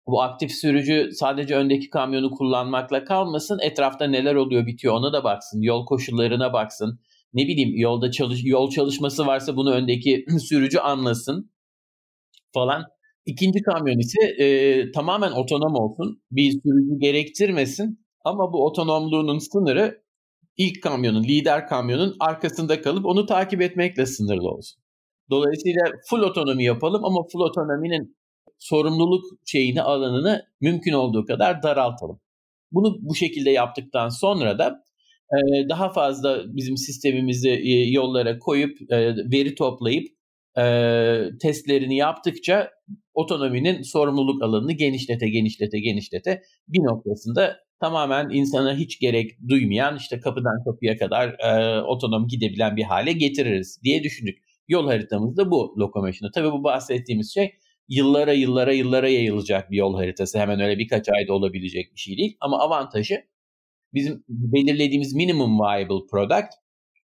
bu 0.07 0.23
aktif 0.23 0.53
sürücü 0.53 1.09
sadece 1.13 1.55
öndeki 1.55 1.91
kamyonu 1.91 2.31
kullanmakla 2.31 3.05
kalmasın. 3.05 3.59
Etrafta 3.63 4.07
neler 4.07 4.35
oluyor 4.35 4.67
bitiyor 4.67 4.95
ona 4.95 5.13
da 5.13 5.25
baksın. 5.25 5.61
Yol 5.63 5.87
koşullarına 5.87 6.53
baksın. 6.53 7.01
Ne 7.35 7.43
bileyim 7.43 7.77
yolda 7.77 8.11
çalış 8.11 8.41
yol 8.45 8.71
çalışması 8.71 9.27
varsa 9.27 9.57
bunu 9.57 9.73
öndeki 9.73 10.25
sürücü 10.49 10.79
anlasın 10.79 11.51
falan. 12.55 12.85
İkinci 13.27 13.63
kamyon 13.63 13.99
ise 13.99 14.45
e, 14.45 14.91
tamamen 14.93 15.33
otonom 15.33 15.75
olsun. 15.75 16.23
Bir 16.31 16.51
sürücü 16.51 16.99
gerektirmesin. 16.99 18.03
Ama 18.25 18.53
bu 18.53 18.67
otonomluğunun 18.67 19.39
sınırı 19.39 20.03
ilk 20.57 20.83
kamyonun, 20.83 21.23
lider 21.23 21.67
kamyonun 21.67 22.17
arkasında 22.21 22.83
kalıp 22.83 23.07
onu 23.07 23.27
takip 23.27 23.63
etmekle 23.63 24.07
sınırlı 24.07 24.49
olsun. 24.49 24.83
Dolayısıyla 25.31 25.83
full 26.11 26.23
otonomi 26.23 26.65
yapalım 26.65 27.05
ama 27.05 27.21
full 27.33 27.41
otonominin 27.41 28.17
sorumluluk 28.63 29.25
şeyini 29.47 29.83
alanını 29.83 30.47
mümkün 30.61 30.93
olduğu 30.93 31.25
kadar 31.25 31.63
daraltalım. 31.63 32.21
Bunu 32.73 32.99
bu 33.01 33.15
şekilde 33.15 33.51
yaptıktan 33.51 34.09
sonra 34.09 34.59
da 34.59 34.85
e, 35.33 35.69
daha 35.69 35.93
fazla 35.93 36.43
bizim 36.47 36.77
sistemimizi 36.77 37.51
e, 37.51 37.91
yollara 37.91 38.39
koyup 38.39 38.93
e, 38.93 39.17
veri 39.17 39.55
toplayıp 39.55 40.07
testlerini 41.41 41.97
yaptıkça 41.97 42.71
otonominin 43.15 43.83
sorumluluk 43.83 44.43
alanını 44.43 44.73
genişlete 44.73 45.29
genişlete 45.29 45.81
genişlete 45.81 46.43
bir 46.69 46.79
noktasında 46.79 47.57
tamamen 47.81 48.31
insana 48.31 48.77
hiç 48.77 49.01
gerek 49.01 49.31
duymayan 49.49 49.97
işte 49.97 50.21
kapıdan 50.21 50.65
kapıya 50.65 50.97
kadar 50.97 51.29
e, 51.29 51.81
otonom 51.83 52.29
gidebilen 52.29 52.77
bir 52.77 52.83
hale 52.83 53.13
getiririz 53.13 53.81
diye 53.85 54.03
düşündük. 54.03 54.39
Yol 54.69 54.87
haritamız 54.87 55.37
da 55.37 55.51
bu 55.51 55.75
lokomosyonu. 55.79 56.31
Tabii 56.35 56.53
bu 56.53 56.65
bahsettiğimiz 56.65 57.35
şey 57.35 57.53
yıllara 57.93 58.33
yıllara 58.33 58.73
yıllara 58.73 59.09
yayılacak 59.09 59.71
bir 59.71 59.77
yol 59.77 59.95
haritası. 59.95 60.39
Hemen 60.39 60.61
öyle 60.61 60.79
birkaç 60.79 61.09
ayda 61.09 61.33
olabilecek 61.33 61.95
bir 61.95 62.01
şey 62.01 62.17
değil. 62.17 62.37
Ama 62.41 62.59
avantajı 62.59 63.25
bizim 63.95 64.25
belirlediğimiz 64.29 65.15
minimum 65.15 65.61
viable 65.61 66.07
product 66.11 66.55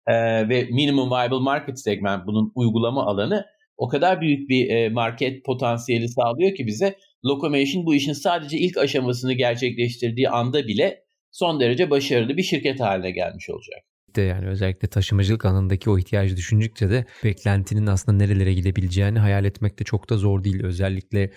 e, 0.07 0.15
ve 0.49 0.65
minimum 0.71 1.11
viable 1.11 1.41
market 1.41 1.81
segment 1.81 2.27
bunun 2.27 2.53
uygulama 2.55 3.07
alanı 3.07 3.47
o 3.77 3.89
kadar 3.89 4.21
büyük 4.21 4.49
bir 4.51 4.71
e, 4.71 4.89
market 4.89 5.45
potansiyeli 5.45 6.09
sağlıyor 6.09 6.55
ki 6.55 6.67
bize 6.67 6.97
Locomotion 7.25 7.87
bu 7.87 7.95
işin 7.95 8.13
sadece 8.13 8.59
ilk 8.59 8.79
aşamasını 8.79 9.33
gerçekleştirdiği 9.33 10.29
anda 10.29 10.69
bile 10.69 11.05
son 11.31 11.61
derece 11.61 11.91
başarılı 11.91 12.37
bir 12.37 12.43
şirket 12.43 12.81
haline 12.81 13.11
gelmiş 13.11 13.51
olacak 13.51 13.92
de 14.17 14.23
yani 14.23 14.49
özellikle 14.49 14.89
taşımacılık 14.89 15.45
alanındaki 15.45 15.91
o 15.91 15.99
ihtiyacı 15.99 16.37
düşündükçe 16.37 16.91
de 16.91 17.07
beklentinin 17.25 17.87
aslında 17.87 18.19
nerelere 18.19 18.55
gidebileceğini 18.55 19.19
hayal 19.19 19.45
etmek 19.45 19.79
de 19.79 19.85
çok 19.85 20.11
da 20.11 20.17
zor 20.17 20.45
değil. 20.45 20.65
Özellikle 20.65 21.31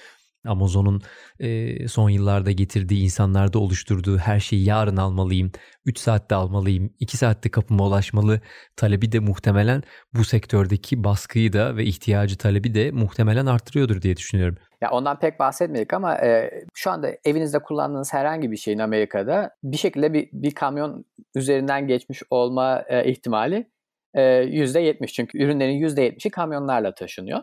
Amazon'un 0.46 1.02
e, 1.40 1.88
son 1.88 2.10
yıllarda 2.10 2.52
getirdiği 2.52 3.04
insanlarda 3.04 3.60
oluşturduğu 3.60 4.18
her 4.18 4.40
şeyi 4.40 4.66
yarın 4.66 4.98
almalıyım, 4.98 5.52
3 5.86 6.00
saatte 6.00 6.36
almalıyım, 6.36 6.94
2 7.00 7.18
saatte 7.18 7.52
kapıma 7.52 7.88
ulaşmalı 7.88 8.42
talebi 8.76 9.12
de 9.12 9.20
muhtemelen 9.20 9.84
bu 10.14 10.24
sektördeki 10.24 11.04
baskıyı 11.04 11.54
da 11.54 11.78
ve 11.78 11.84
ihtiyacı 11.84 12.38
talebi 12.38 12.74
de 12.74 12.92
muhtemelen 12.92 13.46
arttırıyordur 13.46 14.02
diye 14.02 14.18
düşünüyorum. 14.18 14.58
Ya 14.82 14.92
ondan 14.92 15.20
pek 15.20 15.40
bahsetmedik 15.40 15.94
ama 15.94 16.16
e, 16.16 16.52
şu 16.74 16.92
anda 16.92 17.10
evinizde 17.26 17.60
kullandığınız 17.60 18.14
herhangi 18.14 18.52
bir 18.52 18.58
şeyin 18.58 18.80
Amerika'da 18.80 19.52
bir 19.64 19.78
şekilde 19.78 20.14
bir, 20.14 20.30
bir 20.34 20.52
kamyon 20.52 21.06
üzerinden 21.36 21.88
geçmiş 21.88 22.24
olma 22.30 22.84
e, 22.88 23.12
ihtimali 23.12 23.72
e, 24.14 24.22
%70. 24.22 25.08
Çünkü 25.08 25.44
ürünlerin 25.44 25.82
%70'i 25.82 26.32
kamyonlarla 26.32 26.96
taşınıyor. 26.96 27.40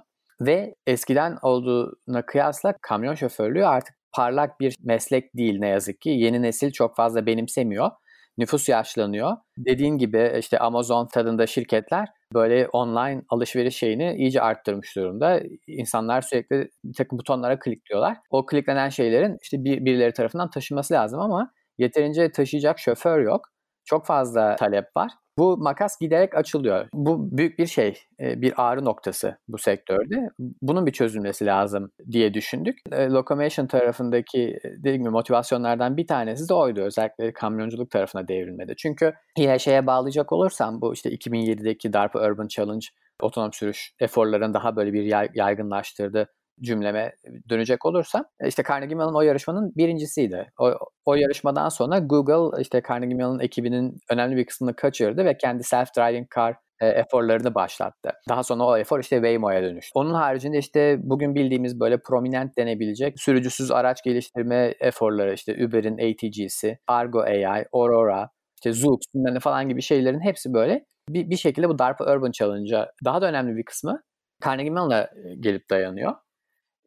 Ve 0.47 0.75
eskiden 0.87 1.37
olduğuna 1.43 2.27
kıyasla 2.27 2.75
kamyon 2.83 3.15
şoförlüğü 3.15 3.67
artık 3.67 3.95
parlak 4.13 4.61
bir 4.61 4.77
meslek 4.85 5.37
değil 5.37 5.59
ne 5.59 5.69
yazık 5.69 6.01
ki. 6.01 6.11
Yeni 6.11 6.43
nesil 6.43 6.71
çok 6.71 6.97
fazla 6.97 7.27
benimsemiyor. 7.27 7.91
Nüfus 8.39 8.69
yaşlanıyor. 8.69 9.37
Dediğin 9.59 9.99
gibi 9.99 10.37
işte 10.39 10.59
Amazon 10.59 11.07
tadında 11.07 11.47
şirketler 11.47 12.09
böyle 12.35 12.69
online 12.69 13.23
alışveriş 13.29 13.77
şeyini 13.77 14.15
iyice 14.17 14.43
arttırmış 14.43 14.97
durumda. 14.97 15.41
İnsanlar 15.67 16.23
sürekli 16.23 16.69
bir 16.85 16.95
takım 16.95 17.19
butonlara 17.19 17.59
klikliyorlar. 17.59 18.17
O 18.31 18.47
kliklenen 18.47 18.89
şeylerin 18.89 19.39
işte 19.43 19.65
bir, 19.65 19.85
birileri 19.85 20.13
tarafından 20.13 20.51
taşınması 20.51 20.95
lazım 20.95 21.21
ama 21.21 21.53
yeterince 21.79 22.33
taşıyacak 22.33 22.79
şoför 22.79 23.21
yok. 23.21 23.49
Çok 23.85 24.07
fazla 24.07 24.57
talep 24.57 24.97
var. 24.97 25.13
Bu 25.39 25.57
makas 25.59 25.99
giderek 26.01 26.35
açılıyor. 26.35 26.89
Bu 26.95 27.39
büyük 27.39 27.59
bir 27.59 27.67
şey, 27.67 27.99
e, 28.21 28.43
bir 28.43 28.53
ağrı 28.57 28.85
noktası 28.85 29.39
bu 29.49 29.59
sektörde. 29.59 30.31
Bunun 30.39 30.87
bir 30.87 30.93
çözülmesi 30.93 31.47
lazım 31.47 31.91
diye 32.11 32.35
düşündük. 32.35 32.79
E, 32.93 33.07
Locomotion 33.07 33.67
tarafındaki 33.67 34.59
e, 34.65 34.65
dediğim 34.65 35.03
gibi 35.03 35.11
motivasyonlardan 35.11 35.97
bir 35.97 36.07
tanesi 36.07 36.49
de 36.49 36.55
oydu. 36.55 36.81
Özellikle 36.81 37.33
kamyonculuk 37.33 37.91
tarafına 37.91 38.29
devrilmedi. 38.29 38.75
Çünkü 38.77 39.15
yine 39.39 39.59
şeye 39.59 39.87
bağlayacak 39.87 40.33
olursam 40.33 40.81
bu 40.81 40.95
işte 40.95 41.11
2007'deki 41.11 41.93
DARPA 41.93 42.21
Urban 42.21 42.49
Challenge 42.49 42.87
otonom 43.23 43.53
sürüş 43.53 43.95
eforlarını 44.01 44.55
daha 44.55 44.77
böyle 44.77 44.93
bir 44.93 45.03
yaygınlaştırdı 45.35 46.29
cümleme 46.61 47.17
dönecek 47.49 47.87
olursam 47.87 48.25
e, 48.41 48.49
işte 48.49 48.63
Carnegie 48.69 48.97
Mellon 48.97 49.15
o 49.15 49.23
yarışmanın 49.23 49.73
birincisiydi. 49.77 50.53
O, 50.61 50.73
o 51.05 51.15
yarışmadan 51.15 51.69
sonra 51.69 51.99
Google 51.99 52.63
işte 52.63 52.83
Carnegie 52.89 53.17
Mellon 53.17 53.39
ekibinin 53.39 53.99
önemli 54.11 54.37
bir 54.37 54.47
kısmını 54.47 54.77
kaçırdı 54.77 55.25
ve 55.25 55.37
kendi 55.37 55.63
self-driving 55.63 56.27
car 56.35 56.57
e, 56.81 56.87
eforlarını 56.87 57.55
başlattı. 57.55 58.11
Daha 58.29 58.43
sonra 58.43 58.65
o 58.65 58.77
efor 58.77 59.01
işte 59.01 59.17
Waymo'ya 59.17 59.63
dönüştü. 59.63 59.91
Onun 59.95 60.15
haricinde 60.15 60.59
işte 60.59 60.97
bugün 61.03 61.35
bildiğimiz 61.35 61.81
böyle 61.81 62.03
prominent 62.03 62.59
denebilecek 62.59 63.21
sürücüsüz 63.21 63.71
araç 63.71 64.05
geliştirme 64.05 64.75
eforları 64.81 65.35
işte 65.35 65.67
Uber'in 65.67 66.13
ATG'si, 66.13 66.79
Argo 66.87 67.21
AI, 67.21 67.65
Aurora, 67.73 68.31
işte 68.57 68.73
Zoox 68.73 69.01
falan 69.41 69.69
gibi 69.69 69.83
şeylerin 69.83 70.21
hepsi 70.21 70.53
böyle 70.53 70.85
bir, 71.09 71.31
bir 71.31 71.37
şekilde 71.37 71.69
bu 71.69 71.79
DARPA 71.79 72.05
Urban 72.05 72.31
Challenge'a 72.31 72.93
daha 73.05 73.23
da 73.23 73.29
önemli 73.29 73.57
bir 73.57 73.65
kısmı 73.65 74.03
Carnegie 74.45 74.71
Mellon'a 74.71 75.11
gelip 75.41 75.71
dayanıyor 75.71 76.13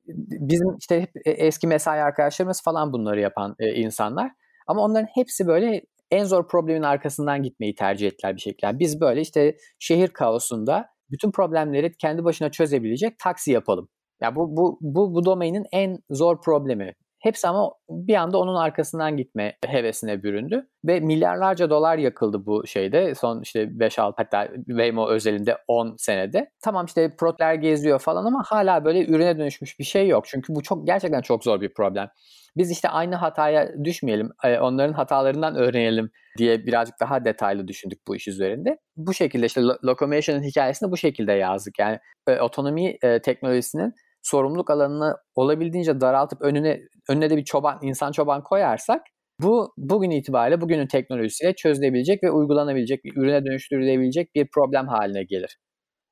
bizim 0.07 0.77
işte 0.79 1.01
hep 1.01 1.09
e, 1.25 1.31
eski 1.31 1.67
mesai 1.67 2.01
arkadaşlarımız 2.01 2.63
falan 2.63 2.93
bunları 2.93 3.19
yapan 3.19 3.55
e, 3.59 3.73
insanlar. 3.73 4.31
Ama 4.67 4.81
onların 4.81 5.07
hepsi 5.13 5.47
böyle 5.47 5.81
en 6.11 6.23
zor 6.23 6.47
problemin 6.47 6.83
arkasından 6.83 7.43
gitmeyi 7.43 7.75
tercih 7.75 8.07
ettiler 8.07 8.35
bir 8.35 8.41
şekilde. 8.41 8.79
biz 8.79 9.01
böyle 9.01 9.21
işte 9.21 9.57
şehir 9.79 10.07
kaosunda 10.07 10.85
bütün 11.11 11.31
problemleri 11.31 11.97
kendi 11.97 12.23
başına 12.23 12.51
çözebilecek 12.51 13.19
taksi 13.19 13.51
yapalım. 13.51 13.89
Ya 14.21 14.25
yani 14.25 14.35
bu 14.35 14.57
bu 14.57 14.77
bu 14.81 15.15
bu 15.15 15.25
domainin 15.25 15.65
en 15.71 15.97
zor 16.09 16.41
problemi. 16.41 16.93
Hepsi 17.25 17.47
ama 17.47 17.71
bir 17.89 18.15
anda 18.15 18.37
onun 18.37 18.55
arkasından 18.55 19.17
gitme 19.17 19.57
hevesine 19.67 20.23
büründü. 20.23 20.67
Ve 20.85 20.99
milyarlarca 20.99 21.69
dolar 21.69 21.97
yakıldı 21.97 22.45
bu 22.45 22.67
şeyde. 22.67 23.15
Son 23.15 23.41
işte 23.41 23.63
5-6 23.63 24.13
hatta 24.17 24.47
Waymo 24.67 25.09
özelinde 25.09 25.57
10 25.67 25.95
senede. 25.97 26.51
Tamam 26.63 26.85
işte 26.85 27.15
protler 27.15 27.53
geziyor 27.53 27.99
falan 27.99 28.25
ama 28.25 28.43
hala 28.45 28.85
böyle 28.85 29.05
ürüne 29.05 29.37
dönüşmüş 29.37 29.79
bir 29.79 29.83
şey 29.83 30.07
yok. 30.07 30.25
Çünkü 30.27 30.55
bu 30.55 30.63
çok 30.63 30.87
gerçekten 30.87 31.21
çok 31.21 31.43
zor 31.43 31.61
bir 31.61 31.73
problem. 31.73 32.09
Biz 32.57 32.71
işte 32.71 32.89
aynı 32.89 33.15
hataya 33.15 33.83
düşmeyelim, 33.83 34.29
e, 34.43 34.59
onların 34.59 34.93
hatalarından 34.93 35.55
öğrenelim 35.55 36.09
diye 36.37 36.65
birazcık 36.65 36.99
daha 36.99 37.25
detaylı 37.25 37.67
düşündük 37.67 37.99
bu 38.07 38.15
iş 38.15 38.27
üzerinde. 38.27 38.77
Bu 38.97 39.13
şekilde 39.13 39.45
işte 39.45 39.61
Locomotion'ın 39.61 40.43
hikayesini 40.43 40.91
bu 40.91 40.97
şekilde 40.97 41.31
yazdık. 41.31 41.79
Yani 41.79 41.99
e, 42.27 42.39
otonomi 42.39 42.97
e, 43.01 43.21
teknolojisinin 43.21 43.93
sorumluluk 44.25 44.69
alanını 44.69 45.17
olabildiğince 45.35 46.01
daraltıp 46.01 46.41
önüne 46.41 46.81
önüne 47.09 47.29
de 47.29 47.37
bir 47.37 47.43
çoban, 47.43 47.79
insan 47.81 48.11
çoban 48.11 48.43
koyarsak 48.43 49.01
bu 49.41 49.73
bugün 49.77 50.11
itibariyle 50.11 50.61
bugünün 50.61 50.87
teknolojisiyle 50.87 51.55
çözülebilecek 51.55 52.23
ve 52.23 52.31
uygulanabilecek, 52.31 53.03
bir 53.03 53.15
ürüne 53.15 53.45
dönüştürülebilecek 53.45 54.35
bir 54.35 54.47
problem 54.53 54.87
haline 54.87 55.23
gelir 55.23 55.57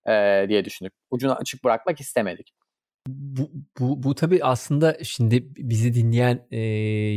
e, 0.10 0.46
diye 0.50 0.66
düşündük. 0.66 0.94
Ucunu 1.12 1.34
açık 1.36 1.64
bırakmak 1.64 2.00
istemedik. 2.00 2.52
Bu, 3.08 3.52
bu, 3.80 4.04
bu 4.04 4.16
tabii 4.16 4.44
aslında 4.44 4.98
şimdi 5.04 5.48
bizi 5.58 5.94
dinleyen 5.94 6.48
e, 6.52 6.60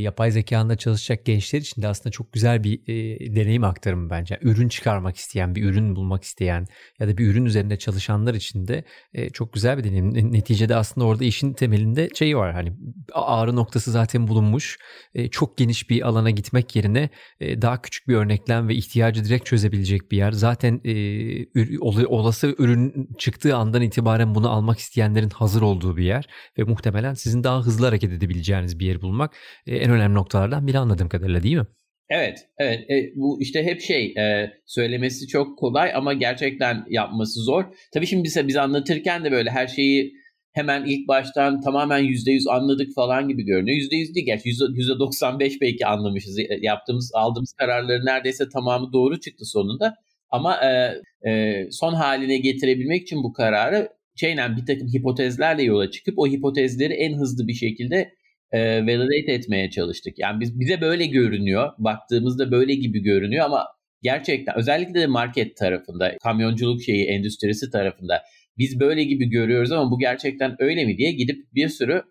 yapay 0.01 0.31
zekanla 0.31 0.77
çalışacak 0.77 1.25
gençler 1.27 1.61
için 1.61 1.83
de 1.83 1.89
aslında 1.89 2.11
çok 2.11 2.33
güzel 2.33 2.65
bir 2.65 2.81
e, 2.87 3.37
deneyim 3.37 3.65
aktarımı 3.65 4.11
bence. 4.11 4.39
Ürün 4.43 4.69
çıkarmak 4.69 5.17
isteyen, 5.17 5.55
bir 5.55 5.65
ürün 5.65 5.97
bulmak 5.97 6.25
isteyen 6.25 6.67
ya 7.01 7.09
da 7.09 7.19
bir 7.19 7.27
ürün 7.27 7.45
üzerinde 7.45 7.79
çalışanlar 7.79 8.35
için 8.35 8.69
de 8.69 8.85
e, 9.15 9.31
çok 9.31 9.53
güzel 9.53 9.79
bir 9.79 9.85
deneyim. 9.85 10.33
Neticede 10.33 10.77
aslında 10.77 11.07
orada 11.07 11.25
işin 11.25 11.53
temelinde 11.53 12.09
şey 12.15 12.37
var 12.37 12.53
hani 12.53 12.73
ağrı 13.13 13.57
noktası 13.57 13.91
zaten 13.91 14.29
bulunmuş. 14.29 14.79
E, 15.15 15.29
çok 15.29 15.57
geniş 15.57 15.91
bir 15.91 16.09
alana 16.09 16.31
gitmek 16.31 16.77
yerine 16.77 17.11
e, 17.41 17.63
daha 17.63 17.83
küçük 17.83 18.09
bir 18.09 18.15
örneklem 18.15 18.69
ve 18.69 18.75
ihtiyacı 18.75 19.25
direkt 19.25 19.47
çözebilecek 19.47 20.13
bir 20.13 20.17
yer. 20.17 20.33
Zaten 20.33 20.81
e, 20.85 22.07
olası 22.07 22.55
ürün 22.59 23.09
çıktığı 23.19 23.57
andan 23.57 23.83
itibaren 23.83 24.35
bunu 24.35 24.51
almak 24.51 24.79
isteyenlerin 24.79 25.31
hazır 25.31 25.63
olduğu 25.63 25.76
olduğu 25.77 25.97
bir 25.97 26.05
yer 26.05 26.25
ve 26.59 26.63
muhtemelen 26.63 27.15
sizin 27.15 27.45
daha 27.45 27.67
hızlı 27.67 27.87
hareket 27.87 28.13
edebileceğiniz 28.13 28.79
bir 28.79 28.87
yer 28.87 29.03
bulmak 29.03 29.37
e, 29.67 29.77
en 29.77 29.91
önemli 29.91 30.15
noktalardan 30.15 30.67
biri 30.67 30.79
anladığım 30.79 31.09
kadarıyla 31.09 31.43
değil 31.43 31.57
mi? 31.57 31.67
Evet, 32.09 32.39
evet. 32.59 32.91
E, 32.91 33.13
bu 33.17 33.43
işte 33.43 33.65
hep 33.65 33.81
şey 33.81 34.15
e, 34.19 34.51
söylemesi 34.67 35.27
çok 35.27 35.59
kolay 35.59 35.95
ama 35.95 36.13
gerçekten 36.13 36.85
yapması 36.89 37.41
zor. 37.41 37.65
Tabii 37.95 38.07
şimdi 38.07 38.25
bize 38.25 38.49
biz 38.49 38.57
anlatırken 38.57 39.25
de 39.25 39.33
böyle 39.33 39.51
her 39.51 39.67
şeyi 39.67 40.13
hemen 40.53 40.85
ilk 40.85 41.09
baştan 41.09 41.61
tamamen 41.61 42.05
%100 42.05 42.51
anladık 42.51 42.95
falan 42.95 43.29
gibi 43.29 43.45
görünüyor. 43.45 43.79
%100 43.79 44.15
değil 44.15 44.27
gerçi 44.27 44.49
%95 44.49 45.61
belki 45.61 45.87
anlamışız. 45.87 46.39
E, 46.39 46.59
yaptığımız, 46.61 47.11
aldığımız 47.15 47.53
kararların 47.53 48.07
neredeyse 48.07 48.45
tamamı 48.49 48.93
doğru 48.93 49.21
çıktı 49.21 49.45
sonunda. 49.45 49.95
Ama 50.31 50.57
e, 50.65 50.95
e, 51.31 51.63
son 51.71 51.95
haline 51.95 52.39
getirebilmek 52.39 53.03
için 53.03 53.23
bu 53.23 53.33
kararı 53.33 53.89
şeyle 54.17 54.57
bir 54.57 54.67
takım 54.67 54.89
hipotezlerle 54.89 55.63
yola 55.63 55.91
çıkıp 55.91 56.15
o 56.19 56.27
hipotezleri 56.27 56.93
en 56.93 57.15
hızlı 57.19 57.49
bir 57.49 57.55
şekilde 57.55 58.13
e, 58.53 58.87
validate 58.87 59.33
etmeye 59.33 59.71
çalıştık. 59.71 60.19
Yani 60.19 60.41
biz 60.41 60.61
bize 60.61 60.81
böyle 60.81 61.07
görünüyor. 61.07 61.73
Baktığımızda 61.79 62.51
böyle 62.51 62.75
gibi 62.75 63.03
görünüyor 63.03 63.45
ama 63.45 63.67
gerçekten 64.03 64.59
özellikle 64.59 65.01
de 65.01 65.07
market 65.07 65.57
tarafında, 65.57 66.17
kamyonculuk 66.23 66.83
şeyi 66.83 67.05
endüstrisi 67.05 67.71
tarafında 67.71 68.23
biz 68.59 68.81
böyle 68.81 69.05
gibi 69.05 69.27
görüyoruz 69.31 69.73
ama 69.73 69.91
bu 69.91 69.99
gerçekten 69.99 70.57
öyle 70.59 70.85
mi 70.85 70.99
diye 70.99 71.13
gidip 71.13 71.55
bir 71.55 71.69
sürü 71.69 72.03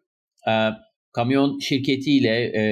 e, 0.50 0.54
kamyon 1.14 1.60
şirketiyle, 1.60 2.30
e, 2.30 2.64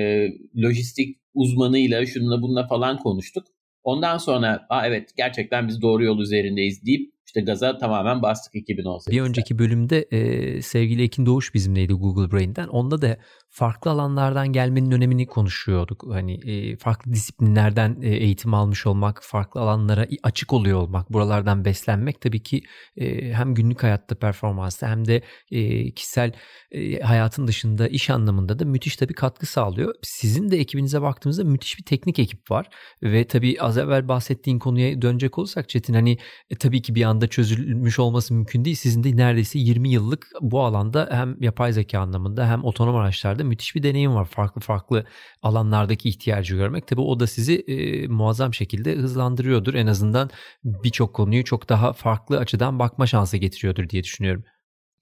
lojistik 0.63 1.17
uzmanıyla, 1.33 2.05
şununla 2.05 2.41
bununla 2.41 2.67
falan 2.67 2.97
konuştuk. 2.97 3.47
Ondan 3.83 4.17
sonra 4.17 4.65
Aa, 4.69 4.87
evet 4.87 5.09
gerçekten 5.17 5.67
biz 5.67 5.81
doğru 5.81 6.03
yol 6.03 6.19
üzerindeyiz 6.19 6.85
deyip 6.85 7.12
işte 7.35 7.41
gaza 7.41 7.77
tamamen 7.77 8.21
bastık 8.21 8.55
2018'de. 8.55 9.11
Bir 9.11 9.21
önceki 9.21 9.59
bölümde 9.59 10.01
e, 10.11 10.61
sevgili 10.61 11.03
Ekin 11.03 11.25
Doğuş 11.25 11.53
bizimleydi 11.53 11.93
Google 11.93 12.31
Brain'den. 12.31 12.67
Onda 12.67 13.01
da 13.01 13.17
farklı 13.49 13.91
alanlardan 13.91 14.47
gelmenin 14.47 14.91
önemini 14.91 15.27
konuşuyorduk. 15.27 16.05
Hani 16.09 16.33
e, 16.49 16.77
farklı 16.77 17.13
disiplinlerden 17.13 17.97
e, 18.01 18.09
eğitim 18.09 18.53
almış 18.53 18.85
olmak, 18.85 19.19
farklı 19.23 19.61
alanlara 19.61 20.07
açık 20.23 20.53
oluyor 20.53 20.79
olmak, 20.79 21.13
buralardan 21.13 21.65
beslenmek 21.65 22.21
tabii 22.21 22.43
ki 22.43 22.61
e, 22.97 23.33
hem 23.33 23.53
günlük 23.53 23.83
hayatta 23.83 24.15
performansta 24.15 24.89
hem 24.89 25.07
de 25.07 25.21
e, 25.51 25.91
kişisel 25.91 26.31
e, 26.71 26.99
hayatın 26.99 27.47
dışında 27.47 27.87
iş 27.87 28.09
anlamında 28.09 28.59
da 28.59 28.65
müthiş 28.65 28.95
tabii 28.95 29.13
katkı 29.13 29.45
sağlıyor. 29.45 29.95
Sizin 30.01 30.51
de 30.51 30.57
ekibinize 30.57 31.01
baktığımızda 31.01 31.43
müthiş 31.43 31.77
bir 31.79 31.83
teknik 31.83 32.19
ekip 32.19 32.51
var 32.51 32.67
ve 33.03 33.27
tabii 33.27 33.57
az 33.59 33.77
evvel 33.77 34.07
bahsettiğin 34.07 34.59
konuya 34.59 35.01
dönecek 35.01 35.37
olursak 35.37 35.69
Çetin 35.69 35.93
hani 35.93 36.17
e, 36.49 36.55
tabii 36.55 36.81
ki 36.81 36.95
bir 36.95 37.03
anda 37.03 37.22
çözülmüş 37.27 37.99
olması 37.99 38.33
mümkün 38.33 38.65
değil. 38.65 38.75
Sizin 38.75 39.03
de 39.03 39.15
neredeyse 39.15 39.59
20 39.59 39.89
yıllık 39.89 40.27
bu 40.41 40.61
alanda 40.61 41.09
hem 41.11 41.41
yapay 41.41 41.73
zeka 41.73 41.99
anlamında 41.99 42.49
hem 42.49 42.63
otonom 42.63 42.95
araçlarda 42.95 43.43
müthiş 43.43 43.75
bir 43.75 43.83
deneyim 43.83 44.15
var. 44.15 44.25
Farklı 44.25 44.61
farklı 44.61 45.05
alanlardaki 45.41 46.09
ihtiyacı 46.09 46.55
görmek. 46.55 46.87
Tabii 46.87 47.01
o 47.01 47.19
da 47.19 47.27
sizi 47.27 47.55
e, 47.55 48.07
muazzam 48.07 48.53
şekilde 48.53 48.95
hızlandırıyordur. 48.95 49.73
En 49.73 49.87
azından 49.87 50.29
birçok 50.63 51.13
konuyu 51.15 51.43
çok 51.43 51.69
daha 51.69 51.93
farklı 51.93 52.37
açıdan 52.37 52.79
bakma 52.79 53.07
şansı 53.07 53.37
getiriyordur 53.37 53.89
diye 53.89 54.03
düşünüyorum. 54.03 54.43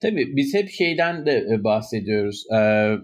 Tabii 0.02 0.36
biz 0.36 0.54
hep 0.54 0.70
şeyden 0.70 1.26
de 1.26 1.46
e, 1.52 1.64
bahsediyoruz. 1.64 2.44
Ee, 2.54 2.96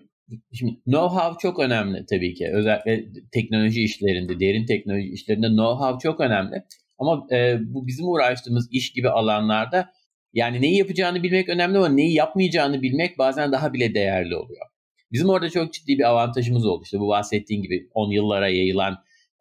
şimdi 0.53 0.73
know-how 0.87 1.39
çok 1.43 1.59
önemli 1.59 2.05
tabii 2.11 2.35
ki. 2.35 2.51
Özellikle 2.53 3.05
teknoloji 3.33 3.83
işlerinde, 3.83 4.41
derin 4.41 4.67
teknoloji 4.67 5.09
işlerinde 5.09 5.47
know-how 5.47 6.03
çok 6.03 6.21
önemli. 6.21 6.63
Ama 6.99 7.27
e, 7.33 7.57
bu 7.61 7.87
bizim 7.87 8.09
uğraştığımız 8.09 8.69
iş 8.73 8.93
gibi 8.93 9.11
alanlarda 9.11 9.93
yani 10.33 10.61
neyi 10.61 10.77
yapacağını 10.77 11.23
bilmek 11.23 11.49
önemli 11.49 11.79
ama 11.79 11.89
neyi 11.89 12.15
yapmayacağını 12.15 12.83
bilmek 12.83 13.19
bazen 13.19 13.53
daha 13.53 13.73
bile 13.73 13.95
değerli 13.95 14.37
oluyor. 14.37 14.67
Bizim 15.13 15.29
orada 15.29 15.51
çok 15.51 15.73
ciddi 15.73 15.99
bir 15.99 16.09
avantajımız 16.09 16.67
oldu. 16.67 16.83
İşte 16.85 17.01
bu 17.01 17.09
bahsettiğin 17.09 17.63
gibi 17.63 17.89
10 17.95 18.11
yıllara 18.11 18.49
yayılan 18.49 18.97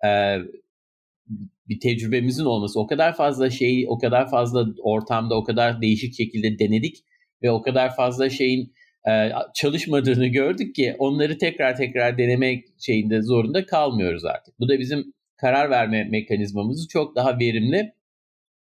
e, 0.05 0.37
bir 1.67 1.79
tecrübemizin 1.79 2.45
olması. 2.45 2.79
O 2.79 2.87
kadar 2.87 3.15
fazla 3.15 3.49
şeyi, 3.49 3.89
o 3.89 3.97
kadar 3.97 4.29
fazla 4.29 4.65
ortamda, 4.83 5.35
o 5.35 5.43
kadar 5.43 5.81
değişik 5.81 6.15
şekilde 6.15 6.59
denedik 6.59 6.95
ve 7.43 7.51
o 7.51 7.61
kadar 7.61 7.95
fazla 7.95 8.29
şeyin 8.29 8.73
e, 9.09 9.31
çalışmadığını 9.55 10.27
gördük 10.27 10.75
ki 10.75 10.95
onları 10.99 11.37
tekrar 11.37 11.75
tekrar 11.75 12.17
denemek 12.17 12.65
şeyinde 12.79 13.21
zorunda 13.21 13.65
kalmıyoruz 13.65 14.25
artık. 14.25 14.59
Bu 14.59 14.69
da 14.69 14.79
bizim 14.79 15.13
karar 15.37 15.69
verme 15.69 16.03
mekanizmamızı 16.03 16.87
çok 16.87 17.15
daha 17.15 17.39
verimli 17.39 17.93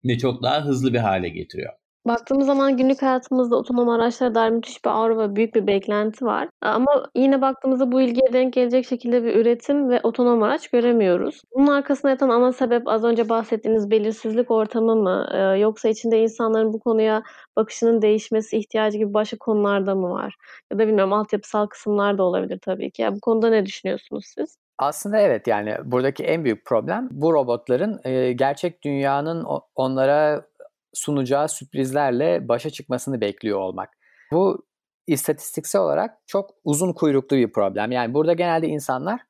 ve 0.04 0.18
çok 0.18 0.42
daha 0.42 0.64
hızlı 0.64 0.92
bir 0.92 0.98
hale 0.98 1.28
getiriyor. 1.28 1.72
Baktığımız 2.07 2.46
zaman 2.46 2.76
günlük 2.76 3.02
hayatımızda 3.02 3.57
otonom 3.57 3.88
araçlara 3.88 4.35
dair 4.35 4.50
müthiş 4.50 4.85
bir 4.85 4.90
arzu 4.90 5.18
ve 5.18 5.37
büyük 5.37 5.54
bir 5.54 5.66
beklenti 5.66 6.24
var. 6.24 6.48
Ama 6.62 7.11
yine 7.16 7.40
baktığımızda 7.40 7.92
bu 7.92 8.00
ilgiye 8.00 8.33
denk 8.33 8.52
gelecek 8.52 8.87
şekilde 8.87 9.24
bir 9.24 9.37
üretim 9.37 9.90
ve 9.90 10.00
otonom 10.02 10.42
araç 10.42 10.68
göremiyoruz. 10.68 11.42
Bunun 11.54 11.66
arkasında 11.66 12.11
yatan 12.11 12.28
ana 12.28 12.52
sebep 12.52 12.88
az 12.88 13.04
önce 13.04 13.28
bahsettiğiniz 13.28 13.90
belirsizlik 13.90 14.50
ortamı 14.50 14.96
mı? 14.96 15.28
Ee, 15.35 15.59
yoksa 15.59 15.88
içinde 15.88 16.22
insanların 16.22 16.72
bu 16.72 16.81
konuya 16.81 17.22
bakışının 17.57 18.02
değişmesi 18.02 18.57
ihtiyacı 18.59 18.98
gibi 18.98 19.14
başka 19.14 19.38
konularda 19.38 19.94
mı 19.94 20.11
var? 20.11 20.35
Ya 20.72 20.78
da 20.78 20.87
bilmiyorum 20.88 21.12
altyapısal 21.12 21.66
kısımlar 21.66 22.18
da 22.18 22.22
olabilir 22.22 22.59
tabii 22.62 22.90
ki. 22.90 23.02
Ya 23.02 23.14
bu 23.14 23.20
konuda 23.20 23.50
ne 23.50 23.66
düşünüyorsunuz 23.66 24.24
siz? 24.26 24.67
Aslında 24.79 25.19
evet 25.19 25.47
yani 25.47 25.77
buradaki 25.85 26.25
en 26.25 26.45
büyük 26.45 26.67
problem 26.67 27.09
bu 27.11 27.33
robotların 27.33 28.01
e, 28.05 28.33
gerçek 28.33 28.85
dünyanın 28.85 29.47
onlara 29.75 30.47
sunacağı 30.95 31.49
sürprizlerle 31.49 32.49
başa 32.49 32.71
çıkmasını 32.71 33.21
bekliyor 33.21 33.59
olmak. 33.59 33.91
Bu 34.33 34.67
istatistiksel 35.07 35.83
olarak 35.83 36.19
çok 36.27 36.51
uzun 36.64 36.93
kuyruklu 36.93 37.37
bir 37.37 37.53
problem. 37.53 37.93
Yani 37.93 38.14
burada 38.14 38.33
genelde 38.33 38.69
insanlar 38.69 39.21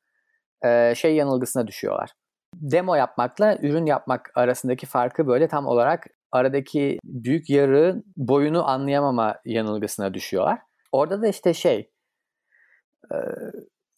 e, 0.64 0.94
şey 0.94 1.14
yanılgısına 1.14 1.66
düşüyorlar. 1.66 2.12
Demo 2.54 2.94
yapmakla 2.94 3.58
ürün 3.62 3.86
yapmak 3.86 4.30
arasındaki 4.34 4.86
farkı 4.86 5.26
böyle 5.26 5.48
tam 5.48 5.66
olarak 5.66 6.06
aradaki 6.32 6.98
büyük 7.04 7.50
yarı 7.50 8.02
boyunu 8.16 8.68
anlayamama 8.68 9.36
yanılgısına 9.44 10.14
düşüyorlar. 10.14 10.58
Orada 10.92 11.22
da 11.22 11.28
işte 11.28 11.54
şey 11.54 11.90
e, 13.12 13.16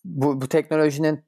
bu, 0.05 0.41
bu 0.41 0.49
teknolojinin 0.49 1.25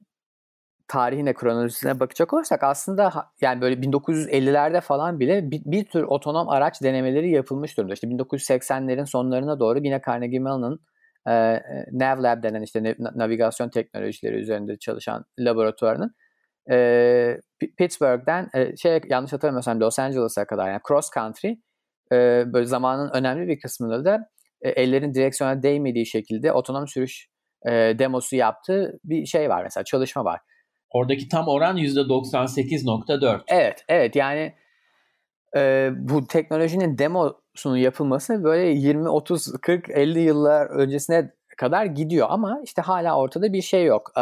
tarihine, 0.87 1.33
kronolojisine 1.33 1.99
bakacak 1.99 2.33
olursak 2.33 2.63
aslında 2.63 3.13
yani 3.41 3.61
böyle 3.61 3.75
1950'lerde 3.75 4.81
falan 4.81 5.19
bile 5.19 5.51
bir, 5.51 5.61
bir 5.65 5.85
tür 5.85 6.03
otonom 6.03 6.49
araç 6.49 6.81
denemeleri 6.83 7.31
yapılmış 7.31 7.77
durumda. 7.77 7.93
İşte 7.93 8.07
1980'lerin 8.07 9.05
sonlarına 9.05 9.59
doğru 9.59 9.79
yine 9.83 10.01
Carnegie 10.07 10.39
Mellon'ın 10.39 10.79
e, 11.27 11.33
e 11.33 11.61
NavLab 11.91 12.43
denen 12.43 12.61
işte 12.61 12.95
navigasyon 13.15 13.69
teknolojileri 13.69 14.35
üzerinde 14.35 14.77
çalışan 14.77 15.25
laboratuvarının 15.39 16.15
e, 16.71 17.37
Pittsburgh'den 17.77 18.49
e, 18.53 18.77
şey 18.77 19.01
yanlış 19.09 19.33
hatırlamıyorsam 19.33 19.79
Los 19.79 19.99
Angeles'a 19.99 20.45
kadar 20.45 20.69
yani 20.69 20.81
cross 20.87 21.09
country 21.13 21.53
e, 22.11 22.43
böyle 22.53 22.65
zamanın 22.65 23.11
önemli 23.13 23.47
bir 23.47 23.59
kısmında 23.59 24.05
da 24.05 24.29
e, 24.61 24.69
ellerin 24.69 25.13
direksiyona 25.13 25.63
değmediği 25.63 26.05
şekilde 26.05 26.51
otonom 26.51 26.87
sürüş 26.87 27.27
e, 27.65 27.71
demosu 27.71 28.35
yaptığı 28.35 28.99
bir 29.03 29.25
şey 29.25 29.49
var 29.49 29.63
mesela 29.63 29.83
çalışma 29.83 30.25
var. 30.25 30.39
Oradaki 30.93 31.29
tam 31.29 31.47
oran 31.47 31.77
%98.4. 31.77 33.41
Evet, 33.47 33.85
evet 33.87 34.15
yani 34.15 34.53
e, 35.55 35.91
bu 35.95 36.27
teknolojinin 36.27 36.97
demosunun 36.97 37.77
yapılması 37.77 38.43
böyle 38.43 38.69
20, 38.69 39.09
30, 39.09 39.51
40, 39.61 39.89
50 39.89 40.19
yıllar 40.19 40.65
öncesine 40.65 41.31
kadar 41.57 41.85
gidiyor 41.85 42.27
ama 42.29 42.61
işte 42.63 42.81
hala 42.81 43.17
ortada 43.17 43.53
bir 43.53 43.61
şey 43.61 43.85
yok. 43.85 44.11
E, 44.17 44.21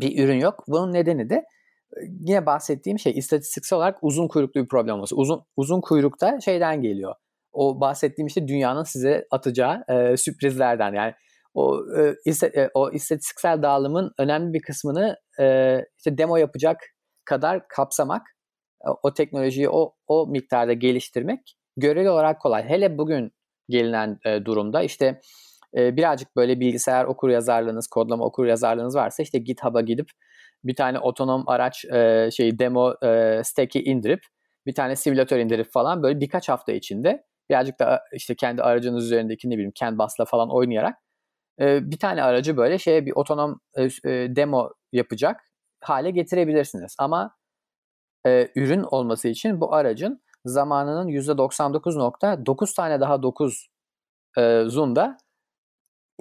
bir 0.00 0.24
ürün 0.24 0.38
yok. 0.38 0.64
Bunun 0.68 0.92
nedeni 0.92 1.30
de 1.30 1.34
e, 1.34 2.00
yine 2.20 2.46
bahsettiğim 2.46 2.98
şey 2.98 3.12
istatistiksel 3.18 3.76
olarak 3.76 3.98
uzun 4.02 4.28
kuyruklu 4.28 4.62
bir 4.62 4.68
problem 4.68 4.94
olması. 4.94 5.16
Uzun 5.16 5.42
uzun 5.56 5.80
kuyrukta 5.80 6.40
şeyden 6.40 6.82
geliyor. 6.82 7.14
O 7.52 7.80
bahsettiğim 7.80 8.26
işte 8.26 8.48
dünyanın 8.48 8.82
size 8.82 9.26
atacağı 9.30 9.84
e, 9.88 10.16
sürprizlerden 10.16 10.92
yani 10.94 11.14
o 11.54 11.82
e, 11.98 12.70
o 12.74 12.90
istatistiksel 12.90 13.62
dağılımın 13.62 14.12
önemli 14.18 14.52
bir 14.52 14.62
kısmını 14.62 15.16
e, 15.40 15.78
işte 15.98 16.18
demo 16.18 16.36
yapacak 16.36 16.80
kadar 17.24 17.68
kapsamak, 17.68 18.22
o 19.02 19.14
teknolojiyi 19.14 19.68
o 19.68 19.94
o 20.06 20.26
miktarda 20.26 20.72
geliştirmek 20.72 21.56
göreli 21.76 22.10
olarak 22.10 22.40
kolay. 22.40 22.62
Hele 22.62 22.98
bugün 22.98 23.32
gelinen 23.68 24.18
e, 24.26 24.44
durumda 24.44 24.82
işte 24.82 25.20
e, 25.76 25.96
birazcık 25.96 26.36
böyle 26.36 26.60
bilgisayar 26.60 27.04
okur 27.04 27.28
yazarlığınız, 27.28 27.88
kodlama 27.88 28.24
okur 28.24 28.46
yazarlığınız 28.46 28.94
varsa 28.94 29.22
işte 29.22 29.38
GitHub'a 29.38 29.80
gidip 29.80 30.10
bir 30.64 30.76
tane 30.76 30.98
otonom 30.98 31.44
araç 31.46 31.84
e, 31.84 32.30
şey 32.32 32.58
demo 32.58 32.94
e, 33.04 33.40
stack'i 33.44 33.82
indirip 33.82 34.20
bir 34.66 34.74
tane 34.74 34.96
simülatör 34.96 35.38
indirip 35.38 35.72
falan 35.72 36.02
böyle 36.02 36.20
birkaç 36.20 36.48
hafta 36.48 36.72
içinde 36.72 37.24
birazcık 37.50 37.78
da 37.78 38.02
işte 38.12 38.34
kendi 38.34 38.62
aracınız 38.62 39.04
üzerindeki 39.04 39.50
ne 39.50 39.54
bileyim 39.54 39.72
CAN 39.74 39.98
bus'la 39.98 40.24
falan 40.24 40.50
oynayarak 40.50 40.94
e, 41.60 41.90
bir 41.90 41.98
tane 41.98 42.22
aracı 42.22 42.56
böyle 42.56 42.78
şeye 42.78 43.06
bir 43.06 43.12
otonom 43.12 43.60
e, 43.76 43.84
e, 43.84 44.36
demo 44.36 44.70
yapacak 44.92 45.40
hale 45.80 46.10
getirebilirsiniz. 46.10 46.96
Ama 46.98 47.36
e, 48.26 48.48
ürün 48.56 48.82
olması 48.82 49.28
için 49.28 49.60
bu 49.60 49.74
aracın 49.74 50.22
zamanının 50.44 51.08
%99.9 51.08 52.76
tane 52.76 53.00
daha 53.00 53.22
9 53.22 53.68
e, 54.38 54.64
zoom'da 54.66 55.18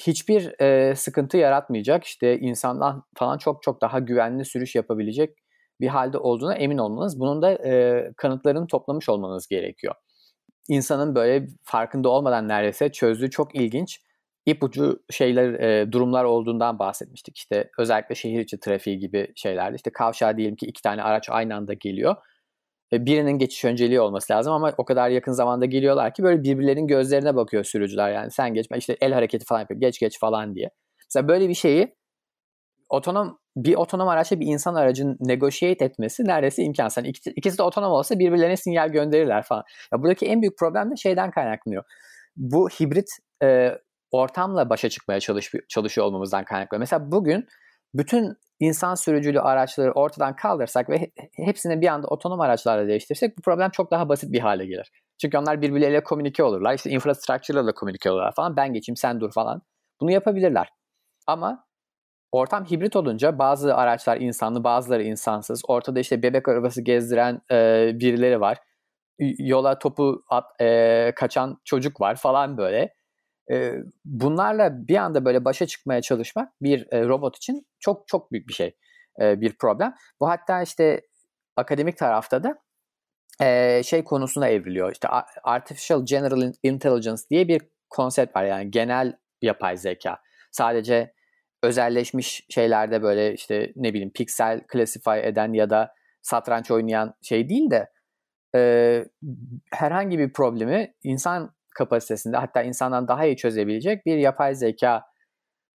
hiçbir 0.01 0.61
e, 0.61 0.95
sıkıntı 0.95 1.37
yaratmayacak. 1.37 2.03
İşte 2.03 2.39
insandan 2.39 3.03
falan 3.17 3.37
çok 3.37 3.63
çok 3.63 3.81
daha 3.81 3.99
güvenli 3.99 4.45
sürüş 4.45 4.75
yapabilecek 4.75 5.37
bir 5.81 5.87
halde 5.87 6.17
olduğuna 6.17 6.55
emin 6.55 6.77
olmanız. 6.77 7.19
Bunun 7.19 7.41
da 7.41 7.51
e, 7.51 8.11
kanıtlarını 8.17 8.67
toplamış 8.67 9.09
olmanız 9.09 9.47
gerekiyor. 9.47 9.95
İnsanın 10.69 11.15
böyle 11.15 11.47
farkında 11.63 12.09
olmadan 12.09 12.47
neredeyse 12.47 12.91
çözdüğü 12.91 13.29
çok 13.29 13.55
ilginç 13.55 14.01
ipucu 14.45 15.03
şeyler, 15.09 15.53
e, 15.53 15.91
durumlar 15.91 16.23
olduğundan 16.23 16.79
bahsetmiştik. 16.79 17.37
İşte 17.37 17.69
özellikle 17.77 18.15
şehir 18.15 18.39
içi 18.39 18.59
trafiği 18.59 18.99
gibi 18.99 19.33
şeylerde. 19.35 19.75
İşte 19.75 19.91
kavşağa 19.91 20.37
diyelim 20.37 20.55
ki 20.55 20.65
iki 20.65 20.81
tane 20.81 21.03
araç 21.03 21.29
aynı 21.29 21.55
anda 21.55 21.73
geliyor. 21.73 22.15
E, 22.93 23.05
birinin 23.05 23.37
geçiş 23.37 23.65
önceliği 23.65 24.01
olması 24.01 24.33
lazım 24.33 24.53
ama 24.53 24.73
o 24.77 24.85
kadar 24.85 25.09
yakın 25.09 25.31
zamanda 25.31 25.65
geliyorlar 25.65 26.13
ki 26.13 26.23
böyle 26.23 26.43
birbirlerinin 26.43 26.87
gözlerine 26.87 27.35
bakıyor 27.35 27.63
sürücüler 27.63 28.11
yani. 28.11 28.31
Sen 28.31 28.53
geçme 28.53 28.77
işte 28.77 28.97
el 29.01 29.13
hareketi 29.13 29.45
falan 29.45 29.59
yapıyor. 29.59 29.79
Geç 29.79 29.99
geç 29.99 30.19
falan 30.19 30.55
diye. 30.55 30.69
Mesela 31.09 31.27
böyle 31.27 31.49
bir 31.49 31.53
şeyi 31.53 31.95
otonom 32.89 33.39
bir 33.55 33.75
otonom 33.75 34.07
araçla 34.07 34.39
bir 34.39 34.45
insan 34.47 34.75
aracın 34.75 35.17
negotiate 35.19 35.85
etmesi 35.85 36.25
neredeyse 36.25 36.63
imkansız. 36.63 36.97
Yani 36.97 37.13
ikisi, 37.35 37.57
de 37.57 37.63
otonom 37.63 37.91
olsa 37.91 38.19
birbirlerine 38.19 38.57
sinyal 38.57 38.89
gönderirler 38.89 39.43
falan. 39.43 39.63
Ya 39.93 40.01
buradaki 40.01 40.25
en 40.25 40.41
büyük 40.41 40.57
problem 40.57 40.91
de 40.91 40.95
şeyden 40.95 41.31
kaynaklanıyor. 41.31 41.83
Bu 42.35 42.69
hibrit 42.69 43.09
e, 43.43 43.71
ortamla 44.13 44.69
başa 44.69 44.89
çıkmaya 44.89 45.19
çalış, 45.19 45.51
çalışıyor 45.69 46.07
olmamızdan 46.07 46.45
kaynaklı. 46.45 46.79
Mesela 46.79 47.11
bugün 47.11 47.47
bütün 47.93 48.37
insan 48.59 48.95
sürücülü 48.95 49.39
araçları 49.39 49.91
ortadan 49.91 50.35
kaldırsak 50.35 50.89
ve 50.89 51.11
hepsini 51.35 51.81
bir 51.81 51.87
anda 51.87 52.07
otonom 52.07 52.41
araçlarla 52.41 52.87
değiştirsek 52.87 53.37
bu 53.37 53.41
problem 53.41 53.69
çok 53.69 53.91
daha 53.91 54.09
basit 54.09 54.33
bir 54.33 54.39
hale 54.39 54.65
gelir. 54.65 54.91
Çünkü 55.21 55.37
onlar 55.37 55.61
birbirleriyle 55.61 56.03
komünike 56.03 56.43
olurlar. 56.43 56.73
İşte 56.73 56.89
infrastructure'la 56.89 57.67
da 57.67 57.71
komünike 57.71 58.11
olurlar 58.11 58.33
falan. 58.35 58.55
Ben 58.55 58.73
geçeyim 58.73 58.97
sen 58.97 59.21
dur 59.21 59.31
falan. 59.31 59.61
Bunu 60.01 60.11
yapabilirler. 60.11 60.69
Ama 61.27 61.65
ortam 62.31 62.65
hibrit 62.65 62.95
olunca 62.95 63.39
bazı 63.39 63.75
araçlar 63.75 64.17
insanlı 64.17 64.63
bazıları 64.63 65.03
insansız. 65.03 65.61
Ortada 65.67 65.99
işte 65.99 66.23
bebek 66.23 66.49
arabası 66.49 66.81
gezdiren 66.81 67.41
e, 67.51 67.91
birileri 67.99 68.41
var. 68.41 68.57
Yola 69.19 69.79
topu 69.79 70.23
at, 70.29 70.61
e, 70.61 71.11
kaçan 71.15 71.57
çocuk 71.65 72.01
var 72.01 72.15
falan 72.15 72.57
böyle. 72.57 72.93
Bunlarla 74.05 74.87
bir 74.87 74.95
anda 74.95 75.25
böyle 75.25 75.45
başa 75.45 75.65
çıkmaya 75.65 76.01
çalışmak 76.01 76.53
bir 76.61 76.87
robot 76.91 77.37
için 77.37 77.67
çok 77.79 78.07
çok 78.07 78.31
büyük 78.31 78.47
bir 78.47 78.53
şey. 78.53 78.75
Bir 79.19 79.57
problem. 79.57 79.95
Bu 80.19 80.29
hatta 80.29 80.61
işte 80.61 81.01
akademik 81.55 81.97
tarafta 81.97 82.43
da 82.43 82.63
şey 83.83 84.03
konusuna 84.03 84.47
evriliyor. 84.47 84.91
İşte 84.91 85.07
Artificial 85.43 86.05
General 86.05 86.53
Intelligence 86.63 87.21
diye 87.29 87.47
bir 87.47 87.61
konsept 87.89 88.35
var. 88.35 88.43
Yani 88.43 88.71
genel 88.71 89.17
yapay 89.41 89.77
zeka. 89.77 90.17
Sadece 90.51 91.13
özelleşmiş 91.63 92.45
şeylerde 92.49 93.03
böyle 93.03 93.33
işte 93.33 93.73
ne 93.75 93.93
bileyim 93.93 94.11
piksel 94.11 94.61
classify 94.73 95.19
eden 95.23 95.53
ya 95.53 95.69
da 95.69 95.93
satranç 96.21 96.71
oynayan 96.71 97.13
şey 97.21 97.49
değil 97.49 97.71
de 97.71 97.91
e, 98.55 99.05
herhangi 99.71 100.19
bir 100.19 100.33
problemi 100.33 100.93
insan 101.03 101.55
kapasitesinde 101.73 102.37
hatta 102.37 102.63
insandan 102.63 103.07
daha 103.07 103.25
iyi 103.25 103.37
çözebilecek 103.37 104.05
bir 104.05 104.17
yapay 104.17 104.55
zeka 104.55 105.03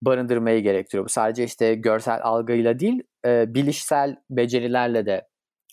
barındırmayı 0.01 0.63
gerektiriyor. 0.63 1.05
Bu 1.05 1.09
sadece 1.09 1.43
işte 1.43 1.75
görsel 1.75 2.19
algıyla 2.23 2.79
değil, 2.79 3.03
e, 3.25 3.53
bilişsel 3.53 4.15
becerilerle 4.29 5.05
de 5.05 5.27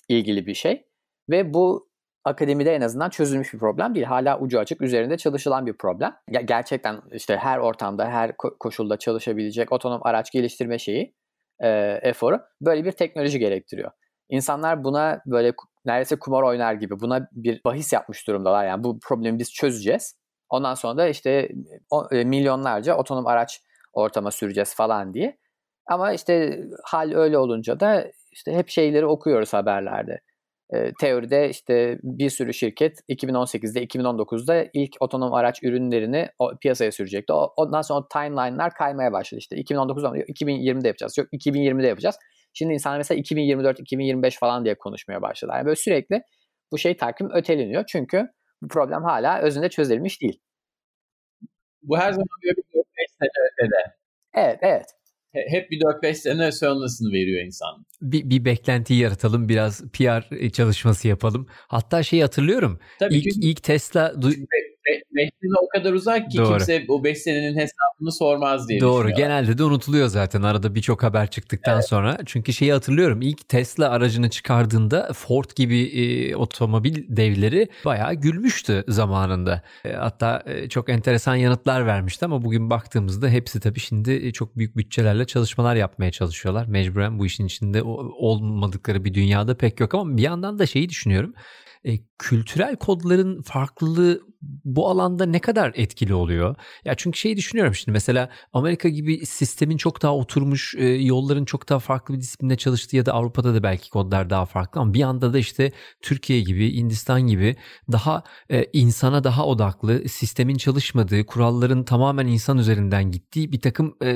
ilgili 0.08 0.46
bir 0.46 0.54
şey. 0.54 0.86
Ve 1.30 1.54
bu 1.54 1.88
akademide 2.24 2.74
en 2.74 2.80
azından 2.80 3.10
çözülmüş 3.10 3.54
bir 3.54 3.58
problem 3.58 3.94
değil. 3.94 4.06
Hala 4.06 4.38
ucu 4.40 4.58
açık 4.58 4.82
üzerinde 4.82 5.16
çalışılan 5.16 5.66
bir 5.66 5.72
problem. 5.72 6.14
Gerçekten 6.44 7.00
işte 7.12 7.36
her 7.36 7.58
ortamda, 7.58 8.08
her 8.08 8.30
ko- 8.30 8.58
koşulda 8.58 8.96
çalışabilecek 8.96 9.72
otonom 9.72 10.00
araç 10.04 10.30
geliştirme 10.32 10.78
şeyi, 10.78 11.14
e, 11.60 11.68
eforu 12.02 12.40
böyle 12.60 12.84
bir 12.84 12.92
teknoloji 12.92 13.38
gerektiriyor. 13.38 13.90
İnsanlar 14.28 14.84
buna 14.84 15.22
böyle 15.26 15.52
neredeyse 15.86 16.18
kumar 16.18 16.42
oynar 16.42 16.74
gibi 16.74 17.00
buna 17.00 17.28
bir 17.32 17.60
bahis 17.64 17.92
yapmış 17.92 18.26
durumdalar. 18.28 18.66
Yani 18.66 18.84
bu 18.84 18.98
problemi 19.00 19.38
biz 19.38 19.52
çözeceğiz. 19.52 20.14
Ondan 20.50 20.74
sonra 20.74 20.96
da 20.96 21.08
işte 21.08 21.48
e, 22.12 22.24
milyonlarca 22.24 22.96
otonom 22.96 23.26
araç 23.26 23.60
ortama 23.92 24.30
süreceğiz 24.30 24.74
falan 24.74 25.14
diye. 25.14 25.38
Ama 25.86 26.12
işte 26.12 26.64
hal 26.84 27.12
öyle 27.14 27.38
olunca 27.38 27.80
da 27.80 28.06
işte 28.32 28.52
hep 28.54 28.68
şeyleri 28.68 29.06
okuyoruz 29.06 29.52
haberlerde. 29.52 30.20
E, 30.74 30.92
teoride 31.00 31.50
işte 31.50 31.98
bir 32.02 32.30
sürü 32.30 32.54
şirket 32.54 33.00
2018'de 33.08 33.84
2019'da 33.84 34.66
ilk 34.72 34.96
otonom 35.00 35.34
araç 35.34 35.62
ürünlerini 35.62 36.28
o, 36.38 36.56
piyasaya 36.60 36.92
sürecekti. 36.92 37.32
O, 37.32 37.52
ondan 37.56 37.82
sonra 37.82 38.08
timeline'lar 38.12 38.74
kaymaya 38.74 39.12
başladı. 39.12 39.38
İşte 39.38 39.56
2019'da 39.56 40.18
2020'de 40.18 40.88
yapacağız. 40.88 41.18
Yok 41.18 41.28
2020'de 41.32 41.86
yapacağız. 41.86 42.16
Şimdi 42.58 42.72
insanlar 42.72 42.98
mesela 42.98 43.18
2024, 43.18 43.80
2025 43.80 44.38
falan 44.38 44.64
diye 44.64 44.78
konuşmaya 44.78 45.22
başladılar. 45.22 45.56
Yani 45.56 45.66
böyle 45.66 45.76
sürekli 45.76 46.22
bu 46.72 46.78
şey 46.78 46.96
takvim 46.96 47.30
öteleniyor. 47.30 47.84
Çünkü 47.88 48.28
bu 48.62 48.68
problem 48.68 49.02
hala 49.02 49.40
özünde 49.40 49.68
çözülmüş 49.68 50.22
değil. 50.22 50.40
Bu 51.82 51.98
her 51.98 52.12
zaman 52.12 52.26
böyle 52.44 52.56
bir 52.56 52.62
4-5 52.62 52.84
sene 53.18 53.28
ötede. 53.52 53.96
Evet, 54.34 54.58
evet 54.62 54.86
hep 55.48 55.70
bir 55.70 55.80
4-5 55.80 56.14
sene 56.14 56.52
sonrasını 56.52 57.12
veriyor 57.12 57.46
insan. 57.46 57.86
Bir, 58.02 58.30
bir 58.30 58.44
beklenti 58.44 58.94
yaratalım, 58.94 59.48
biraz 59.48 59.84
PR 59.92 60.50
çalışması 60.50 61.08
yapalım. 61.08 61.46
Hatta 61.50 62.02
şeyi 62.02 62.22
hatırlıyorum. 62.22 62.80
Tabii 62.98 63.14
ilk, 63.14 63.24
ki, 63.24 63.40
ilk 63.42 63.62
Tesla... 63.62 64.14
5 65.16 65.30
sene 65.42 65.52
o 65.62 65.68
kadar 65.68 65.92
uzak 65.92 66.30
ki 66.30 66.38
Doğru. 66.38 66.48
kimse 66.48 66.84
o 66.88 67.04
5 67.04 67.18
senenin 67.18 67.56
hesabını 67.56 68.12
sormaz 68.12 68.68
diye 68.68 68.80
Doğru. 68.80 69.10
Genelde 69.10 69.58
de 69.58 69.64
unutuluyor 69.64 70.08
zaten 70.08 70.42
arada 70.42 70.74
birçok 70.74 71.02
haber 71.02 71.30
çıktıktan 71.30 71.74
evet. 71.74 71.88
sonra. 71.88 72.18
Çünkü 72.26 72.52
şeyi 72.52 72.72
hatırlıyorum. 72.72 73.22
ilk 73.22 73.48
Tesla 73.48 73.90
aracını 73.90 74.30
çıkardığında 74.30 75.12
Ford 75.12 75.50
gibi 75.56 75.82
e, 75.82 76.36
otomobil 76.36 77.04
devleri 77.08 77.68
bayağı 77.84 78.14
gülmüştü 78.14 78.84
zamanında. 78.88 79.62
E, 79.84 79.92
hatta 79.92 80.42
e, 80.46 80.68
çok 80.68 80.88
enteresan 80.88 81.36
yanıtlar 81.36 81.86
vermişti 81.86 82.24
ama 82.24 82.44
bugün 82.44 82.70
baktığımızda 82.70 83.28
hepsi 83.28 83.60
tabii 83.60 83.80
şimdi 83.80 84.12
e, 84.12 84.32
çok 84.32 84.56
büyük 84.56 84.76
bütçelerle 84.76 85.24
çalışmalar 85.24 85.76
yapmaya 85.76 86.10
çalışıyorlar. 86.10 86.66
Mecburen 86.66 87.18
bu 87.18 87.26
işin 87.26 87.46
içinde 87.46 87.82
olmadıkları 87.82 89.04
bir 89.04 89.14
dünyada 89.14 89.56
pek 89.56 89.80
yok 89.80 89.94
ama 89.94 90.16
bir 90.16 90.22
yandan 90.22 90.58
da 90.58 90.66
şeyi 90.66 90.88
düşünüyorum 90.88 91.34
e, 91.86 91.98
kültürel 92.18 92.76
kodların 92.76 93.42
farklılığı 93.42 94.20
bu 94.64 94.88
alanda 94.88 95.26
ne 95.26 95.38
kadar 95.38 95.72
etkili 95.74 96.14
oluyor? 96.14 96.54
Ya 96.84 96.94
çünkü 96.94 97.18
şeyi 97.18 97.36
düşünüyorum 97.36 97.74
şimdi 97.74 97.92
mesela 97.92 98.28
Amerika 98.52 98.88
gibi 98.88 99.26
sistemin 99.26 99.76
çok 99.76 100.02
daha 100.02 100.16
oturmuş, 100.16 100.74
e, 100.78 100.84
yolların 100.84 101.44
çok 101.44 101.68
daha 101.68 101.78
farklı 101.78 102.14
bir 102.14 102.20
disiplinde 102.20 102.56
çalıştığı 102.56 102.96
ya 102.96 103.06
da 103.06 103.12
Avrupa'da 103.12 103.54
da 103.54 103.62
belki 103.62 103.90
kodlar 103.90 104.30
daha 104.30 104.46
farklı 104.46 104.80
ama 104.80 104.94
bir 104.94 105.02
anda 105.02 105.32
da 105.32 105.38
işte 105.38 105.72
Türkiye 106.02 106.40
gibi, 106.40 106.76
Hindistan 106.76 107.26
gibi 107.26 107.56
daha 107.92 108.22
e, 108.50 108.64
insana 108.72 109.24
daha 109.24 109.46
odaklı, 109.46 110.08
sistemin 110.08 110.56
çalışmadığı, 110.56 111.26
kuralların 111.26 111.84
tamamen 111.84 112.26
insan 112.26 112.58
üzerinden 112.58 113.10
gittiği 113.10 113.52
bir 113.52 113.60
takım 113.60 113.96
e, 114.00 114.08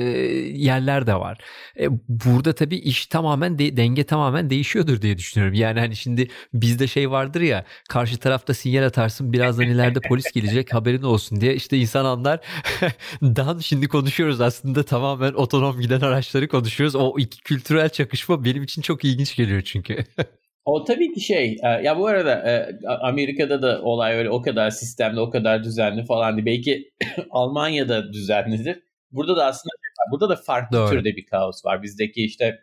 yerler 0.55 1.07
de 1.07 1.15
var. 1.15 1.39
E, 1.79 1.87
burada 2.09 2.53
tabii 2.53 2.77
iş 2.77 3.07
tamamen 3.07 3.59
de, 3.59 3.77
denge 3.77 4.03
tamamen 4.03 4.49
değişiyordur 4.49 5.01
diye 5.01 5.17
düşünüyorum. 5.17 5.53
Yani 5.53 5.79
hani 5.79 5.95
şimdi 5.95 6.27
bizde 6.53 6.87
şey 6.87 7.11
vardır 7.11 7.41
ya 7.41 7.65
karşı 7.89 8.17
tarafta 8.17 8.53
sinyal 8.53 8.85
atarsın 8.85 9.33
birazdan 9.33 9.65
ileride 9.67 9.99
polis 10.09 10.20
gelecek 10.33 10.73
haberin 10.73 11.01
olsun 11.01 11.41
diye 11.41 11.55
işte 11.55 11.77
insan 11.77 12.05
anlar 12.05 12.39
Dan 13.21 13.59
şimdi 13.59 13.87
konuşuyoruz 13.87 14.41
aslında 14.41 14.83
tamamen 14.83 15.33
otonom 15.33 15.81
giden 15.81 16.01
araçları 16.01 16.47
konuşuyoruz. 16.47 16.95
O 16.95 17.15
iki 17.17 17.41
kültürel 17.41 17.89
çakışma 17.89 18.45
benim 18.45 18.63
için 18.63 18.81
çok 18.81 19.05
ilginç 19.05 19.35
geliyor 19.35 19.61
çünkü. 19.61 19.97
O 20.65 20.83
tabii 20.83 21.13
ki 21.13 21.21
şey 21.21 21.57
e, 21.63 21.67
ya 21.67 21.99
bu 21.99 22.07
arada 22.07 22.31
e, 22.51 22.69
Amerika'da 23.01 23.61
da 23.61 23.81
olay 23.81 24.15
öyle 24.15 24.29
o 24.29 24.41
kadar 24.41 24.69
sistemli 24.69 25.19
o 25.19 25.29
kadar 25.29 25.63
düzenli 25.63 26.05
falan 26.05 26.37
değil. 26.37 26.45
Belki 26.45 26.91
Almanya'da 27.29 28.13
düzenlidir. 28.13 28.79
Burada 29.11 29.37
da 29.37 29.45
aslında 29.45 29.71
burada 30.11 30.29
da 30.29 30.35
farklı 30.35 30.77
Doğru. 30.77 30.89
türde 30.89 31.15
bir 31.15 31.25
kaos 31.25 31.65
var. 31.65 31.83
Bizdeki 31.83 32.25
işte 32.25 32.59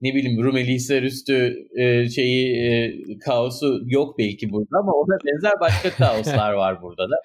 ne 0.00 0.14
bileyim 0.14 0.42
Rumeli 0.44 0.74
Hisar 0.74 1.02
üstü 1.02 1.66
e, 1.76 2.08
şeyi 2.08 2.56
e, 2.56 2.92
kaosu 3.18 3.80
yok 3.86 4.18
belki 4.18 4.50
burada 4.50 4.78
ama 4.78 4.92
ona 4.92 5.18
benzer 5.26 5.60
başka 5.60 5.90
kaoslar 6.04 6.52
var 6.52 6.82
burada 6.82 7.10
da. 7.10 7.16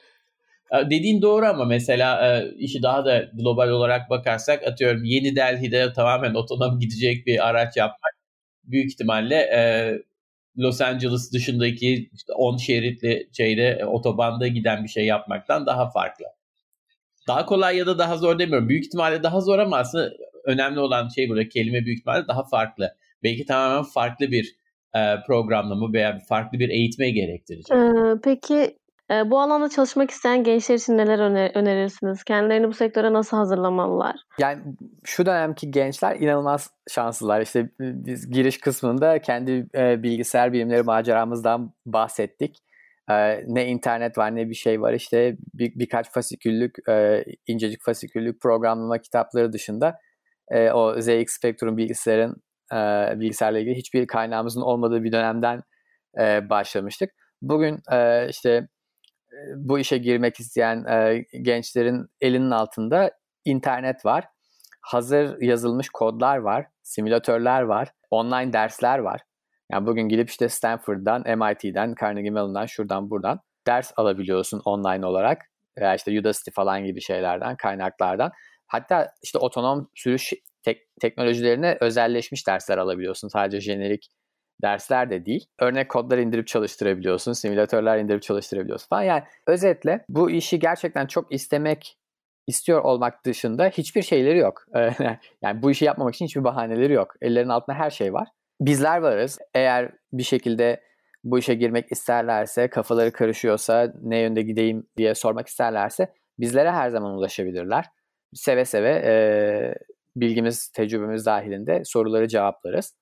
Dediğin 0.90 1.22
doğru 1.22 1.46
ama 1.46 1.66
mesela 1.66 2.38
e, 2.38 2.52
işi 2.58 2.84
daha 2.84 3.06
da 3.06 3.26
global 3.34 3.70
olarak 3.70 4.10
bakarsak 4.10 4.68
atıyorum 4.68 5.04
Yeni 5.04 5.36
Delhi'de 5.36 5.94
tamamen 5.94 6.34
otonom 6.34 6.80
gidecek 6.80 7.28
bir 7.28 7.50
araç 7.50 7.78
yapmak 7.78 8.14
büyük 8.64 8.92
ihtimalle 8.92 9.36
e, 9.36 9.62
Los 10.58 10.82
Angeles 10.82 11.34
dışındaki 11.34 12.10
işte 12.14 12.34
10 12.34 12.58
şeritli 12.58 13.30
şeyde 13.38 13.78
e, 13.82 13.86
otobanda 13.86 14.48
giden 14.48 14.84
bir 14.84 14.90
şey 14.90 15.06
yapmaktan 15.06 15.66
daha 15.66 15.90
farklı. 15.90 16.26
Daha 17.28 17.46
kolay 17.46 17.78
ya 17.78 17.86
da 17.86 17.98
daha 18.00 18.18
zor 18.18 18.40
demiyorum. 18.40 18.70
Büyük 18.70 18.86
ihtimalle 18.86 19.24
daha 19.24 19.42
zor 19.42 19.60
ama 19.60 19.78
aslında 19.78 20.14
önemli 20.46 20.80
olan 20.80 21.08
şey 21.08 21.30
burada 21.30 21.50
kelime 21.50 21.86
büyük 21.86 22.00
ihtimalle 22.00 22.28
daha 22.28 22.44
farklı. 22.44 22.96
Belki 23.24 23.46
tamamen 23.46 23.84
farklı 23.84 24.32
bir 24.32 24.56
e, 24.96 25.00
programlama 25.28 25.94
veya 25.94 26.20
farklı 26.30 26.60
bir 26.60 26.70
eğitime 26.70 27.10
gerektirecek. 27.10 27.78
Ee, 27.78 28.20
peki 28.24 28.78
e, 29.12 29.32
bu 29.32 29.40
alanda 29.42 29.70
çalışmak 29.70 30.12
isteyen 30.12 30.44
gençler 30.44 30.76
için 30.76 30.98
neler 30.98 31.20
öner- 31.20 31.58
önerirsiniz? 31.58 32.24
Kendilerini 32.24 32.68
bu 32.68 32.74
sektöre 32.74 33.14
nasıl 33.14 33.38
hazırlamalılar? 33.38 34.16
Yani 34.40 34.62
şu 35.04 35.26
dönemki 35.26 35.72
gençler 35.72 36.16
inanılmaz 36.16 36.70
şanslılar. 36.92 37.42
İşte 37.42 37.70
biz 37.80 38.30
giriş 38.30 38.58
kısmında 38.58 39.22
kendi 39.22 39.68
e, 39.76 40.04
bilgisayar 40.04 40.54
bilimleri 40.54 40.84
maceramızdan 40.84 41.74
bahsettik. 41.86 42.58
E, 43.10 43.44
ne 43.48 43.66
internet 43.66 44.18
var 44.18 44.36
ne 44.36 44.50
bir 44.50 44.56
şey 44.56 44.82
var. 44.82 44.94
İşte 44.94 45.38
bir, 45.54 45.72
birkaç 45.76 46.12
fasiküllük, 46.12 46.90
e, 46.90 47.26
incecik 47.48 47.84
fasiküllük 47.84 48.42
programlama 48.42 48.98
kitapları 48.98 49.54
dışında 49.54 50.00
e, 50.54 50.72
o 50.72 51.02
ZX 51.02 51.34
Spectrum 51.34 51.78
bilgisayarın 51.78 52.36
e, 52.74 52.76
bilgisayarla 53.20 53.60
ilgili 53.60 53.76
hiçbir 53.76 54.08
kaynağımızın 54.08 54.62
olmadığı 54.62 55.04
bir 55.04 55.12
dönemden 55.12 55.64
e, 56.20 56.50
başlamıştık. 56.50 57.10
Bugün 57.42 57.80
e, 57.92 58.28
işte 58.30 58.50
e, 58.50 59.38
bu 59.56 59.80
işe 59.80 59.98
girmek 59.98 60.40
isteyen 60.40 60.86
e, 60.86 61.26
gençlerin 61.42 62.08
elinin 62.22 62.52
altında 62.52 63.12
internet 63.46 64.06
var. 64.06 64.26
Hazır 64.82 65.42
yazılmış 65.42 65.90
kodlar 65.90 66.38
var, 66.38 66.66
simülatörler 66.84 67.62
var, 67.62 67.90
online 68.12 68.54
dersler 68.54 69.00
var. 69.00 69.22
Yani 69.72 69.88
bugün 69.88 70.10
gidip 70.10 70.30
işte 70.30 70.50
Stanford'dan, 70.50 71.22
MIT'den, 71.22 71.96
Carnegie 72.02 72.32
Mellon'dan, 72.32 72.66
şuradan 72.66 73.10
buradan 73.10 73.40
ders 73.68 73.92
alabiliyorsun 73.98 74.62
online 74.66 75.06
olarak. 75.06 75.42
Veya 75.80 75.96
işte 75.96 76.20
Udacity 76.20 76.52
falan 76.52 76.84
gibi 76.86 77.02
şeylerden, 77.02 77.56
kaynaklardan. 77.56 78.32
Hatta 78.68 79.14
işte 79.24 79.38
otonom 79.38 79.90
sürüş 79.96 80.34
tek, 80.64 80.82
teknolojilerine 81.02 81.78
özelleşmiş 81.82 82.48
dersler 82.48 82.78
alabiliyorsun. 82.78 83.28
Sadece 83.28 83.60
jenerik 83.60 84.10
dersler 84.62 85.10
de 85.10 85.26
değil. 85.26 85.46
Örnek 85.60 85.90
kodlar 85.90 86.18
indirip 86.18 86.48
çalıştırabiliyorsun, 86.48 87.34
simülatörler 87.34 87.98
indirip 87.98 88.22
çalıştırabiliyorsun 88.22 88.88
falan. 88.88 89.04
Yani 89.04 89.24
özetle 89.48 90.06
bu 90.10 90.32
işi 90.32 90.60
gerçekten 90.60 91.08
çok 91.08 91.34
istemek 91.34 91.98
istiyor 92.48 92.82
olmak 92.82 93.26
dışında 93.26 93.68
hiçbir 93.68 94.02
şeyleri 94.02 94.38
yok. 94.38 94.66
yani 95.42 95.62
bu 95.62 95.72
işi 95.72 95.86
yapmamak 95.86 96.16
için 96.16 96.26
hiçbir 96.26 96.44
bahaneleri 96.44 96.94
yok. 96.94 97.16
Ellerinin 97.22 97.50
altında 97.50 97.76
her 97.76 97.90
şey 97.90 98.14
var. 98.14 98.28
Bizler 98.62 98.98
varız. 98.98 99.40
Eğer 99.54 99.92
bir 100.14 100.24
şekilde 100.24 100.82
bu 101.24 101.40
işe 101.40 101.54
girmek 101.54 101.92
isterlerse, 101.92 102.68
kafaları 102.68 103.12
karışıyorsa, 103.12 103.94
ne 104.02 104.18
yönde 104.18 104.42
gideyim 104.42 104.88
diye 104.98 105.16
sormak 105.16 105.48
isterlerse 105.48 106.14
bizlere 106.40 106.72
her 106.72 106.90
zaman 106.90 107.12
ulaşabilirler. 107.12 107.86
Seve 108.36 108.66
seve 108.66 109.02
e, 109.06 109.14
bilgimiz, 110.16 110.70
tecrübemiz 110.70 111.26
dahilinde 111.26 111.82
soruları 111.86 112.28
cevaplarız. 112.28 112.94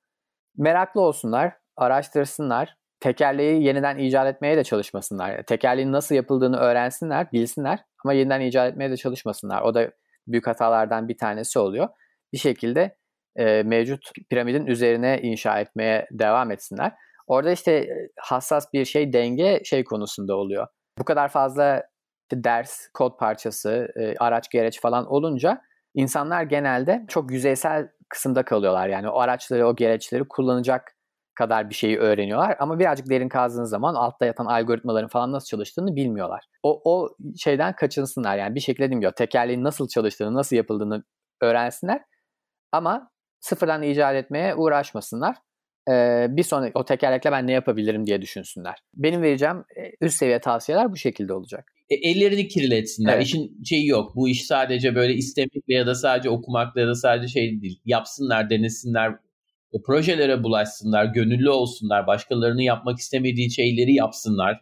Meraklı 0.57 1.01
olsunlar, 1.01 1.53
araştırsınlar, 1.77 2.75
tekerleği 2.99 3.63
yeniden 3.63 3.97
icat 3.97 4.27
etmeye 4.35 4.57
de 4.57 4.63
çalışmasınlar. 4.63 5.43
Tekerleğin 5.43 5.91
nasıl 5.91 6.15
yapıldığını 6.15 6.57
öğrensinler, 6.57 7.31
bilsinler 7.31 7.79
ama 8.05 8.13
yeniden 8.13 8.41
icat 8.41 8.71
etmeye 8.71 8.91
de 8.91 8.97
çalışmasınlar. 8.97 9.61
O 9.61 9.73
da 9.73 9.91
büyük 10.27 10.47
hatalardan 10.47 11.07
bir 11.07 11.17
tanesi 11.17 11.59
oluyor. 11.59 11.89
Bir 12.33 12.37
şekilde 12.37 12.95
e, 13.35 13.63
mevcut 13.63 14.11
piramidin 14.29 14.65
üzerine 14.65 15.19
inşa 15.21 15.59
etmeye 15.59 16.07
devam 16.11 16.51
etsinler. 16.51 16.93
Orada 17.27 17.51
işte 17.51 17.89
hassas 18.19 18.73
bir 18.73 18.85
şey 18.85 19.13
denge 19.13 19.61
şey 19.65 19.83
konusunda 19.83 20.35
oluyor. 20.35 20.67
Bu 20.99 21.03
kadar 21.03 21.29
fazla 21.29 21.83
ders, 22.35 22.87
kod 22.93 23.17
parçası, 23.17 23.87
e, 23.95 24.15
araç 24.17 24.49
gereç 24.49 24.81
falan 24.81 25.05
olunca 25.05 25.61
insanlar 25.93 26.43
genelde 26.43 27.05
çok 27.07 27.31
yüzeysel 27.31 27.87
kısımda 28.09 28.45
kalıyorlar. 28.45 28.87
Yani 28.87 29.09
o 29.09 29.19
araçları, 29.19 29.67
o 29.67 29.75
gereçleri 29.75 30.27
kullanacak 30.27 30.95
kadar 31.35 31.69
bir 31.69 31.75
şeyi 31.75 31.99
öğreniyorlar 31.99 32.55
ama 32.59 32.79
birazcık 32.79 33.09
derin 33.09 33.29
kazdığınız 33.29 33.69
zaman 33.69 33.95
altta 33.95 34.25
yatan 34.25 34.45
algoritmaların 34.45 35.07
falan 35.07 35.31
nasıl 35.31 35.47
çalıştığını 35.47 35.95
bilmiyorlar. 35.95 36.45
O, 36.63 36.81
o 36.85 37.09
şeyden 37.37 37.75
kaçınsınlar 37.75 38.37
yani 38.37 38.55
bir 38.55 38.59
şekilde 38.59 38.87
gibi 38.87 39.11
tekerleğin 39.15 39.63
nasıl 39.63 39.87
çalıştığını, 39.87 40.33
nasıl 40.33 40.55
yapıldığını 40.55 41.03
öğrensinler 41.41 42.01
ama 42.71 43.11
sıfırdan 43.39 43.81
icat 43.81 44.15
etmeye 44.15 44.55
uğraşmasınlar. 44.55 45.37
Ee, 45.89 46.27
bir 46.29 46.43
sonraki 46.43 46.71
o 46.75 46.85
tekerlekle 46.85 47.31
ben 47.31 47.47
ne 47.47 47.51
yapabilirim 47.51 48.05
diye 48.05 48.21
düşünsünler. 48.21 48.75
Benim 48.93 49.21
vereceğim 49.21 49.63
üst 50.01 50.17
seviye 50.17 50.39
tavsiyeler 50.39 50.91
bu 50.91 50.97
şekilde 50.97 51.33
olacak. 51.33 51.73
E, 51.89 51.95
ellerini 51.95 52.47
kirletsinler. 52.47 53.13
Evet. 53.13 53.25
İşin 53.25 53.63
şeyi 53.63 53.87
yok. 53.87 54.15
Bu 54.15 54.29
iş 54.29 54.45
sadece 54.45 54.95
böyle 54.95 55.13
istemekle 55.13 55.73
ya 55.73 55.87
da 55.87 55.95
sadece 55.95 56.29
okumakla 56.29 56.81
ya 56.81 56.87
da 56.87 56.95
sadece 56.95 57.27
şey 57.27 57.61
değil. 57.61 57.79
Yapsınlar, 57.85 58.49
denesinler, 58.49 59.11
e, 59.73 59.81
projelere 59.85 60.43
bulaşsınlar, 60.43 61.05
gönüllü 61.05 61.49
olsunlar, 61.49 62.07
başkalarının 62.07 62.61
yapmak 62.61 62.99
istemediği 62.99 63.51
şeyleri 63.51 63.93
yapsınlar. 63.93 64.61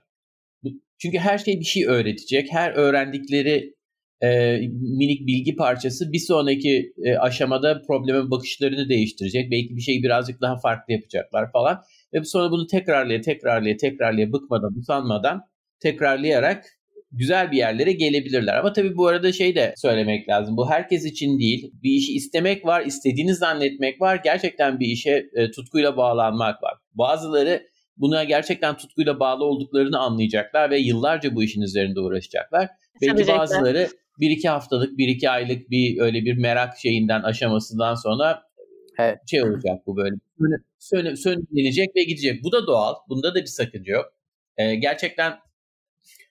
Çünkü 0.97 1.17
her 1.17 1.37
şey 1.37 1.59
bir 1.59 1.65
şey 1.65 1.85
öğretecek. 1.85 2.47
Her 2.51 2.71
öğrendikleri 2.71 3.73
e, 4.21 4.57
minik 4.97 5.27
bilgi 5.27 5.55
parçası 5.55 6.11
bir 6.11 6.19
sonraki 6.19 6.93
e, 7.03 7.17
aşamada 7.17 7.81
problemin 7.87 8.31
bakışlarını 8.31 8.89
değiştirecek. 8.89 9.51
Belki 9.51 9.75
bir 9.75 9.81
şeyi 9.81 10.03
birazcık 10.03 10.41
daha 10.41 10.57
farklı 10.57 10.93
yapacaklar 10.93 11.51
falan. 11.51 11.81
Ve 12.13 12.23
sonra 12.23 12.51
bunu 12.51 12.67
tekrarlaya 12.67 13.21
tekrarlaya 13.21 13.77
tekrarlaya 13.77 14.33
bıkmadan, 14.33 14.73
usanmadan 14.79 15.41
tekrarlayarak 15.79 16.65
güzel 17.11 17.51
bir 17.51 17.57
yerlere 17.57 17.91
gelebilirler. 17.91 18.55
Ama 18.55 18.73
tabii 18.73 18.97
bu 18.97 19.07
arada 19.07 19.31
şey 19.31 19.55
de 19.55 19.73
söylemek 19.77 20.29
lazım. 20.29 20.57
Bu 20.57 20.69
herkes 20.69 21.05
için 21.05 21.39
değil. 21.39 21.71
Bir 21.83 21.91
işi 21.91 22.13
istemek 22.13 22.65
var, 22.65 22.85
istediğini 22.85 23.35
zannetmek 23.35 24.01
var. 24.01 24.21
Gerçekten 24.23 24.79
bir 24.79 24.87
işe 24.87 25.29
e, 25.33 25.51
tutkuyla 25.51 25.97
bağlanmak 25.97 26.63
var. 26.63 26.73
Bazıları 26.93 27.67
buna 27.97 28.23
gerçekten 28.23 28.77
tutkuyla 28.77 29.19
bağlı 29.19 29.43
olduklarını 29.43 29.99
anlayacaklar 29.99 30.69
ve 30.69 30.79
yıllarca 30.79 31.35
bu 31.35 31.43
işin 31.43 31.61
üzerinde 31.61 31.99
uğraşacaklar. 31.99 32.69
Belki 33.01 33.27
bazıları 33.27 33.87
bir 34.19 34.29
iki 34.29 34.49
haftalık, 34.49 34.97
bir 34.97 35.07
iki 35.07 35.29
aylık 35.29 35.69
bir 35.69 35.99
öyle 35.99 36.25
bir 36.25 36.37
merak 36.37 36.77
şeyinden 36.77 37.21
aşamasından 37.21 37.95
sonra 37.95 38.43
evet. 38.99 39.17
şey 39.29 39.43
olacak 39.43 39.87
bu 39.87 39.97
böyle 39.97 40.15
sön, 40.79 41.15
sönlenecek 41.15 41.95
ve 41.95 42.03
gidecek. 42.03 42.43
Bu 42.43 42.51
da 42.51 42.67
doğal. 42.67 42.95
Bunda 43.09 43.35
da 43.35 43.39
bir 43.41 43.45
sakınca 43.45 43.93
yok. 43.93 44.05
Ee, 44.57 44.75
gerçekten 44.75 45.33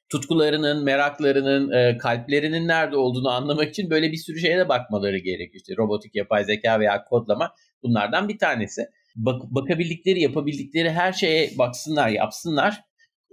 tutkularının, 0.08 0.84
meraklarının, 0.84 1.72
e, 1.72 1.98
kalplerinin 1.98 2.68
nerede 2.68 2.96
olduğunu 2.96 3.30
anlamak 3.30 3.68
için 3.68 3.90
böyle 3.90 4.12
bir 4.12 4.16
sürü 4.16 4.38
şeye 4.38 4.58
de 4.58 4.68
bakmaları 4.68 5.18
gerekiyor. 5.18 5.54
İşte 5.54 5.74
robotik, 5.78 6.14
yapay 6.14 6.44
zeka 6.44 6.80
veya 6.80 7.04
kodlama 7.04 7.54
bunlardan 7.82 8.28
bir 8.28 8.38
tanesi. 8.38 8.82
Bak, 9.16 9.42
bakabildikleri, 9.42 10.20
yapabildikleri 10.20 10.90
her 10.90 11.12
şeye 11.12 11.50
baksınlar, 11.58 12.08
yapsınlar. 12.08 12.80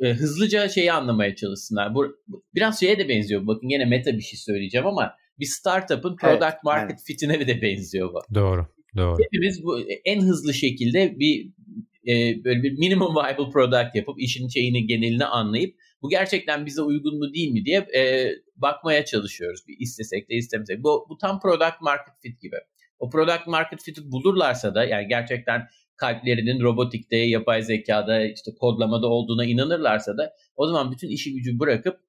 E, 0.02 0.14
hızlıca 0.14 0.70
şeyi 0.70 0.92
anlamaya 0.92 1.36
çalışsınlar. 1.36 1.96
Bu, 1.96 2.18
biraz 2.56 2.80
şeye 2.80 3.00
de 3.00 3.10
benziyor. 3.10 3.48
Bakın 3.48 3.70
yine 3.70 3.86
meta 3.86 4.14
bir 4.14 4.22
şey 4.22 4.40
söyleyeceğim 4.40 4.88
ama 4.88 5.16
bir 5.40 5.46
startup'ın 5.46 6.16
product 6.16 6.44
evet, 6.44 6.64
market 6.64 6.92
evet. 6.92 7.04
fitine 7.06 7.48
de 7.48 7.62
benziyor 7.62 8.14
bu. 8.14 8.36
Doğru. 8.36 8.68
Doğru. 8.98 9.18
Hepimiz 9.24 9.64
bu 9.64 9.80
en 10.06 10.22
hızlı 10.22 10.54
şekilde 10.54 11.20
bir 11.20 11.50
e, 12.08 12.44
böyle 12.44 12.64
bir 12.64 12.78
minimum 12.78 13.16
viable 13.16 13.50
product 13.52 13.96
yapıp 13.96 14.16
işin 14.22 14.48
şeyini 14.48 14.88
genelini 14.88 15.26
anlayıp 15.26 15.76
bu 16.02 16.10
gerçekten 16.10 16.66
bize 16.66 16.82
uygun 16.82 17.18
mu 17.18 17.34
değil 17.34 17.52
mi 17.52 17.66
diye 17.66 17.78
e, 17.78 18.32
bakmaya 18.56 19.06
çalışıyoruz. 19.06 19.68
Bir 19.68 19.76
istesek 19.80 20.30
de 20.30 20.36
istemesek. 20.36 20.84
Bu, 20.84 21.06
bu 21.10 21.18
tam 21.18 21.40
product 21.40 21.82
market 21.82 22.14
fit 22.22 22.42
gibi. 22.42 22.56
O 23.00 23.10
product 23.10 23.48
market 23.48 23.84
fit'i 23.84 24.12
bulurlarsa 24.12 24.76
da 24.76 24.86
yani 24.86 25.08
gerçekten 25.08 25.68
kalplerinin 25.98 26.62
robotikte, 26.62 27.18
yapay 27.18 27.62
zekada, 27.62 28.26
işte 28.26 28.52
kodlamada 28.60 29.08
olduğuna 29.08 29.46
inanırlarsa 29.46 30.18
da 30.18 30.34
o 30.56 30.68
zaman 30.68 30.92
bütün 30.92 31.10
işi 31.10 31.34
gücü 31.34 31.60
bırakıp 31.60 32.00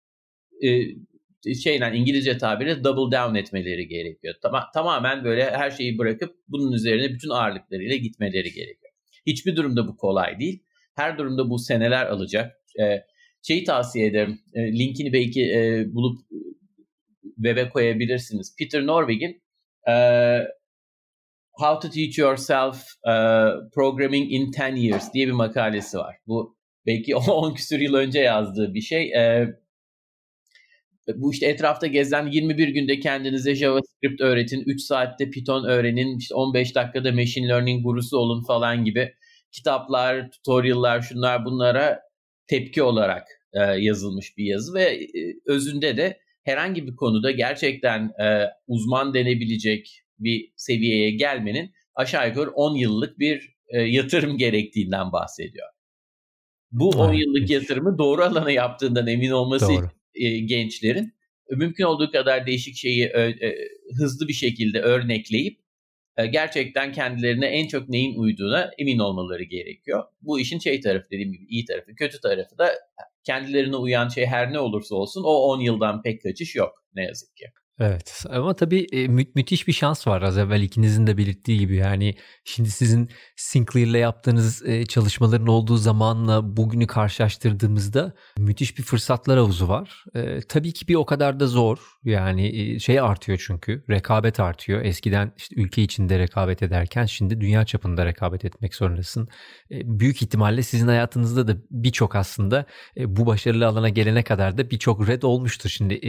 e, 0.62 1.55
şeyden 1.55 1.95
İngilizce 1.95 2.39
tabiriyle 2.39 2.84
double 2.84 3.16
down 3.16 3.34
etmeleri 3.34 3.89
gerekiyor. 3.89 4.34
Tam, 4.43 4.53
tamamen 4.74 5.24
böyle 5.24 5.51
her 5.51 5.70
şeyi 5.70 5.99
bırakıp 5.99 6.37
bunun 6.49 6.72
üzerine 6.72 7.14
bütün 7.14 7.28
ağırlıklarıyla 7.28 7.97
gitmeleri 7.97 8.53
gerekiyor. 8.53 8.93
Hiçbir 9.26 9.57
durumda 9.57 9.89
bu 9.89 9.97
kolay 9.97 10.39
değil. 10.39 10.62
Her 10.95 11.18
durumda 11.18 11.51
bu 11.51 11.59
seneler 11.59 12.07
alacak. 12.07 12.57
E, 12.80 13.05
şeyi 13.43 13.64
tavsiye 13.64 14.07
ederim. 14.07 14.41
E, 14.55 14.72
linkini 14.72 15.12
belki 15.12 15.53
e, 15.53 15.84
bulup 15.95 16.20
web'e 17.37 17.68
koyabilirsiniz. 17.68 18.57
Peter 18.59 18.87
Norvig'in 18.87 19.43
e, 19.89 19.95
How 21.59 21.80
to 21.80 21.90
Teach 21.90 22.18
Yourself 22.18 22.76
uh, 23.04 23.70
Programming 23.74 24.32
in 24.32 24.52
10 24.52 24.76
Years 24.76 25.14
diye 25.14 25.26
bir 25.26 25.32
makalesi 25.32 25.98
var. 25.98 26.16
Bu 26.26 26.57
belki 26.86 27.16
10 27.30 27.54
küsur 27.54 27.78
yıl 27.78 27.94
önce 27.94 28.20
yazdığı 28.20 28.74
bir 28.74 28.80
şey. 28.80 29.12
E, 29.12 29.46
bu 31.14 31.32
işte 31.32 31.46
etrafta 31.46 31.86
gezen 31.86 32.26
21 32.26 32.68
günde 32.68 33.00
kendinize 33.00 33.54
JavaScript 33.54 34.20
öğretin, 34.20 34.62
3 34.66 34.82
saatte 34.82 35.30
Python 35.30 35.64
öğrenin, 35.64 36.18
işte 36.18 36.34
15 36.34 36.74
dakikada 36.74 37.12
machine 37.12 37.48
learning 37.48 37.84
gurusu 37.84 38.18
olun 38.18 38.44
falan 38.44 38.84
gibi 38.84 39.14
kitaplar, 39.52 40.30
tutorial'lar, 40.30 41.00
şunlar 41.00 41.44
bunlara 41.44 42.00
tepki 42.46 42.82
olarak 42.82 43.28
e, 43.52 43.61
yazılmış 43.61 44.36
bir 44.36 44.44
yazı 44.44 44.74
ve 44.74 44.82
e, 44.82 45.34
özünde 45.46 45.96
de 45.96 46.20
herhangi 46.42 46.86
bir 46.86 46.96
konuda 46.96 47.30
gerçekten 47.30 48.12
e, 48.22 48.50
uzman 48.66 49.14
denebilecek 49.14 50.05
bir 50.19 50.53
seviyeye 50.57 51.11
gelmenin 51.11 51.73
aşağı 51.95 52.29
yukarı 52.29 52.51
10 52.51 52.75
yıllık 52.75 53.19
bir 53.19 53.57
e, 53.69 53.81
yatırım 53.81 54.39
gerektiğinden 54.39 55.12
bahsediyor. 55.12 55.69
Bu 56.71 56.89
10 56.89 57.12
yıllık 57.12 57.51
yatırımı 57.51 57.99
doğru 57.99 58.23
alana 58.25 58.51
yaptığından 58.51 59.07
emin 59.07 59.31
olması 59.31 59.69
doğru. 59.69 59.91
E, 60.14 60.39
gençlerin 60.39 61.14
mümkün 61.51 61.85
olduğu 61.85 62.11
kadar 62.11 62.47
değişik 62.47 62.77
şeyi 62.77 63.05
e, 63.05 63.21
e, 63.21 63.57
hızlı 63.99 64.29
bir 64.29 64.33
şekilde 64.33 64.81
örnekleyip 64.81 65.61
e, 66.17 66.27
gerçekten 66.27 66.93
kendilerine 66.93 67.47
en 67.47 67.69
çok 67.69 67.89
neyin 67.89 68.19
uyduğuna 68.19 68.71
emin 68.79 68.99
olmaları 68.99 69.43
gerekiyor. 69.43 70.05
Bu 70.23 70.41
işin 70.41 70.59
şey 70.59 70.81
tarafı 70.81 71.11
dediğim 71.11 71.33
gibi 71.33 71.45
iyi 71.49 71.64
tarafı. 71.64 71.95
Kötü 71.95 72.21
tarafı 72.21 72.59
da 72.59 72.73
kendilerine 73.25 73.77
uyan 73.77 74.09
şey 74.09 74.27
her 74.27 74.53
ne 74.53 74.59
olursa 74.59 74.95
olsun 74.95 75.23
o 75.25 75.31
10 75.31 75.61
yıldan 75.61 76.03
pek 76.03 76.23
kaçış 76.23 76.55
yok 76.55 76.85
ne 76.95 77.05
yazık 77.05 77.37
ki. 77.37 77.45
Evet 77.81 78.24
ama 78.31 78.57
tabii 78.57 78.87
e, 78.93 79.09
mü- 79.09 79.31
müthiş 79.35 79.68
bir 79.68 79.72
şans 79.72 80.07
var 80.07 80.22
az 80.22 80.39
evvel 80.39 80.62
ikinizin 80.62 81.07
de 81.07 81.16
belirttiği 81.16 81.59
gibi 81.59 81.77
yani 81.77 82.14
şimdi 82.45 82.70
sizin 82.70 83.11
Sinclair'le 83.37 83.99
yaptığınız 83.99 84.66
e, 84.66 84.87
çalışmaların 84.87 85.47
olduğu 85.47 85.77
zamanla 85.77 86.57
bugünü 86.57 86.87
karşılaştırdığımızda 86.87 88.12
müthiş 88.39 88.79
bir 88.79 88.83
fırsatlar 88.83 89.39
havuzu 89.39 89.68
var. 89.68 90.05
E, 90.14 90.41
tabii 90.41 90.72
ki 90.72 90.89
bir 90.89 90.95
o 90.95 91.07
kadar 91.07 91.41
da 91.41 91.47
zor 91.47 91.79
yani 92.05 92.61
e, 92.61 92.79
şey 92.79 93.01
artıyor 93.01 93.43
çünkü 93.47 93.85
rekabet 93.91 94.41
artıyor. 94.41 94.85
Eskiden 94.85 95.33
işte 95.37 95.61
ülke 95.61 95.83
içinde 95.83 96.18
rekabet 96.18 96.62
ederken 96.62 97.05
şimdi 97.07 97.41
dünya 97.41 97.64
çapında 97.64 98.07
rekabet 98.07 98.45
etmek 98.45 98.74
zorundasın. 98.74 99.29
E, 99.70 100.01
büyük 100.01 100.22
ihtimalle 100.22 100.62
sizin 100.62 100.89
hayatınızda 100.89 101.49
da 101.49 101.57
birçok 101.70 102.16
aslında 102.16 102.66
e, 102.97 103.16
bu 103.16 103.27
başarılı 103.27 103.66
alana 103.66 103.89
gelene 103.89 104.22
kadar 104.22 104.59
da 104.59 104.70
birçok 104.70 105.09
red 105.09 105.22
olmuştur 105.22 105.70
şimdi 105.70 106.01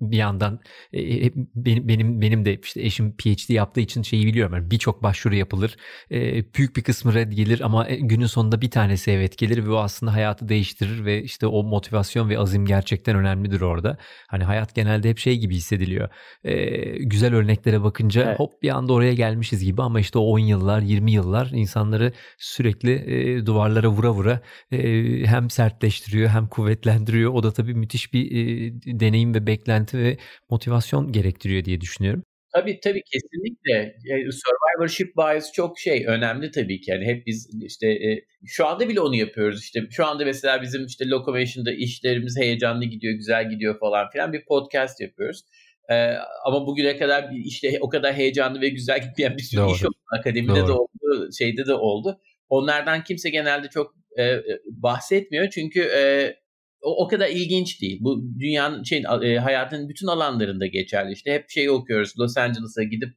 bir 0.00 0.16
yandan 0.16 0.60
e, 0.94 1.30
benim 1.54 1.88
benim 1.88 2.20
benim 2.20 2.44
de 2.44 2.60
işte 2.64 2.82
eşim 2.82 3.12
PhD 3.16 3.50
yaptığı 3.50 3.80
için 3.80 4.02
şeyi 4.02 4.26
biliyorum. 4.26 4.54
Yani 4.54 4.70
birçok 4.70 5.02
başvuru 5.02 5.34
yapılır. 5.34 5.76
E, 6.10 6.44
büyük 6.54 6.76
bir 6.76 6.82
kısmı 6.82 7.14
red 7.14 7.32
gelir 7.32 7.60
ama 7.60 7.88
e, 7.88 7.96
günün 7.96 8.26
sonunda 8.26 8.60
bir 8.60 8.70
tanesi 8.70 9.10
evet 9.10 9.38
gelir 9.38 9.64
ve 9.66 9.70
o 9.70 9.76
aslında 9.76 10.12
hayatı 10.12 10.48
değiştirir 10.48 11.04
ve 11.04 11.22
işte 11.22 11.46
o 11.46 11.62
motivasyon 11.62 12.28
ve 12.28 12.38
azim 12.38 12.66
gerçekten 12.66 13.16
önemlidir 13.16 13.60
orada. 13.60 13.98
Hani 14.28 14.44
hayat 14.44 14.74
genelde 14.74 15.10
hep 15.10 15.18
şey 15.18 15.38
gibi 15.38 15.54
hissediliyor. 15.54 16.08
E, 16.44 16.56
güzel 16.98 17.34
örneklere 17.34 17.82
bakınca 17.82 18.22
evet. 18.22 18.38
hop 18.38 18.62
bir 18.62 18.70
anda 18.70 18.92
oraya 18.92 19.14
gelmişiz 19.14 19.64
gibi 19.64 19.82
ama 19.82 20.00
işte 20.00 20.18
o 20.18 20.22
10 20.22 20.38
yıllar, 20.38 20.80
20 20.80 21.12
yıllar 21.12 21.50
insanları 21.52 22.12
sürekli 22.38 22.92
e, 22.92 23.46
duvarlara 23.46 23.88
vura 23.88 24.12
vura 24.12 24.40
e, 24.72 24.78
hem 25.26 25.50
sertleştiriyor 25.50 26.28
hem 26.28 26.46
kuvvetlendiriyor. 26.46 27.32
O 27.32 27.42
da 27.42 27.52
tabii 27.52 27.74
müthiş 27.74 28.12
bir 28.12 28.30
e, 28.30 28.72
deneyim 29.00 29.34
ve 29.34 29.46
beklenti 29.46 29.98
ve 29.98 30.18
motivasyon 30.50 30.75
gerektiriyor 31.12 31.64
diye 31.64 31.80
düşünüyorum. 31.80 32.22
Tabii 32.54 32.80
tabii 32.80 33.02
kesinlikle. 33.12 33.96
Survivorship 34.30 35.16
bias 35.16 35.52
çok 35.52 35.78
şey 35.78 36.04
önemli 36.06 36.50
tabii 36.50 36.80
ki. 36.80 36.90
Yani 36.90 37.04
hep 37.04 37.26
biz 37.26 37.50
işte 37.62 37.88
e, 37.88 38.24
şu 38.46 38.66
anda 38.66 38.88
bile 38.88 39.00
onu 39.00 39.16
yapıyoruz. 39.16 39.62
İşte 39.62 39.80
şu 39.90 40.06
anda 40.06 40.24
mesela 40.24 40.62
bizim 40.62 40.86
işte 40.86 41.08
Locomotion'da 41.08 41.72
işlerimiz 41.72 42.36
heyecanlı 42.38 42.84
gidiyor, 42.84 43.14
güzel 43.14 43.50
gidiyor 43.50 43.78
falan 43.80 44.10
filan 44.10 44.32
bir 44.32 44.44
podcast 44.44 45.00
yapıyoruz. 45.00 45.42
Ee, 45.90 46.14
ama 46.44 46.66
bugüne 46.66 46.96
kadar 46.96 47.30
işte 47.44 47.78
o 47.80 47.88
kadar 47.88 48.14
heyecanlı 48.14 48.60
ve 48.60 48.68
güzel 48.68 49.02
gitmeyen 49.08 49.36
bir 49.36 49.42
sürü 49.42 49.60
Doğru. 49.60 49.74
iş 49.74 49.84
oldu. 49.84 49.94
Akademide 50.18 50.60
Doğru. 50.60 50.68
de 50.68 50.72
oldu, 50.72 51.30
şeyde 51.38 51.66
de 51.66 51.74
oldu. 51.74 52.20
Onlardan 52.48 53.04
kimse 53.04 53.30
genelde 53.30 53.68
çok 53.68 53.94
e, 54.16 54.24
e 54.24 54.42
bahsetmiyor. 54.66 55.50
Çünkü 55.50 55.80
e, 55.80 56.34
o, 56.82 57.04
o 57.04 57.08
kadar 57.08 57.28
ilginç 57.28 57.82
değil. 57.82 57.98
Bu 58.00 58.22
dünyanın 58.38 58.82
şey 58.82 59.04
e, 59.22 59.38
hayatın 59.38 59.88
bütün 59.88 60.06
alanlarında 60.06 60.66
geçerli. 60.66 61.12
İşte 61.12 61.32
hep 61.32 61.50
şey 61.50 61.70
okuyoruz. 61.70 62.18
Los 62.18 62.36
Angeles'a 62.36 62.82
gidip 62.82 63.08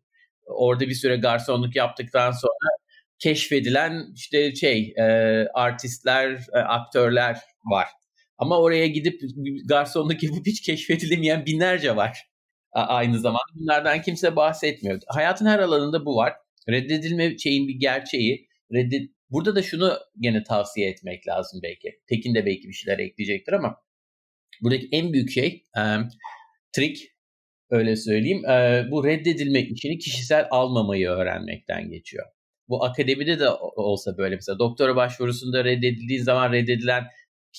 orada 0.46 0.88
bir 0.88 0.94
süre 0.94 1.18
garsonluk 1.18 1.76
yaptıktan 1.76 2.32
sonra 2.32 2.70
keşfedilen 3.20 4.06
işte 4.16 4.56
şey 4.56 4.94
e, 4.98 5.04
artistler, 5.54 6.32
e, 6.54 6.58
aktörler 6.58 7.38
var. 7.66 7.88
Ama 8.38 8.60
oraya 8.60 8.88
gidip 8.88 9.22
garsonluk 9.66 10.24
yapıp 10.24 10.48
hiç 10.48 10.62
keşfedilemeyen 10.62 11.46
binlerce 11.46 11.96
var 11.96 12.30
aynı 12.72 13.20
zamanda. 13.20 13.44
Bunlardan 13.56 14.02
kimse 14.02 14.36
bahsetmiyor. 14.36 15.02
Hayatın 15.08 15.46
her 15.46 15.60
alanında 15.60 16.06
bu 16.06 16.16
var. 16.16 16.34
Reddedilme 16.70 17.38
şeyin 17.38 17.68
bir 17.68 17.76
gerçeği. 17.76 18.48
Reddet, 18.74 19.10
Burada 19.32 19.56
da 19.56 19.64
şunu 19.64 19.98
gene 20.20 20.44
tavsiye 20.44 20.90
etmek 20.90 21.28
lazım 21.28 21.60
belki. 21.64 22.00
Tekin 22.08 22.36
de 22.36 22.46
belki 22.46 22.68
bir 22.68 22.74
şeyler 22.74 23.00
ekleyecektir 23.00 23.54
ama 23.54 23.76
buradaki 24.62 24.90
en 24.92 25.14
büyük 25.14 25.32
şey 25.32 25.64
e, 25.78 25.82
trik 26.74 26.98
öyle 27.70 27.96
söyleyeyim. 27.96 28.46
E, 28.46 28.88
bu 28.92 29.06
reddedilmek 29.06 29.72
işini 29.72 29.98
kişisel 29.98 30.48
almamayı 30.52 31.10
öğrenmekten 31.10 31.90
geçiyor. 31.90 32.26
Bu 32.68 32.86
akademide 32.86 33.40
de 33.40 33.50
olsa 33.76 34.18
böyle 34.18 34.36
mesela 34.36 34.60
doktora 34.60 34.96
başvurusunda 34.96 35.66
reddedildiği 35.66 36.20
zaman 36.20 36.52
reddedilen 36.52 37.04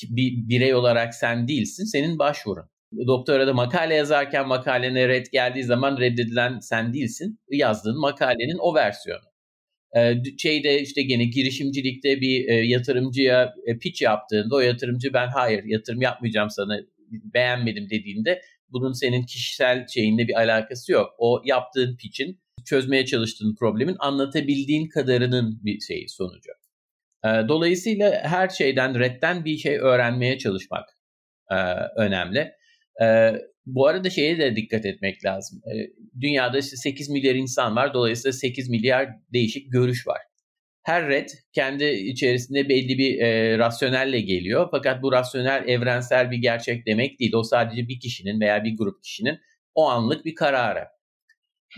bir 0.02 0.48
birey 0.48 0.74
olarak 0.74 1.14
sen 1.14 1.48
değilsin. 1.48 1.84
Senin 1.84 2.18
başvurun. 2.18 2.70
Doktora 3.06 3.46
da 3.46 3.52
makale 3.54 3.94
yazarken 3.94 4.48
makalene 4.48 5.08
red 5.08 5.26
geldiği 5.32 5.64
zaman 5.64 5.98
reddedilen 6.00 6.58
sen 6.58 6.94
değilsin. 6.94 7.40
Yazdığın 7.50 8.00
makalenin 8.00 8.58
o 8.60 8.74
versiyonu. 8.74 9.29
Şeyde 10.38 10.80
işte 10.80 11.02
gene 11.02 11.24
girişimcilikte 11.24 12.20
bir 12.20 12.62
yatırımcıya 12.62 13.54
pitch 13.80 14.02
yaptığında 14.02 14.54
o 14.54 14.60
yatırımcı 14.60 15.12
ben 15.12 15.28
hayır 15.28 15.64
yatırım 15.64 16.00
yapmayacağım 16.02 16.50
sana 16.50 16.80
beğenmedim 17.10 17.90
dediğinde 17.90 18.40
bunun 18.68 18.92
senin 18.92 19.22
kişisel 19.22 19.86
şeyinle 19.86 20.28
bir 20.28 20.34
alakası 20.40 20.92
yok. 20.92 21.10
O 21.18 21.42
yaptığın 21.44 21.96
pitch'in 21.96 22.40
çözmeye 22.66 23.06
çalıştığın 23.06 23.54
problemin 23.54 23.96
anlatabildiğin 23.98 24.88
kadarının 24.88 25.60
bir 25.64 25.80
şeyi 25.80 26.08
sonucu. 26.08 26.50
Dolayısıyla 27.24 28.22
her 28.24 28.48
şeyden 28.48 28.98
redden 28.98 29.44
bir 29.44 29.56
şey 29.56 29.78
öğrenmeye 29.78 30.38
çalışmak 30.38 30.84
önemli. 31.96 32.52
Ee, 33.66 33.74
bu 33.74 33.86
arada 33.86 34.10
şeye 34.10 34.38
de 34.38 34.56
dikkat 34.56 34.86
etmek 34.86 35.24
lazım. 35.24 35.62
E, 35.66 35.74
dünyada 36.20 36.58
işte 36.58 36.76
8 36.76 37.08
milyar 37.08 37.34
insan 37.34 37.76
var. 37.76 37.94
Dolayısıyla 37.94 38.32
8 38.32 38.68
milyar 38.68 39.08
değişik 39.32 39.72
görüş 39.72 40.06
var. 40.06 40.18
Her 40.82 41.08
red 41.08 41.28
kendi 41.52 41.84
içerisinde 41.84 42.68
belli 42.68 42.98
bir 42.98 43.20
e, 43.20 43.58
rasyonelle 43.58 44.20
geliyor. 44.20 44.68
Fakat 44.70 45.02
bu 45.02 45.12
rasyonel 45.12 45.68
evrensel 45.68 46.30
bir 46.30 46.38
gerçek 46.38 46.86
demek 46.86 47.20
değil. 47.20 47.32
O 47.34 47.42
sadece 47.42 47.88
bir 47.88 48.00
kişinin 48.00 48.40
veya 48.40 48.64
bir 48.64 48.76
grup 48.76 49.02
kişinin 49.02 49.38
o 49.74 49.88
anlık 49.88 50.24
bir 50.24 50.34
kararı. 50.34 50.84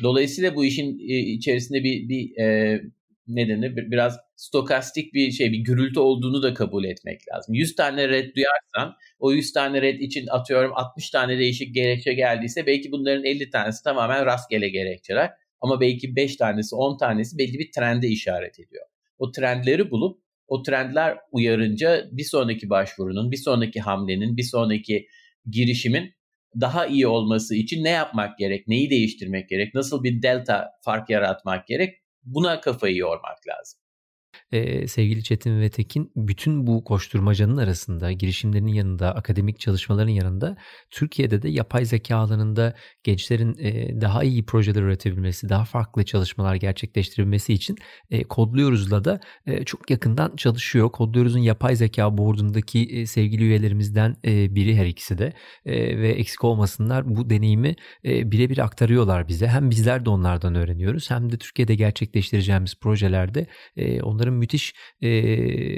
Dolayısıyla 0.02 0.54
bu 0.54 0.64
işin 0.64 0.98
e, 0.98 1.18
içerisinde 1.18 1.84
bir, 1.84 2.08
bir 2.08 2.42
e, 2.42 2.80
ne 3.26 3.48
denir 3.48 3.76
biraz 3.76 4.18
stokastik 4.36 5.14
bir 5.14 5.30
şey 5.30 5.52
bir 5.52 5.58
gürültü 5.58 6.00
olduğunu 6.00 6.42
da 6.42 6.54
kabul 6.54 6.84
etmek 6.84 7.20
lazım. 7.32 7.54
100 7.54 7.76
tane 7.76 8.08
red 8.08 8.36
duyarsan 8.36 8.96
o 9.18 9.32
100 9.32 9.52
tane 9.52 9.82
red 9.82 10.00
için 10.00 10.26
atıyorum 10.26 10.72
60 10.74 11.10
tane 11.10 11.38
değişik 11.38 11.74
gerekçe 11.74 12.12
geldiyse 12.12 12.66
belki 12.66 12.92
bunların 12.92 13.24
50 13.24 13.50
tanesi 13.50 13.84
tamamen 13.84 14.26
rastgele 14.26 14.68
gerekçeler 14.68 15.30
ama 15.60 15.80
belki 15.80 16.16
5 16.16 16.36
tanesi 16.36 16.76
10 16.76 16.98
tanesi 16.98 17.38
belli 17.38 17.58
bir 17.58 17.72
trende 17.72 18.08
işaret 18.08 18.60
ediyor. 18.60 18.86
O 19.18 19.32
trendleri 19.32 19.90
bulup 19.90 20.22
o 20.48 20.62
trendler 20.62 21.18
uyarınca 21.32 22.08
bir 22.12 22.24
sonraki 22.24 22.70
başvurunun, 22.70 23.30
bir 23.30 23.36
sonraki 23.36 23.80
hamlenin, 23.80 24.36
bir 24.36 24.42
sonraki 24.42 25.06
girişimin 25.50 26.14
daha 26.60 26.86
iyi 26.86 27.06
olması 27.06 27.54
için 27.54 27.84
ne 27.84 27.90
yapmak 27.90 28.38
gerek, 28.38 28.68
neyi 28.68 28.90
değiştirmek 28.90 29.48
gerek, 29.48 29.74
nasıl 29.74 30.04
bir 30.04 30.22
delta 30.22 30.70
fark 30.84 31.10
yaratmak 31.10 31.66
gerek 31.66 32.01
buna 32.24 32.60
kafayı 32.60 32.96
yormak 32.96 33.48
lazım 33.48 33.80
e, 34.52 34.88
sevgili 34.88 35.22
Çetin 35.22 35.60
ve 35.60 35.68
Tekin 35.68 36.12
bütün 36.16 36.66
bu 36.66 36.84
koşturmacanın 36.84 37.56
arasında 37.56 38.12
girişimlerin 38.12 38.66
yanında 38.66 39.14
akademik 39.14 39.60
çalışmaların 39.60 40.10
yanında 40.10 40.56
Türkiye'de 40.90 41.42
de 41.42 41.48
yapay 41.48 41.84
zeka 41.84 42.16
alanında 42.16 42.74
gençlerin 43.04 43.56
e, 43.58 44.00
daha 44.00 44.24
iyi 44.24 44.46
projeler 44.46 44.82
üretebilmesi, 44.82 45.48
daha 45.48 45.64
farklı 45.64 46.04
çalışmalar 46.04 46.54
gerçekleştirebilmesi 46.54 47.52
için 47.52 47.76
e, 48.10 48.24
Kodluyoruz'la 48.24 49.04
da 49.04 49.20
e, 49.46 49.64
çok 49.64 49.90
yakından 49.90 50.36
çalışıyor. 50.36 50.90
Kodluyoruz'un 50.90 51.38
yapay 51.38 51.76
zeka 51.76 52.18
boardundaki 52.18 52.84
e, 52.84 53.06
sevgili 53.06 53.42
üyelerimizden 53.42 54.16
e, 54.24 54.54
biri 54.54 54.76
her 54.76 54.86
ikisi 54.86 55.18
de 55.18 55.32
e, 55.66 55.98
ve 55.98 56.08
eksik 56.08 56.44
olmasınlar 56.44 57.16
bu 57.16 57.30
deneyimi 57.30 57.74
e, 58.04 58.30
birebir 58.30 58.58
aktarıyorlar 58.58 59.28
bize. 59.28 59.46
Hem 59.48 59.70
bizler 59.70 60.04
de 60.04 60.10
onlardan 60.10 60.54
öğreniyoruz 60.54 61.10
hem 61.10 61.32
de 61.32 61.36
Türkiye'de 61.36 61.74
gerçekleştireceğimiz 61.74 62.74
projelerde 62.80 63.46
e, 63.76 64.02
onların 64.22 64.34
müthiş 64.34 64.74
e, 65.02 65.08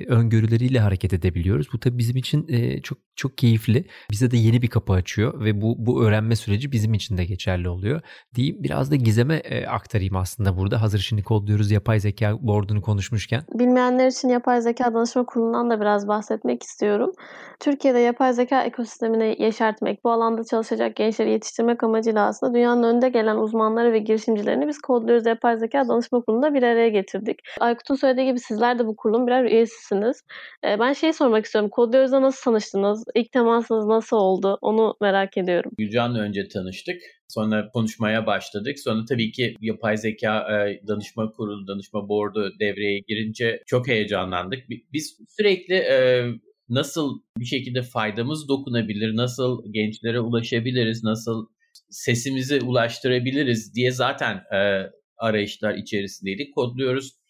öngörüleriyle 0.07 0.81
hareket 0.81 1.13
edebiliyoruz. 1.13 1.67
Bu 1.73 1.81
tabii 1.81 1.99
bizim 1.99 2.17
için 2.17 2.47
e, 2.49 2.83
çok 2.83 2.99
çok 3.17 3.39
keyifli. 3.39 3.87
Bize 4.11 4.31
de 4.31 4.37
yeni 4.37 4.63
bir 4.63 4.69
kapı 4.69 4.93
açıyor 4.93 5.45
ve 5.45 5.61
bu 5.61 5.75
bu 5.79 6.05
öğrenme 6.05 6.37
süreci 6.37 6.73
bizim 6.73 6.95
için 6.95 7.19
de 7.19 7.25
geçerli 7.25 7.69
oluyor. 7.69 8.01
Diyeyim 8.35 8.57
biraz 8.63 8.91
da 8.91 8.97
Gizem'e 8.97 9.37
e, 9.37 9.67
aktarayım 9.67 10.17
aslında 10.17 10.57
burada. 10.59 10.83
Hazır 10.83 10.99
şimdi 10.99 11.23
kodluyoruz 11.23 11.71
yapay 11.71 12.01
zeka 12.01 12.39
board'unu 12.41 12.83
konuşmuşken. 12.83 13.43
Bilmeyenler 13.55 14.07
için 14.07 14.29
yapay 14.29 14.61
zeka 14.61 14.95
danışma 14.95 15.27
kurulundan 15.27 15.71
da 15.71 15.81
biraz 15.81 16.09
bahsetmek 16.09 16.63
istiyorum. 16.63 17.13
Türkiye'de 17.61 17.99
yapay 17.99 18.33
zeka 18.33 18.63
ekosistemini 18.63 19.37
yeşertmek, 19.39 20.05
bu 20.05 20.11
alanda 20.11 20.45
çalışacak 20.45 20.97
gençleri 20.97 21.31
yetiştirmek 21.31 21.85
amacıyla 21.85 22.27
aslında 22.27 22.55
dünyanın 22.55 22.83
önde 22.83 23.09
gelen 23.09 23.37
uzmanları 23.37 23.93
ve 23.93 23.99
girişimcilerini 23.99 24.69
biz 24.69 24.81
kodluyoruz 24.81 25.27
yapay 25.27 25.59
zeka 25.59 25.89
danışma 25.89 26.21
kurulunda 26.21 26.55
bir 26.55 26.63
araya 26.63 26.89
getirdik. 26.89 27.41
Aykut'un 27.61 27.95
söylediği 27.95 28.27
gibi 28.27 28.39
sizler 28.39 28.79
de 28.79 28.87
bu 28.87 28.97
kurulun 28.97 29.27
birer 29.27 29.45
üyesisiniz. 29.45 30.23
E, 30.65 30.79
ben 30.81 30.93
şeyi 30.93 31.13
sormak 31.13 31.45
istiyorum. 31.45 31.71
Kodluyoruz'a 31.71 32.23
nasıl 32.23 32.45
tanıştınız? 32.45 33.04
İlk 33.15 33.33
temasınız 33.33 33.87
nasıl 33.87 34.17
oldu? 34.17 34.59
Onu 34.63 34.97
merak 35.01 35.37
ediyorum. 35.37 35.73
Gülcan'la 35.79 36.19
önce 36.19 36.49
tanıştık. 36.49 37.03
Sonra 37.29 37.69
konuşmaya 37.69 38.27
başladık. 38.27 38.79
Sonra 38.79 39.05
tabii 39.05 39.33
ki 39.33 39.55
yapay 39.61 39.97
zeka 39.97 40.39
e, 40.39 40.87
danışma 40.89 41.31
kurulu, 41.31 41.67
danışma 41.67 42.09
board'u 42.09 42.53
devreye 42.61 42.99
girince 43.09 43.63
çok 43.67 43.89
heyecanlandık. 43.89 44.59
Biz 44.93 45.19
sürekli 45.29 45.75
e, 45.75 46.27
nasıl 46.69 47.21
bir 47.39 47.45
şekilde 47.45 47.83
faydamız 47.83 48.49
dokunabilir, 48.49 49.17
nasıl 49.17 49.63
gençlere 49.73 50.21
ulaşabiliriz, 50.21 51.05
nasıl 51.05 51.47
sesimizi 51.91 52.61
ulaştırabiliriz 52.61 53.75
diye 53.75 53.91
zaten 53.91 54.37
e, 54.37 54.91
arayışlar 55.19 55.75
içerisindeydik. 55.75 56.55
Kodluyoruz 56.55 57.25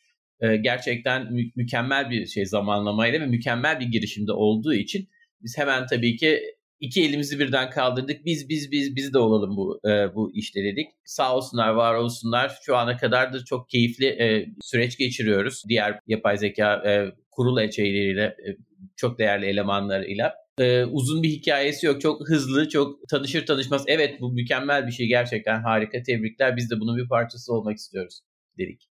gerçekten 0.61 1.33
mü- 1.33 1.51
mükemmel 1.57 2.11
bir 2.11 2.27
şey 2.27 2.47
zamanlamayla 2.47 3.21
ve 3.21 3.27
mükemmel 3.27 3.81
bir 3.81 3.87
girişimde 3.87 4.33
olduğu 4.33 4.75
için 4.75 5.09
biz 5.45 5.59
hemen 5.59 5.87
tabii 5.87 6.17
ki 6.17 6.41
iki 6.81 7.05
elimizi 7.05 7.39
birden 7.39 7.71
kaldırdık. 7.71 8.25
Biz 8.25 8.49
biz 8.49 8.71
biz 8.73 8.97
biz 8.97 9.15
de 9.15 9.19
olalım 9.19 9.57
bu 9.57 9.81
e, 9.89 10.15
bu 10.15 10.33
işte 10.35 10.65
dedik. 10.65 10.89
Sağ 11.05 11.37
olsunlar, 11.37 11.69
var 11.69 11.95
olsunlar. 11.95 12.59
Şu 12.63 12.77
ana 12.77 12.97
kadar 12.97 13.33
da 13.33 13.45
çok 13.45 13.69
keyifli 13.69 14.07
e, 14.07 14.47
süreç 14.61 14.99
geçiriyoruz. 14.99 15.63
Diğer 15.69 16.01
yapay 16.07 16.37
zeka 16.37 16.83
e, 16.87 17.13
kurul 17.31 17.71
şeyleriyle 17.71 18.23
e, 18.25 18.57
çok 18.97 19.19
değerli 19.19 19.47
elemanlarıyla. 19.47 20.35
Ee, 20.59 20.85
uzun 20.85 21.23
bir 21.23 21.29
hikayesi 21.29 21.87
yok. 21.87 22.01
Çok 22.01 22.29
hızlı, 22.29 22.69
çok 22.69 23.09
tanışır 23.09 23.47
tanışmaz. 23.47 23.85
Evet 23.87 24.21
bu 24.21 24.33
mükemmel 24.33 24.87
bir 24.87 24.93
şey. 24.93 25.07
Gerçekten 25.07 25.63
harika. 25.63 26.03
Tebrikler. 26.03 26.57
Biz 26.57 26.71
de 26.71 26.81
bunun 26.81 26.97
bir 26.97 27.09
parçası 27.09 27.53
olmak 27.55 27.77
istiyoruz 27.77 28.21
dedik. 28.59 28.89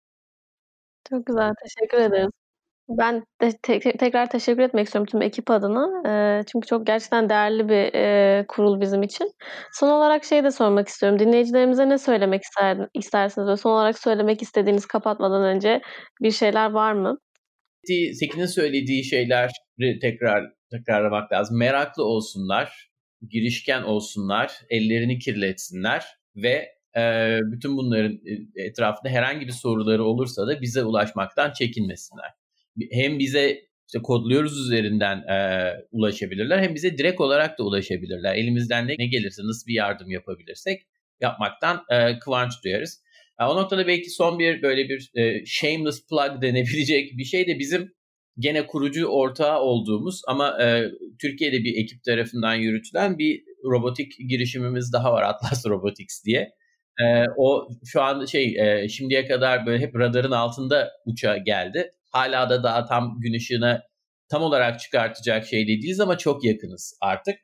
Çok 1.11 1.27
güzel. 1.27 1.53
Teşekkür 1.65 1.99
ederiz. 1.99 2.31
Ben 2.89 3.23
de 3.43 3.51
te- 3.63 3.81
tekrar 3.81 4.31
teşekkür 4.31 4.63
etmek 4.63 4.87
istiyorum 4.87 5.07
tüm 5.11 5.23
ekip 5.23 5.51
adına. 5.51 6.03
E, 6.41 6.43
çünkü 6.53 6.67
çok 6.67 6.87
gerçekten 6.87 7.29
değerli 7.29 7.69
bir 7.69 7.95
e, 7.95 8.45
kurul 8.49 8.81
bizim 8.81 9.03
için. 9.03 9.33
Son 9.73 9.91
olarak 9.91 10.25
şey 10.25 10.45
de 10.45 10.51
sormak 10.51 10.89
istiyorum. 10.89 11.19
Dinleyicilerimize 11.19 11.89
ne 11.89 11.99
söylemek 11.99 12.43
ister, 12.43 12.89
istersiniz? 12.95 13.49
Ve 13.49 13.57
son 13.57 13.71
olarak 13.71 13.99
söylemek 13.99 14.43
istediğiniz 14.43 14.87
kapatmadan 14.87 15.43
önce 15.45 15.81
bir 16.23 16.31
şeyler 16.31 16.71
var 16.71 16.93
mı? 16.93 17.19
Sekin'in 18.13 18.47
söylediği 18.47 19.05
şeyleri 19.05 19.99
tekrar 19.99 20.45
tekrarlamak 20.71 21.33
lazım. 21.33 21.59
Meraklı 21.59 22.05
olsunlar, 22.05 22.91
girişken 23.29 23.83
olsunlar, 23.83 24.53
ellerini 24.71 25.19
kirletsinler 25.19 26.05
ve 26.37 26.69
e, 26.97 27.37
bütün 27.53 27.77
bunların 27.77 28.13
e, 28.57 28.65
etrafında 28.65 29.09
herhangi 29.09 29.47
bir 29.47 29.53
soruları 29.53 30.05
olursa 30.05 30.47
da 30.47 30.61
bize 30.61 30.85
ulaşmaktan 30.85 31.53
çekinmesinler 31.53 32.38
hem 32.93 33.19
bize 33.19 33.69
işte 33.89 34.03
kodluyoruz 34.03 34.59
üzerinden 34.61 35.17
e, 35.17 35.71
ulaşabilirler 35.91 36.59
hem 36.59 36.75
bize 36.75 36.99
direkt 36.99 37.21
olarak 37.21 37.59
da 37.59 37.63
ulaşabilirler. 37.63 38.35
Elimizden 38.35 38.89
ne, 38.89 39.07
gelirse 39.07 39.43
nasıl 39.45 39.67
bir 39.67 39.75
yardım 39.75 40.11
yapabilirsek 40.11 40.83
yapmaktan 41.21 41.85
e, 41.91 42.19
kıvanç 42.19 42.53
duyarız. 42.65 43.03
E, 43.41 43.45
o 43.45 43.57
noktada 43.57 43.87
belki 43.87 44.11
son 44.11 44.39
bir 44.39 44.63
böyle 44.63 44.89
bir 44.89 45.11
e, 45.15 45.47
shameless 45.47 46.07
plug 46.07 46.43
denebilecek 46.43 47.19
bir 47.19 47.25
şey 47.25 47.47
de 47.47 47.59
bizim 47.59 47.93
gene 48.39 48.67
kurucu 48.67 49.07
ortağı 49.07 49.61
olduğumuz 49.61 50.23
ama 50.29 50.63
e, 50.63 50.85
Türkiye'de 51.21 51.65
bir 51.65 51.83
ekip 51.83 52.05
tarafından 52.05 52.55
yürütülen 52.55 53.19
bir 53.19 53.43
robotik 53.65 54.13
girişimimiz 54.29 54.93
daha 54.93 55.13
var 55.13 55.23
Atlas 55.23 55.67
Robotics 55.69 56.25
diye. 56.25 56.51
E, 57.01 57.25
o 57.37 57.69
şu 57.87 58.03
an 58.03 58.25
şey 58.25 58.57
e, 58.59 58.89
şimdiye 58.89 59.27
kadar 59.27 59.67
böyle 59.67 59.83
hep 59.83 59.95
radarın 59.95 60.31
altında 60.31 60.93
uça 61.07 61.37
geldi 61.37 61.93
hala 62.11 62.51
da 62.51 62.63
daha 62.63 62.87
tam 62.87 63.21
gün 63.21 63.35
ışığına 63.35 63.83
tam 64.29 64.43
olarak 64.43 64.81
çıkartacak 64.81 65.47
şey 65.47 65.67
değiliz 65.67 66.01
ama 66.01 66.19
çok 66.19 66.45
yakınız 66.45 66.99
artık. 67.01 67.35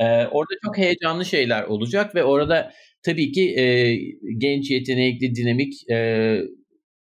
Ee, 0.00 0.26
orada 0.26 0.54
çok 0.64 0.78
heyecanlı 0.78 1.24
şeyler 1.24 1.62
olacak 1.64 2.14
ve 2.14 2.24
orada 2.24 2.72
tabii 3.04 3.32
ki 3.32 3.54
e, 3.60 3.96
genç, 4.38 4.70
yetenekli, 4.70 5.34
dinamik 5.34 5.90
e, 5.90 5.96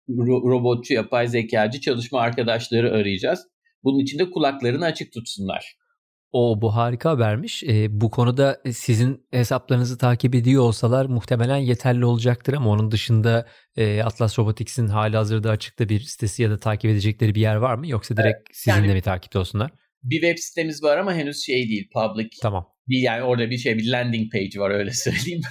ro- 0.09 0.51
robotçu, 0.51 0.95
yapay 0.95 1.29
zekacı 1.29 1.81
çalışma 1.81 2.21
arkadaşları 2.21 2.93
arayacağız. 2.93 3.47
Bunun 3.85 3.99
için 3.99 4.19
de 4.19 4.31
kulaklarını 4.31 4.85
açık 4.85 5.13
tutsunlar. 5.13 5.77
O 6.39 6.61
bu 6.61 6.77
harika 6.77 7.11
habermiş. 7.11 7.63
E, 7.63 8.01
bu 8.01 8.11
konuda 8.11 8.61
sizin 8.73 9.27
hesaplarınızı 9.31 9.99
takip 9.99 10.35
ediyor 10.35 10.63
olsalar 10.63 11.07
muhtemelen 11.07 11.57
yeterli 11.57 12.05
olacaktır 12.05 12.53
ama 12.53 12.71
onun 12.71 12.91
dışında 12.91 13.47
e, 13.77 14.03
Atlas 14.03 14.39
Robotics'in 14.39 14.87
hali 14.87 15.17
hazırda 15.17 15.51
açıkta 15.51 15.89
bir 15.89 16.01
sitesi 16.01 16.43
ya 16.43 16.51
da 16.51 16.59
takip 16.59 16.91
edecekleri 16.91 17.35
bir 17.35 17.41
yer 17.41 17.57
var 17.57 17.75
mı? 17.75 17.89
Yoksa 17.89 18.17
direkt 18.17 18.37
evet, 18.37 18.47
sizinle 18.53 18.87
yani, 18.87 18.93
mi 18.93 19.03
takipte 19.03 19.39
olsunlar? 19.39 19.71
Bir 20.03 20.21
web 20.21 20.39
sitemiz 20.39 20.83
var 20.83 20.99
ama 20.99 21.15
henüz 21.15 21.47
şey 21.47 21.69
değil, 21.69 21.89
public. 21.93 22.29
Tamam. 22.43 22.67
Değil 22.89 23.05
yani 23.05 23.23
orada 23.23 23.51
bir 23.51 23.59
şey 23.59 23.79
bir 23.79 23.93
landing 23.93 24.33
page 24.33 24.59
var 24.59 24.71
öyle 24.71 24.91
söyleyeyim. 24.95 25.43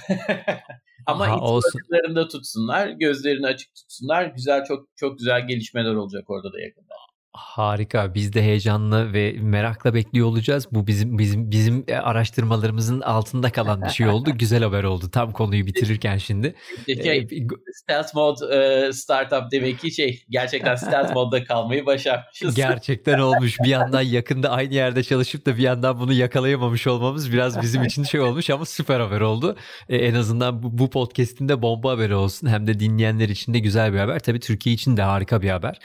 ama 1.06 1.26
itibarlarında 1.26 2.28
tutsunlar, 2.28 2.88
gözlerini 2.88 3.46
açık 3.46 3.74
tutsunlar. 3.74 4.24
Güzel 4.24 4.64
çok 4.64 4.88
çok 4.96 5.18
güzel 5.18 5.46
gelişmeler 5.46 5.94
olacak 5.94 6.30
orada 6.30 6.52
da 6.52 6.60
yakında. 6.60 6.94
Harika. 7.36 8.14
Biz 8.14 8.32
de 8.32 8.42
heyecanlı 8.42 9.12
ve 9.12 9.32
merakla 9.40 9.94
bekliyor 9.94 10.26
olacağız. 10.26 10.68
Bu 10.72 10.86
bizim 10.86 11.18
bizim 11.18 11.50
bizim 11.50 11.84
e, 11.88 11.96
araştırmalarımızın 11.96 13.00
altında 13.00 13.52
kalan 13.52 13.82
bir 13.82 13.88
şey 13.88 14.08
oldu. 14.08 14.30
Güzel 14.38 14.62
haber 14.62 14.84
oldu. 14.84 15.10
Tam 15.10 15.32
konuyu 15.32 15.66
bitirirken 15.66 16.16
şimdi. 16.16 16.54
Şey, 16.86 17.28
stealth 17.72 18.14
mode 18.14 18.56
e, 18.56 18.92
startup 18.92 19.52
demek 19.52 19.80
ki 19.80 19.94
şey 19.94 20.24
gerçekten 20.30 20.74
stealth 20.74 21.14
mode'da 21.14 21.44
kalmayı 21.44 21.86
başarmışız. 21.86 22.54
Gerçekten 22.54 23.18
olmuş. 23.18 23.56
Bir 23.60 23.68
yandan 23.68 24.02
yakında 24.02 24.50
aynı 24.50 24.74
yerde 24.74 25.02
çalışıp 25.02 25.46
da 25.46 25.56
bir 25.56 25.62
yandan 25.62 26.00
bunu 26.00 26.12
yakalayamamış 26.12 26.86
olmamız 26.86 27.32
biraz 27.32 27.62
bizim 27.62 27.84
için 27.84 28.02
şey 28.02 28.20
olmuş 28.20 28.50
ama 28.50 28.64
süper 28.64 29.00
haber 29.00 29.20
oldu. 29.20 29.56
En 29.88 30.14
azından 30.14 30.62
bu, 30.62 30.78
bu 30.78 30.90
podcast'in 30.90 31.48
de 31.48 31.62
bomba 31.62 31.90
haberi 31.90 32.14
olsun. 32.14 32.46
Hem 32.46 32.66
de 32.66 32.80
dinleyenler 32.80 33.28
için 33.28 33.54
de 33.54 33.58
güzel 33.58 33.92
bir 33.92 33.98
haber. 33.98 34.18
Tabii 34.18 34.40
Türkiye 34.40 34.74
için 34.74 34.96
de 34.96 35.02
harika 35.02 35.42
bir 35.42 35.50
haber. 35.50 35.78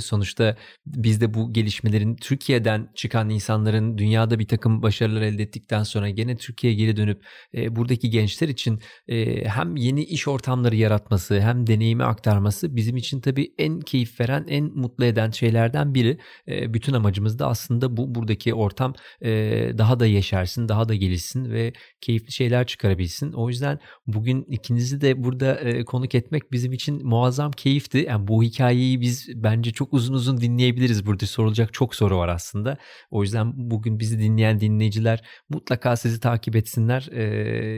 Sonuçta 0.00 0.55
biz 0.86 1.20
de 1.20 1.34
bu 1.34 1.52
gelişmelerin 1.52 2.16
Türkiye'den 2.16 2.88
çıkan 2.94 3.30
insanların 3.30 3.98
dünyada 3.98 4.38
bir 4.38 4.48
takım 4.48 4.82
başarılar 4.82 5.22
elde 5.22 5.42
ettikten 5.42 5.82
sonra 5.82 6.10
gene 6.10 6.36
Türkiye'ye 6.36 6.78
geri 6.78 6.96
dönüp 6.96 7.24
e, 7.54 7.76
buradaki 7.76 8.10
gençler 8.10 8.48
için 8.48 8.80
e, 9.08 9.44
hem 9.44 9.76
yeni 9.76 10.04
iş 10.04 10.28
ortamları 10.28 10.76
yaratması 10.76 11.40
hem 11.40 11.66
deneyimi 11.66 12.04
aktarması 12.04 12.76
bizim 12.76 12.96
için 12.96 13.20
tabii 13.20 13.54
en 13.58 13.80
keyif 13.80 14.20
veren, 14.20 14.44
en 14.48 14.64
mutlu 14.64 15.04
eden 15.04 15.30
şeylerden 15.30 15.94
biri. 15.94 16.18
E, 16.48 16.74
bütün 16.74 16.92
amacımız 16.92 17.38
da 17.38 17.46
aslında 17.46 17.96
bu 17.96 18.14
buradaki 18.14 18.54
ortam 18.54 18.94
e, 19.22 19.30
daha 19.78 20.00
da 20.00 20.06
yeşersin, 20.06 20.68
daha 20.68 20.88
da 20.88 20.94
gelişsin 20.94 21.50
ve 21.50 21.72
keyifli 22.00 22.32
şeyler 22.32 22.66
çıkarabilsin. 22.66 23.32
O 23.32 23.48
yüzden 23.48 23.78
bugün 24.06 24.44
ikinizi 24.50 25.00
de 25.00 25.24
burada 25.24 25.54
e, 25.54 25.84
konuk 25.84 26.14
etmek 26.14 26.52
bizim 26.52 26.72
için 26.72 27.06
muazzam 27.06 27.50
keyifti. 27.50 27.98
Yani 28.08 28.28
bu 28.28 28.42
hikayeyi 28.42 29.00
biz 29.00 29.28
bence 29.34 29.70
çok 29.72 29.92
uzun 29.92 30.14
uzun 30.14 30.40
dinleyebiliriz. 30.46 31.06
Burada 31.06 31.26
sorulacak 31.26 31.72
çok 31.72 31.94
soru 31.94 32.18
var 32.18 32.28
aslında. 32.28 32.76
O 33.10 33.22
yüzden 33.22 33.52
bugün 33.54 33.98
bizi 33.98 34.18
dinleyen 34.18 34.60
dinleyiciler 34.60 35.24
mutlaka 35.48 35.96
sizi 35.96 36.20
takip 36.20 36.56
etsinler. 36.56 37.08
Ee, 37.12 37.22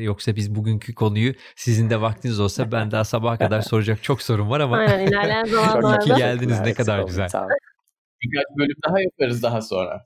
yoksa 0.02 0.36
biz 0.36 0.54
bugünkü 0.54 0.94
konuyu 0.94 1.34
sizin 1.56 1.90
de 1.90 2.00
vaktiniz 2.00 2.40
olsa 2.40 2.72
ben 2.72 2.90
daha 2.90 3.04
sabaha 3.04 3.38
kadar 3.38 3.60
soracak 3.60 4.02
çok 4.02 4.22
sorun 4.22 4.50
var 4.50 4.60
ama 4.60 4.76
Aynen 4.76 5.06
ilerleyen 5.06 5.44
zamanlarda. 5.54 6.18
Geldiniz 6.18 6.60
ne 6.60 6.74
kadar 6.74 7.02
güzel. 7.02 7.28
Birkaç 8.22 8.46
bölüm 8.58 8.76
daha 8.88 9.00
yaparız 9.00 9.42
daha 9.42 9.62
sonra. 9.62 10.04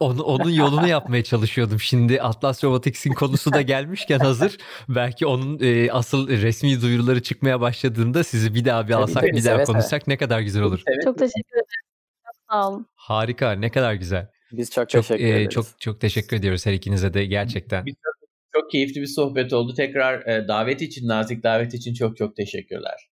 Onu, 0.00 0.22
onun 0.22 0.50
yolunu 0.50 0.88
yapmaya 0.88 1.24
çalışıyordum. 1.24 1.80
Şimdi 1.80 2.22
Atlas 2.22 2.64
Robotics'in 2.64 3.12
konusu 3.12 3.52
da 3.52 3.62
gelmişken 3.62 4.18
hazır. 4.18 4.58
Belki 4.88 5.26
onun 5.26 5.58
e, 5.62 5.92
asıl 5.92 6.28
resmi 6.28 6.82
duyuruları 6.82 7.22
çıkmaya 7.22 7.60
başladığında 7.60 8.24
sizi 8.24 8.54
bir 8.54 8.64
daha 8.64 8.88
bir 8.88 8.92
alsak 8.92 9.24
bir 9.24 9.44
daha 9.44 9.64
konuşsak 9.64 10.06
ne 10.06 10.16
kadar 10.16 10.40
güzel 10.40 10.62
olur. 10.62 10.82
Çok 11.04 11.18
teşekkür 11.18 11.56
ederim. 11.56 11.88
Sağ 12.50 12.68
olun. 12.68 12.86
Harika 12.94 13.52
ne 13.52 13.70
kadar 13.70 13.94
güzel. 13.94 14.28
Biz 14.52 14.70
çok, 14.70 14.90
çok 14.90 15.02
teşekkür 15.02 15.24
e, 15.24 15.28
ederiz. 15.28 15.54
Çok 15.54 15.66
çok 15.80 16.00
teşekkür 16.00 16.36
ediyoruz 16.36 16.66
her 16.66 16.72
ikinize 16.72 17.14
de 17.14 17.24
gerçekten. 17.24 17.86
Biz 17.86 17.94
çok, 17.94 18.28
çok 18.52 18.70
keyifli 18.70 19.00
bir 19.00 19.06
sohbet 19.06 19.52
oldu. 19.52 19.74
Tekrar 19.74 20.26
e, 20.26 20.48
davet 20.48 20.82
için, 20.82 21.08
nazik 21.08 21.42
davet 21.42 21.74
için 21.74 21.94
çok 21.94 22.16
çok 22.16 22.36
teşekkürler. 22.36 23.08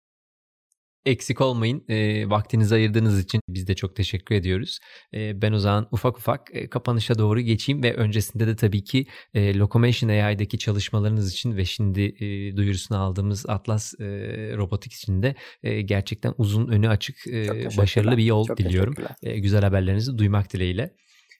Eksik 1.06 1.40
olmayın. 1.40 1.84
E, 1.88 2.30
vaktinizi 2.30 2.74
ayırdığınız 2.74 3.20
için 3.20 3.40
biz 3.48 3.68
de 3.68 3.74
çok 3.74 3.96
teşekkür 3.96 4.34
ediyoruz. 4.34 4.78
E, 5.14 5.42
ben 5.42 5.52
o 5.52 5.58
zaman 5.58 5.88
ufak 5.92 6.18
ufak 6.18 6.48
e, 6.52 6.70
kapanışa 6.70 7.18
doğru 7.18 7.40
geçeyim 7.40 7.82
ve 7.82 7.94
öncesinde 7.94 8.46
de 8.46 8.56
tabii 8.56 8.84
ki 8.84 9.06
e, 9.34 9.58
Locomotion 9.58 10.10
AI'daki 10.10 10.58
çalışmalarınız 10.58 11.32
için 11.32 11.56
ve 11.56 11.64
şimdi 11.64 12.00
e, 12.00 12.56
duyurusunu 12.56 12.98
aldığımız 12.98 13.44
Atlas 13.48 13.94
e, 14.00 14.06
Robotics 14.56 15.02
için 15.02 15.22
de 15.22 15.34
e, 15.62 15.82
gerçekten 15.82 16.34
uzun 16.38 16.68
önü 16.68 16.88
açık 16.88 17.26
e, 17.26 17.48
başarılı 17.76 18.16
bir 18.16 18.24
yol 18.24 18.46
çok 18.46 18.56
diliyorum. 18.58 18.94
E, 19.22 19.38
güzel 19.38 19.62
haberlerinizi 19.62 20.18
duymak 20.18 20.52
dileğiyle. 20.52 20.94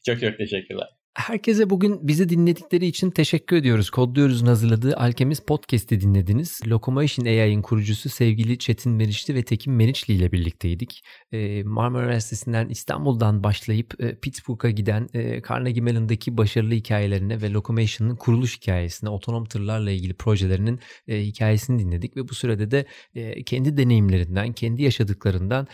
Çok 0.07 0.21
çok 0.21 0.39
teşekkürler. 0.39 1.00
Herkese 1.15 1.71
bugün 1.71 2.09
bizi 2.09 2.29
dinledikleri 2.29 2.87
için 2.87 3.11
teşekkür 3.11 3.57
ediyoruz. 3.57 3.91
Kodluyoruz'un 3.91 4.47
hazırladığı 4.47 4.97
Alchemist 4.97 5.47
Podcast'i 5.47 6.01
dinlediniz. 6.01 6.61
Locomotion 6.67 7.27
AI'ın 7.27 7.63
kurucusu 7.63 8.09
sevgili 8.09 8.59
Çetin 8.59 8.93
Meriçli 8.93 9.35
ve 9.35 9.43
Tekin 9.43 9.73
Meriçli 9.73 10.15
ile 10.15 10.33
birlikteydik. 10.33 11.05
Ee, 11.33 11.63
Marmara 11.63 12.05
Üniversitesi'nden 12.05 12.69
İstanbul'dan 12.69 13.43
başlayıp 13.43 14.01
e, 14.01 14.15
Pittsburgh'a 14.15 14.71
giden 14.71 15.09
e, 15.15 15.43
Carnegie 15.49 15.83
Mellon'daki 15.83 16.37
başarılı 16.37 16.75
hikayelerine 16.75 17.43
ve 17.43 17.53
Locomotion'ın 17.53 18.17
kuruluş 18.17 18.57
hikayesine, 18.57 19.11
otonom 19.11 19.45
tırlarla 19.45 19.91
ilgili 19.91 20.15
projelerinin 20.15 20.81
e, 21.09 21.23
hikayesini 21.23 21.79
dinledik 21.79 22.17
ve 22.17 22.29
bu 22.29 22.35
sürede 22.35 22.71
de 22.71 22.87
kendi 23.47 23.77
deneyimlerinden, 23.77 24.53
kendi 24.53 24.83
yaşadıklarından 24.83 25.67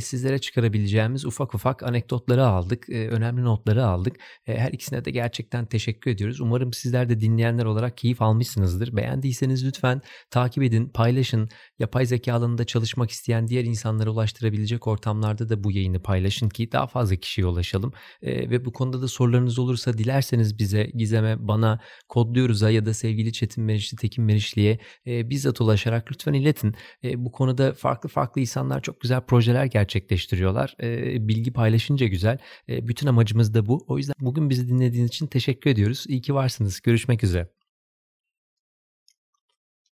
sizlere 0.00 0.38
çıkarabileceğimiz 0.38 1.24
ufak 1.24 1.54
ufak 1.54 1.82
anekdotları 1.82 2.46
aldık, 2.46 2.88
önemli 2.88 3.44
notları 3.44 3.86
aldık. 3.86 4.16
Her 4.44 4.72
ikisine 4.72 4.93
ikisine 4.94 5.04
de 5.04 5.10
gerçekten 5.10 5.66
teşekkür 5.66 6.10
ediyoruz. 6.10 6.40
Umarım 6.40 6.72
sizler 6.72 7.08
de 7.08 7.20
dinleyenler 7.20 7.64
olarak 7.64 7.96
keyif 7.96 8.22
almışsınızdır. 8.22 8.96
Beğendiyseniz 8.96 9.64
lütfen 9.64 10.00
takip 10.30 10.62
edin, 10.62 10.88
paylaşın. 10.88 11.48
Yapay 11.78 12.06
zeka 12.06 12.34
alanında 12.34 12.64
çalışmak 12.64 13.10
isteyen 13.10 13.48
diğer 13.48 13.64
insanlara 13.64 14.10
ulaştırabilecek 14.10 14.86
ortamlarda 14.86 15.48
da 15.48 15.64
bu 15.64 15.72
yayını 15.72 16.02
paylaşın 16.02 16.48
ki 16.48 16.72
daha 16.72 16.86
fazla 16.86 17.16
kişiye 17.16 17.46
ulaşalım. 17.46 17.92
E, 18.22 18.50
ve 18.50 18.64
bu 18.64 18.72
konuda 18.72 19.02
da 19.02 19.08
sorularınız 19.08 19.58
olursa 19.58 19.92
dilerseniz 19.92 20.58
bize, 20.58 20.90
Gizem'e, 20.94 21.36
bana, 21.38 21.80
kodluyoruz'a 22.08 22.70
ya 22.70 22.86
da 22.86 22.94
sevgili 22.94 23.32
Çetin 23.32 23.64
Meriçli, 23.64 23.96
Tekin 23.96 24.24
Meriçli'ye 24.24 24.78
e, 25.06 25.30
bizzat 25.30 25.60
ulaşarak 25.60 26.12
lütfen 26.12 26.32
iletin. 26.32 26.74
E, 27.04 27.24
bu 27.24 27.32
konuda 27.32 27.72
farklı 27.72 28.08
farklı 28.08 28.40
insanlar 28.40 28.82
çok 28.82 29.00
güzel 29.00 29.20
projeler 29.20 29.64
gerçekleştiriyorlar. 29.64 30.76
E, 30.82 31.28
bilgi 31.28 31.52
paylaşınca 31.52 32.06
güzel. 32.06 32.38
E, 32.68 32.88
bütün 32.88 33.06
amacımız 33.06 33.54
da 33.54 33.66
bu. 33.66 33.84
O 33.88 33.98
yüzden 33.98 34.14
bugün 34.20 34.50
bizi 34.50 34.68
dinlediğiniz 34.74 35.08
için 35.08 35.26
teşekkür 35.26 35.70
ediyoruz. 35.70 36.04
İyi 36.08 36.20
ki 36.20 36.34
varsınız. 36.34 36.80
Görüşmek 36.80 37.24
üzere. 37.24 37.53